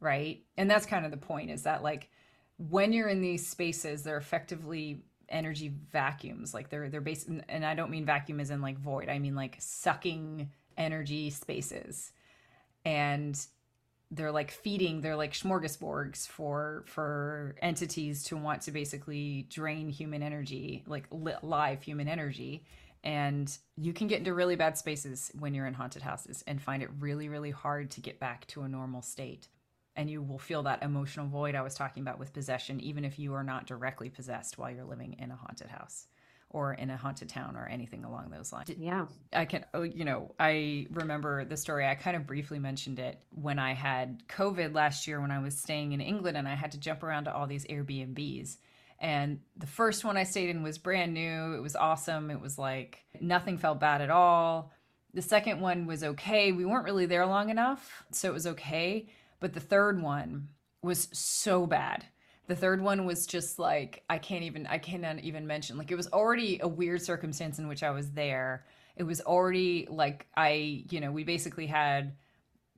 Right. 0.00 0.42
And 0.56 0.70
that's 0.70 0.86
kind 0.86 1.04
of 1.04 1.10
the 1.10 1.18
point 1.18 1.50
is 1.50 1.64
that, 1.64 1.82
like, 1.82 2.08
when 2.56 2.94
you're 2.94 3.08
in 3.08 3.20
these 3.20 3.46
spaces, 3.46 4.02
they're 4.02 4.16
effectively 4.16 5.02
energy 5.28 5.70
vacuums. 5.92 6.54
Like 6.54 6.70
they're 6.70 6.88
they're 6.88 7.02
based, 7.02 7.28
and 7.28 7.66
I 7.66 7.74
don't 7.74 7.90
mean 7.90 8.06
vacuum 8.06 8.40
as 8.40 8.50
in 8.50 8.62
like 8.62 8.78
void. 8.78 9.10
I 9.10 9.18
mean 9.18 9.34
like 9.34 9.56
sucking 9.58 10.50
energy 10.78 11.28
spaces, 11.28 12.12
and 12.86 13.38
they're 14.10 14.32
like 14.32 14.50
feeding. 14.50 15.02
They're 15.02 15.16
like 15.16 15.32
smorgasbords 15.32 16.26
for 16.26 16.84
for 16.86 17.56
entities 17.60 18.24
to 18.24 18.36
want 18.36 18.62
to 18.62 18.70
basically 18.70 19.46
drain 19.50 19.90
human 19.90 20.22
energy, 20.22 20.84
like 20.86 21.06
li- 21.10 21.34
live 21.42 21.82
human 21.82 22.08
energy. 22.08 22.64
And 23.06 23.56
you 23.76 23.92
can 23.92 24.08
get 24.08 24.18
into 24.18 24.34
really 24.34 24.56
bad 24.56 24.76
spaces 24.76 25.30
when 25.38 25.54
you're 25.54 25.66
in 25.66 25.74
haunted 25.74 26.02
houses 26.02 26.42
and 26.46 26.60
find 26.60 26.82
it 26.82 26.90
really, 26.98 27.28
really 27.28 27.52
hard 27.52 27.90
to 27.92 28.00
get 28.00 28.18
back 28.18 28.46
to 28.48 28.62
a 28.62 28.68
normal 28.68 29.00
state 29.00 29.48
and 29.96 30.10
you 30.10 30.22
will 30.22 30.38
feel 30.38 30.62
that 30.64 30.82
emotional 30.82 31.26
void 31.26 31.54
I 31.54 31.62
was 31.62 31.74
talking 31.74 32.02
about 32.02 32.18
with 32.18 32.32
possession, 32.32 32.80
even 32.80 33.04
if 33.04 33.18
you 33.18 33.32
are 33.34 33.42
not 33.42 33.66
directly 33.66 34.10
possessed 34.10 34.58
while 34.58 34.70
you're 34.70 34.84
living 34.84 35.16
in 35.18 35.30
a 35.30 35.36
haunted 35.36 35.68
house 35.68 36.06
or 36.50 36.74
in 36.74 36.90
a 36.90 36.96
haunted 36.96 37.28
town 37.28 37.56
or 37.56 37.66
anything 37.66 38.04
along 38.04 38.30
those 38.30 38.52
lines. 38.52 38.70
Yeah. 38.78 39.06
I 39.32 39.46
can, 39.46 39.64
oh, 39.74 39.82
you 39.82 40.04
know, 40.04 40.34
I 40.38 40.86
remember 40.90 41.44
the 41.44 41.56
story. 41.56 41.86
I 41.86 41.94
kind 41.94 42.16
of 42.16 42.26
briefly 42.26 42.58
mentioned 42.58 42.98
it 42.98 43.20
when 43.30 43.58
I 43.58 43.72
had 43.72 44.22
COVID 44.28 44.74
last 44.74 45.06
year 45.08 45.20
when 45.20 45.30
I 45.30 45.40
was 45.40 45.56
staying 45.56 45.92
in 45.92 46.00
England 46.00 46.36
and 46.36 46.46
I 46.46 46.54
had 46.54 46.72
to 46.72 46.78
jump 46.78 47.02
around 47.02 47.24
to 47.24 47.34
all 47.34 47.46
these 47.46 47.64
Airbnbs. 47.66 48.58
And 48.98 49.40
the 49.56 49.66
first 49.66 50.04
one 50.04 50.16
I 50.16 50.22
stayed 50.24 50.50
in 50.50 50.62
was 50.62 50.78
brand 50.78 51.12
new. 51.12 51.54
It 51.54 51.62
was 51.62 51.76
awesome. 51.76 52.30
It 52.30 52.40
was 52.40 52.58
like 52.58 53.04
nothing 53.20 53.58
felt 53.58 53.80
bad 53.80 54.00
at 54.00 54.10
all. 54.10 54.72
The 55.12 55.22
second 55.22 55.60
one 55.60 55.86
was 55.86 56.02
okay. 56.02 56.52
We 56.52 56.64
weren't 56.64 56.84
really 56.84 57.06
there 57.06 57.26
long 57.26 57.50
enough, 57.50 58.04
so 58.10 58.28
it 58.28 58.34
was 58.34 58.46
okay 58.46 59.08
but 59.40 59.52
the 59.52 59.60
third 59.60 60.00
one 60.02 60.48
was 60.82 61.08
so 61.12 61.66
bad. 61.66 62.04
The 62.48 62.56
third 62.56 62.80
one 62.80 63.06
was 63.06 63.26
just 63.26 63.58
like 63.58 64.04
I 64.08 64.18
can't 64.18 64.44
even 64.44 64.66
I 64.66 64.78
cannot 64.78 65.20
even 65.20 65.46
mention 65.46 65.76
like 65.76 65.90
it 65.90 65.96
was 65.96 66.08
already 66.08 66.60
a 66.62 66.68
weird 66.68 67.02
circumstance 67.02 67.58
in 67.58 67.68
which 67.68 67.82
I 67.82 67.90
was 67.90 68.12
there. 68.12 68.64
It 68.96 69.02
was 69.02 69.20
already 69.20 69.86
like 69.90 70.26
I, 70.36 70.84
you 70.90 71.00
know, 71.00 71.10
we 71.10 71.24
basically 71.24 71.66
had 71.66 72.14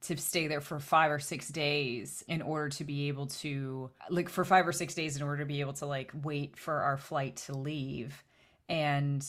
to 0.03 0.16
stay 0.16 0.46
there 0.46 0.61
for 0.61 0.78
5 0.78 1.11
or 1.11 1.18
6 1.18 1.49
days 1.49 2.24
in 2.28 2.42
order 2.42 2.68
to 2.70 2.84
be 2.84 3.09
able 3.09 3.26
to 3.26 3.90
like 4.11 4.28
for 4.28 4.44
5 4.44 4.68
or 4.68 4.72
6 4.72 4.94
days 4.94 5.16
in 5.16 5.22
order 5.22 5.38
to 5.38 5.46
be 5.46 5.61
able 5.61 5.72
to 5.74 5.86
like 5.86 6.12
wait 6.22 6.57
for 6.57 6.74
our 6.74 6.96
flight 6.96 7.36
to 7.36 7.57
leave. 7.57 8.24
And 8.68 9.24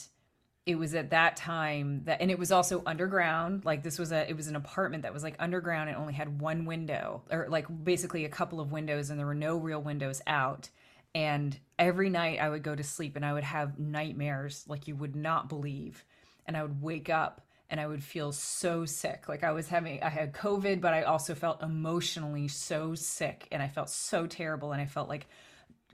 it 0.66 0.78
was 0.78 0.94
at 0.94 1.10
that 1.10 1.36
time 1.36 2.04
that 2.04 2.22
and 2.22 2.30
it 2.30 2.38
was 2.38 2.52
also 2.52 2.84
underground. 2.86 3.66
Like 3.66 3.82
this 3.82 3.98
was 3.98 4.12
a 4.12 4.30
it 4.30 4.38
was 4.38 4.48
an 4.48 4.56
apartment 4.56 5.04
that 5.04 5.14
was 5.14 5.24
like 5.24 5.36
underground 5.40 5.90
and 5.90 5.98
only 5.98 6.14
had 6.14 6.40
one 6.40 6.66
window 6.66 7.24
or 7.32 7.48
like 7.50 7.66
basically 7.84 8.26
a 8.26 8.30
couple 8.30 8.60
of 8.60 8.72
windows 8.72 9.10
and 9.10 9.18
there 9.18 9.26
were 9.26 9.34
no 9.34 9.58
real 9.58 9.82
windows 9.82 10.22
out. 10.28 10.70
And 11.16 11.58
every 11.80 12.10
night 12.10 12.40
i 12.40 12.48
would 12.48 12.62
go 12.62 12.76
to 12.76 12.84
sleep 12.84 13.16
and 13.16 13.26
i 13.26 13.34
would 13.34 13.44
have 13.44 13.80
nightmares 13.80 14.64
like 14.68 14.88
you 14.88 14.96
would 14.96 15.16
not 15.16 15.50
believe. 15.50 16.06
And 16.46 16.56
i 16.56 16.62
would 16.62 16.82
wake 16.82 17.10
up 17.10 17.42
and 17.70 17.80
i 17.80 17.88
would 17.88 18.04
feel 18.04 18.32
so 18.32 18.86
sick 18.86 19.30
like 19.30 19.44
i 19.44 19.52
was 19.52 19.68
having 19.68 20.02
i 20.04 20.10
had 20.10 20.34
covid 20.34 20.82
but 20.82 20.94
i 20.94 21.04
also 21.04 21.36
felt 21.36 21.62
emotionally 21.62 22.48
so 22.48 22.96
sick 22.96 23.48
and 23.52 23.62
i 23.62 23.68
felt 23.68 23.90
so 23.90 24.26
terrible 24.26 24.72
and 24.72 24.82
i 24.82 24.86
felt 24.86 25.10
like 25.10 25.28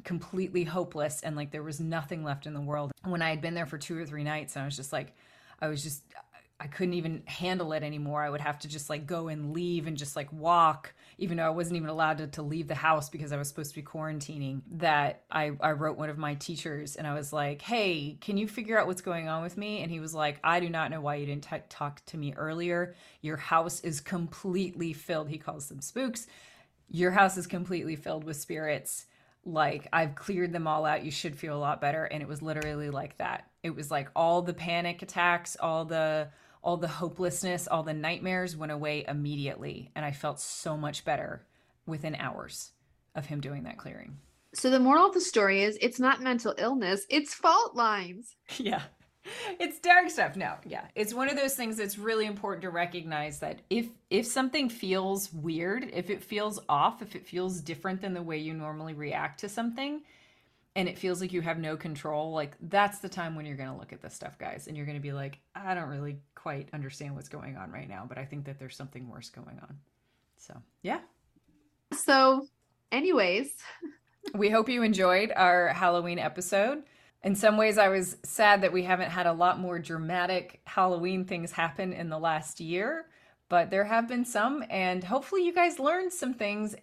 completely 0.03 0.63
hopeless 0.63 1.21
and 1.21 1.36
like 1.36 1.51
there 1.51 1.63
was 1.63 1.80
nothing 1.80 2.23
left 2.23 2.45
in 2.45 2.53
the 2.53 2.61
world. 2.61 2.91
When 3.03 3.21
I 3.21 3.30
had 3.30 3.41
been 3.41 3.53
there 3.53 3.65
for 3.65 3.78
two 3.78 3.97
or 3.97 4.05
three 4.05 4.23
nights, 4.23 4.55
and 4.55 4.63
I 4.63 4.65
was 4.65 4.76
just 4.76 4.91
like, 4.91 5.13
I 5.61 5.67
was 5.67 5.84
just, 5.84 6.03
I 6.59 6.67
couldn't 6.67 6.93
even 6.95 7.23
handle 7.26 7.73
it 7.73 7.84
anymore. 7.84 8.23
I 8.23 8.30
would 8.30 8.41
have 8.41 8.59
to 8.59 8.67
just 8.67 8.89
like 8.89 9.05
go 9.05 9.28
and 9.28 9.53
leave 9.53 9.88
and 9.88 9.97
just 9.97 10.15
like 10.15 10.32
walk, 10.32 10.93
even 11.18 11.38
though 11.38 11.45
I 11.45 11.49
wasn't 11.49 11.78
even 11.78 11.89
allowed 11.89 12.18
to, 12.20 12.28
to 12.28 12.41
leave 12.41 12.68
the 12.68 12.76
house 12.76 13.09
because 13.09 13.32
I 13.32 13.38
was 13.38 13.47
supposed 13.47 13.72
to 13.72 13.76
be 13.76 13.86
quarantining. 13.86 14.61
That 14.72 15.24
I, 15.32 15.51
I 15.61 15.72
wrote 15.72 15.97
one 15.97 16.09
of 16.09 16.18
my 16.18 16.36
teachers 16.36 16.95
and 16.95 17.07
I 17.07 17.13
was 17.13 17.32
like, 17.32 17.61
hey, 17.61 18.18
can 18.22 18.38
you 18.38 18.47
figure 18.47 18.80
out 18.80 18.88
what's 18.88 19.01
going 19.01 19.28
on 19.28 19.43
with 19.43 19.57
me? 19.57 19.82
And 19.82 19.91
he 19.91 19.99
was 19.99 20.13
like, 20.13 20.39
I 20.43 20.59
do 20.59 20.70
not 20.70 20.91
know 20.91 21.01
why 21.01 21.16
you 21.16 21.26
didn't 21.26 21.47
t- 21.49 21.57
talk 21.70 22.05
to 22.07 22.18
me 22.18 22.34
earlier. 22.36 22.95
Your 23.22 23.38
house 23.38 23.80
is 23.82 24.01
completely 24.01 24.93
filled. 24.93 25.30
He 25.30 25.38
calls 25.38 25.70
them 25.70 25.82
spooks. 25.82 26.28
Your 26.89 27.11
house 27.11 27.38
is 27.38 27.47
completely 27.47 27.95
filled 27.95 28.24
with 28.24 28.38
spirits 28.38 29.07
like 29.45 29.88
I've 29.93 30.16
cleared 30.16 30.51
them 30.51 30.68
all 30.68 30.86
out. 30.86 31.05
You 31.05 31.11
should 31.11 31.38
feel 31.38 31.55
a 31.55 31.59
lot 31.59 31.80
better. 31.80 32.05
And 32.05 32.22
it 32.22 32.28
was 32.28 32.41
literally 32.41 32.89
like 32.89 33.18
that. 33.20 33.47
It 33.63 33.76
was 33.76 33.91
like 33.91 34.09
all 34.16 34.41
the 34.41 34.53
panic 34.53 35.01
attacks, 35.01 35.55
all 35.59 35.86
the 35.86 36.30
all 36.66 36.78
the 36.78 36.88
hopelessness, 36.88 37.68
all 37.68 37.84
the 37.84 37.93
nightmares 37.93 38.57
went 38.57 38.72
away 38.72 39.05
immediately. 39.07 39.91
And 39.95 40.03
I 40.03 40.11
felt 40.11 40.39
so 40.39 40.76
much 40.76 41.05
better 41.05 41.45
within 41.86 42.16
hours 42.16 42.72
of 43.13 43.28
him 43.28 43.39
doing 43.39 43.63
that 43.63 43.78
clearing. 43.78 44.18
So 44.53 44.70
the 44.70 44.80
moral 44.80 45.05
of 45.05 45.13
the 45.13 45.22
story 45.22 45.63
is 45.63 45.78
it's 45.80 45.99
not 45.99 46.22
mental 46.22 46.55
illness, 46.57 47.05
it's 47.09 47.34
fault 47.34 47.76
lines. 47.76 48.36
Yeah 48.57 48.82
it's 49.59 49.80
dark 49.80 50.09
stuff 50.09 50.36
no 50.36 50.53
yeah 50.66 50.86
it's 50.95 51.13
one 51.13 51.30
of 51.30 51.36
those 51.36 51.55
things 51.55 51.78
that's 51.78 51.97
really 51.97 52.26
important 52.26 52.61
to 52.61 52.70
recognize 52.70 53.39
that 53.39 53.59
if 53.70 53.88
if 54.09 54.26
something 54.26 54.70
feels 54.70 55.34
weird 55.34 55.89
if 55.93 56.09
it 56.09 56.24
feels 56.24 56.59
off 56.70 57.01
if 57.01 57.16
it 57.16 57.26
feels 57.26 57.59
different 57.59 58.01
than 58.01 58.13
the 58.13 58.22
way 58.22 58.38
you 58.38 58.53
normally 58.53 58.93
react 58.93 59.39
to 59.39 59.49
something 59.49 60.01
and 60.76 60.89
it 60.89 60.97
feels 60.97 61.21
like 61.21 61.32
you 61.32 61.41
have 61.41 61.57
no 61.57 61.78
control 61.78 62.34
like 62.34 62.55
that's 62.63 62.99
the 62.99 63.09
time 63.09 63.36
when 63.36 63.45
you're 63.45 63.57
going 63.57 63.71
to 63.71 63.78
look 63.78 63.93
at 63.93 64.01
this 64.01 64.13
stuff 64.13 64.38
guys 64.38 64.67
and 64.67 64.76
you're 64.76 64.86
going 64.86 64.97
to 64.97 65.01
be 65.01 65.13
like 65.13 65.39
i 65.55 65.73
don't 65.73 65.89
really 65.89 66.17
quite 66.36 66.69
understand 66.73 67.15
what's 67.15 67.30
going 67.30 67.57
on 67.57 67.71
right 67.71 67.89
now 67.89 68.05
but 68.07 68.17
i 68.17 68.26
think 68.26 68.45
that 68.45 68.59
there's 68.59 68.76
something 68.76 69.09
worse 69.09 69.30
going 69.30 69.59
on. 69.61 69.78
So 70.38 70.55
yeah. 70.84 70.99
So, 71.93 72.47
anyways, 72.91 73.51
we 74.36 74.49
hope 74.49 74.69
you 74.69 74.84
enjoyed 74.84 75.32
our 75.36 75.69
halloween 75.69 76.19
episode. 76.19 76.84
In 77.23 77.34
some 77.34 77.57
ways 77.57 77.80
i 77.80 77.88
was 77.88 78.17
sad 78.23 78.61
that 78.61 78.71
we 78.71 78.84
haven't 78.84 79.09
had 79.09 79.26
a 79.26 79.34
lot 79.34 79.59
more 79.59 79.80
dramatic 79.80 80.61
halloween 80.65 81.26
things 81.26 81.51
happen 81.51 81.91
in 81.91 82.09
the 82.09 82.19
last 82.19 82.59
year 82.59 83.07
but 83.49 83.71
there 83.71 83.86
have 83.86 84.07
been 84.07 84.26
some 84.26 84.63
and 84.69 85.03
hopefully 85.03 85.43
you 85.43 85.51
guys 85.51 85.80
learned 85.80 86.13
some 86.13 86.36
things 86.36 86.76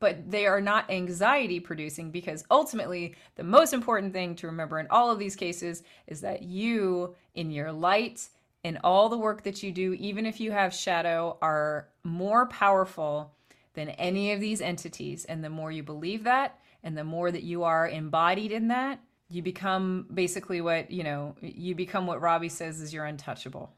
but 0.00 0.30
they 0.30 0.46
are 0.46 0.60
not 0.60 0.90
anxiety 0.90 1.60
producing 1.60 2.10
because 2.10 2.44
ultimately 2.50 3.14
the 3.36 3.44
most 3.44 3.72
important 3.72 4.12
thing 4.12 4.34
to 4.34 4.46
remember 4.48 4.80
in 4.80 4.86
all 4.90 5.10
of 5.10 5.18
these 5.18 5.36
cases 5.36 5.82
is 6.06 6.20
that 6.22 6.42
you 6.42 7.14
in 7.34 7.50
your 7.50 7.70
light 7.70 8.28
in 8.64 8.78
all 8.82 9.08
the 9.08 9.18
work 9.18 9.44
that 9.44 9.62
you 9.62 9.70
do 9.70 9.94
even 9.94 10.26
if 10.26 10.40
you 10.40 10.50
have 10.50 10.74
shadow 10.74 11.38
are 11.40 11.88
more 12.02 12.46
powerful 12.46 13.32
than 13.74 13.90
any 13.90 14.32
of 14.32 14.40
these 14.40 14.60
entities. 14.60 15.24
And 15.24 15.44
the 15.44 15.50
more 15.50 15.70
you 15.70 15.82
believe 15.82 16.24
that 16.24 16.58
and 16.82 16.96
the 16.96 17.04
more 17.04 17.30
that 17.30 17.42
you 17.42 17.62
are 17.62 17.88
embodied 17.88 18.52
in 18.52 18.68
that 18.68 19.00
you 19.30 19.42
become 19.42 20.06
basically 20.12 20.60
what 20.60 20.90
you 20.90 21.04
know 21.04 21.34
you 21.40 21.74
become 21.74 22.06
what 22.06 22.20
robbie 22.20 22.48
says 22.48 22.80
is 22.80 22.92
you're 22.92 23.04
untouchable 23.04 23.72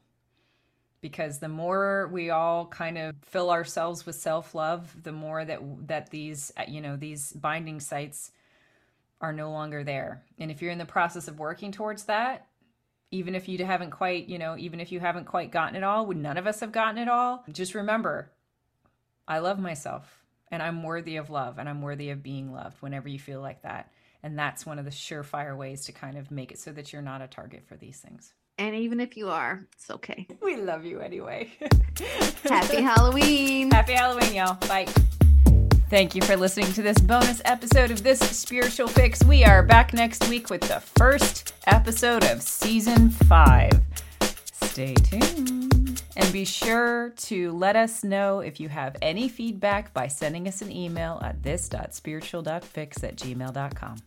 because 1.03 1.37
the 1.37 1.47
more 1.47 2.09
we 2.11 2.31
all 2.31 2.65
kind 2.65 2.97
of 2.97 3.13
fill 3.21 3.51
ourselves 3.51 4.05
with 4.05 4.15
self-love 4.15 5.03
the 5.03 5.11
more 5.11 5.45
that 5.45 5.59
that 5.87 6.09
these 6.09 6.51
uh, 6.57 6.63
you 6.67 6.81
know 6.81 6.95
these 6.95 7.31
binding 7.33 7.79
sites 7.79 8.31
are 9.21 9.33
no 9.33 9.51
longer 9.51 9.83
there 9.83 10.23
and 10.39 10.49
if 10.49 10.61
you're 10.61 10.71
in 10.71 10.79
the 10.79 10.85
process 10.85 11.27
of 11.27 11.37
working 11.37 11.71
towards 11.71 12.05
that 12.05 12.47
even 13.11 13.35
if 13.35 13.47
you 13.47 13.63
haven't 13.63 13.91
quite 13.91 14.27
you 14.27 14.39
know 14.39 14.57
even 14.57 14.79
if 14.79 14.91
you 14.91 14.99
haven't 14.99 15.25
quite 15.25 15.51
gotten 15.51 15.75
it 15.75 15.83
all 15.83 16.05
would 16.07 16.17
none 16.17 16.37
of 16.37 16.47
us 16.47 16.61
have 16.61 16.71
gotten 16.71 16.97
it 16.97 17.07
all 17.07 17.43
just 17.51 17.75
remember 17.75 18.31
i 19.27 19.37
love 19.37 19.59
myself 19.59 20.23
and 20.49 20.63
i'm 20.63 20.81
worthy 20.81 21.17
of 21.17 21.29
love 21.29 21.59
and 21.59 21.69
i'm 21.69 21.81
worthy 21.81 22.09
of 22.09 22.23
being 22.23 22.51
loved 22.51 22.81
whenever 22.81 23.07
you 23.07 23.19
feel 23.19 23.41
like 23.41 23.61
that 23.61 23.91
and 24.23 24.39
that's 24.39 24.65
one 24.65 24.79
of 24.79 24.85
the 24.85 24.91
surefire 24.91 25.55
ways 25.55 25.85
to 25.85 25.91
kind 25.91 26.17
of 26.17 26.31
make 26.31 26.51
it 26.53 26.59
so 26.59 26.71
that 26.71 26.93
you're 26.93 27.01
not 27.01 27.21
a 27.21 27.27
target 27.27 27.63
for 27.67 27.75
these 27.75 27.99
things. 27.99 28.33
And 28.57 28.75
even 28.75 28.99
if 28.99 29.17
you 29.17 29.29
are, 29.29 29.65
it's 29.73 29.89
okay. 29.89 30.27
We 30.41 30.57
love 30.57 30.85
you 30.85 30.99
anyway. 30.99 31.51
Happy 32.43 32.81
Halloween. 32.81 33.71
Happy 33.71 33.93
Halloween, 33.93 34.33
y'all. 34.35 34.55
Bye. 34.67 34.87
Thank 35.89 36.15
you 36.15 36.21
for 36.23 36.35
listening 36.35 36.71
to 36.73 36.81
this 36.81 36.97
bonus 36.99 37.41
episode 37.45 37.91
of 37.91 38.03
This 38.03 38.19
Spiritual 38.19 38.87
Fix. 38.87 39.23
We 39.23 39.43
are 39.43 39.61
back 39.61 39.93
next 39.93 40.27
week 40.27 40.49
with 40.49 40.61
the 40.61 40.79
first 40.79 41.53
episode 41.67 42.23
of 42.23 42.41
season 42.41 43.09
five. 43.09 43.79
Stay 44.21 44.95
tuned. 44.95 46.01
And 46.15 46.31
be 46.31 46.45
sure 46.45 47.09
to 47.09 47.51
let 47.53 47.75
us 47.75 48.03
know 48.03 48.39
if 48.39 48.59
you 48.59 48.69
have 48.69 48.95
any 49.01 49.27
feedback 49.27 49.93
by 49.93 50.07
sending 50.07 50.47
us 50.47 50.61
an 50.61 50.71
email 50.71 51.19
at 51.23 51.41
this.spiritual.fix 51.43 53.03
at 53.03 53.15
gmail.com. 53.15 53.97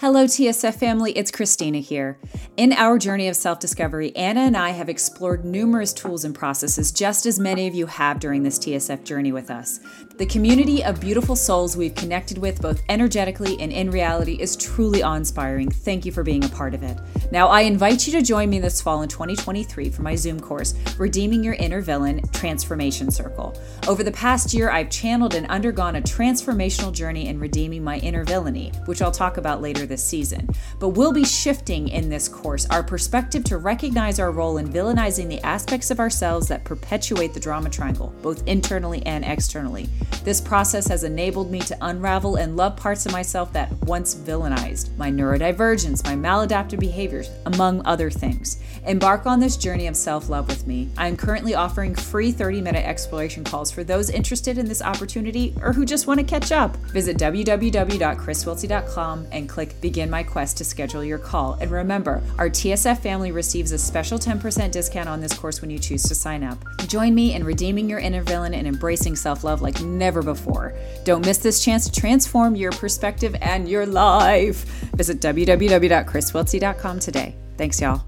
Hello, 0.00 0.26
TSF 0.26 0.76
family, 0.76 1.10
it's 1.10 1.32
Christina 1.32 1.78
here. 1.78 2.20
In 2.56 2.72
our 2.72 2.98
journey 2.98 3.26
of 3.26 3.34
self 3.34 3.58
discovery, 3.58 4.14
Anna 4.14 4.42
and 4.42 4.56
I 4.56 4.70
have 4.70 4.88
explored 4.88 5.44
numerous 5.44 5.92
tools 5.92 6.24
and 6.24 6.32
processes, 6.32 6.92
just 6.92 7.26
as 7.26 7.40
many 7.40 7.66
of 7.66 7.74
you 7.74 7.86
have 7.86 8.20
during 8.20 8.44
this 8.44 8.60
TSF 8.60 9.02
journey 9.02 9.32
with 9.32 9.50
us. 9.50 9.80
The 10.18 10.26
community 10.26 10.82
of 10.82 11.00
beautiful 11.00 11.36
souls 11.36 11.76
we've 11.76 11.94
connected 11.94 12.38
with, 12.38 12.60
both 12.60 12.82
energetically 12.88 13.56
and 13.60 13.72
in 13.72 13.88
reality, 13.88 14.34
is 14.40 14.56
truly 14.56 15.00
awe 15.00 15.14
inspiring. 15.14 15.70
Thank 15.70 16.04
you 16.04 16.10
for 16.10 16.24
being 16.24 16.42
a 16.42 16.48
part 16.48 16.74
of 16.74 16.82
it. 16.82 16.98
Now, 17.30 17.46
I 17.46 17.60
invite 17.60 18.04
you 18.04 18.12
to 18.14 18.22
join 18.22 18.50
me 18.50 18.58
this 18.58 18.80
fall 18.80 19.02
in 19.02 19.08
2023 19.08 19.90
for 19.90 20.02
my 20.02 20.16
Zoom 20.16 20.40
course, 20.40 20.74
Redeeming 20.98 21.44
Your 21.44 21.54
Inner 21.54 21.80
Villain 21.80 22.20
Transformation 22.32 23.12
Circle. 23.12 23.56
Over 23.86 24.02
the 24.02 24.10
past 24.10 24.52
year, 24.52 24.70
I've 24.70 24.90
channeled 24.90 25.36
and 25.36 25.46
undergone 25.46 25.94
a 25.94 26.02
transformational 26.02 26.92
journey 26.92 27.28
in 27.28 27.38
redeeming 27.38 27.84
my 27.84 27.98
inner 27.98 28.24
villainy, 28.24 28.72
which 28.86 29.00
I'll 29.02 29.12
talk 29.12 29.36
about 29.36 29.62
later 29.62 29.86
this 29.86 30.02
season. 30.02 30.48
But 30.80 30.90
we'll 30.90 31.12
be 31.12 31.24
shifting 31.24 31.86
in 31.90 32.08
this 32.08 32.26
course 32.26 32.66
our 32.70 32.82
perspective 32.82 33.44
to 33.44 33.58
recognize 33.58 34.18
our 34.18 34.32
role 34.32 34.58
in 34.58 34.68
villainizing 34.68 35.28
the 35.28 35.40
aspects 35.46 35.92
of 35.92 36.00
ourselves 36.00 36.48
that 36.48 36.64
perpetuate 36.64 37.34
the 37.34 37.40
drama 37.40 37.70
triangle, 37.70 38.12
both 38.20 38.44
internally 38.48 39.06
and 39.06 39.24
externally. 39.24 39.88
This 40.24 40.40
process 40.40 40.86
has 40.88 41.04
enabled 41.04 41.50
me 41.50 41.60
to 41.60 41.76
unravel 41.80 42.36
and 42.36 42.56
love 42.56 42.76
parts 42.76 43.06
of 43.06 43.12
myself 43.12 43.52
that 43.54 43.72
once 43.84 44.14
villainized 44.14 44.96
my 44.96 45.10
neurodivergence, 45.10 46.04
my 46.04 46.14
maladaptive 46.14 46.78
behaviors, 46.78 47.30
among 47.46 47.84
other 47.86 48.10
things. 48.10 48.62
Embark 48.86 49.26
on 49.26 49.40
this 49.40 49.56
journey 49.56 49.86
of 49.86 49.96
self 49.96 50.28
love 50.28 50.48
with 50.48 50.66
me. 50.66 50.90
I 50.96 51.08
am 51.08 51.16
currently 51.16 51.54
offering 51.54 51.94
free 51.94 52.32
30 52.32 52.60
minute 52.60 52.86
exploration 52.86 53.44
calls 53.44 53.70
for 53.70 53.84
those 53.84 54.10
interested 54.10 54.58
in 54.58 54.66
this 54.66 54.82
opportunity 54.82 55.54
or 55.62 55.72
who 55.72 55.84
just 55.84 56.06
want 56.06 56.20
to 56.20 56.26
catch 56.26 56.52
up. 56.52 56.76
Visit 56.92 57.16
www.chriswiltsey.com 57.18 59.26
and 59.32 59.48
click 59.48 59.80
Begin 59.80 60.10
My 60.10 60.22
Quest 60.22 60.58
to 60.58 60.64
schedule 60.64 61.04
your 61.04 61.18
call. 61.18 61.54
And 61.54 61.70
remember, 61.70 62.22
our 62.38 62.48
TSF 62.48 63.00
family 63.00 63.32
receives 63.32 63.72
a 63.72 63.78
special 63.78 64.18
10% 64.18 64.70
discount 64.70 65.08
on 65.08 65.20
this 65.20 65.32
course 65.32 65.60
when 65.60 65.70
you 65.70 65.78
choose 65.78 66.02
to 66.04 66.14
sign 66.14 66.42
up. 66.42 66.58
Join 66.86 67.14
me 67.14 67.34
in 67.34 67.44
redeeming 67.44 67.88
your 67.88 67.98
inner 67.98 68.22
villain 68.22 68.54
and 68.54 68.66
embracing 68.66 69.16
self 69.16 69.44
love 69.44 69.62
like 69.62 69.80
never 69.98 70.22
before. 70.22 70.74
Don't 71.04 71.24
miss 71.24 71.38
this 71.38 71.64
chance 71.64 71.88
to 71.88 72.00
transform 72.00 72.56
your 72.56 72.72
perspective 72.72 73.36
and 73.40 73.68
your 73.68 73.86
life. 73.86 74.64
Visit 74.94 75.20
www.chriswiltsey.com 75.20 77.00
today. 77.00 77.36
Thanks, 77.56 77.80
y'all. 77.80 78.02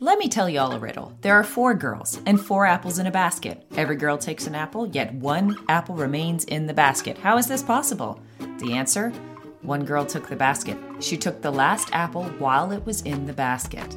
Let 0.00 0.18
me 0.18 0.28
tell 0.28 0.48
y'all 0.48 0.72
a 0.72 0.80
riddle. 0.80 1.16
There 1.20 1.34
are 1.34 1.44
four 1.44 1.74
girls 1.74 2.20
and 2.26 2.40
four 2.40 2.66
apples 2.66 2.98
in 2.98 3.06
a 3.06 3.10
basket. 3.12 3.64
Every 3.76 3.94
girl 3.94 4.18
takes 4.18 4.48
an 4.48 4.54
apple, 4.56 4.88
yet 4.88 5.14
one 5.14 5.56
apple 5.68 5.94
remains 5.94 6.44
in 6.44 6.66
the 6.66 6.74
basket. 6.74 7.18
How 7.18 7.38
is 7.38 7.46
this 7.46 7.62
possible? 7.62 8.20
The 8.58 8.72
answer 8.72 9.12
one 9.62 9.84
girl 9.84 10.04
took 10.04 10.28
the 10.28 10.34
basket. 10.34 10.76
She 10.98 11.16
took 11.16 11.40
the 11.40 11.52
last 11.52 11.88
apple 11.92 12.24
while 12.40 12.72
it 12.72 12.84
was 12.84 13.02
in 13.02 13.26
the 13.26 13.32
basket. 13.32 13.96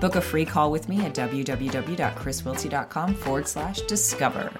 Book 0.00 0.16
a 0.16 0.20
free 0.20 0.44
call 0.44 0.70
with 0.70 0.88
me 0.88 1.04
at 1.04 1.14
www.chriswiltsey.com 1.14 3.14
forward 3.14 3.48
slash 3.48 3.80
discover. 3.82 4.52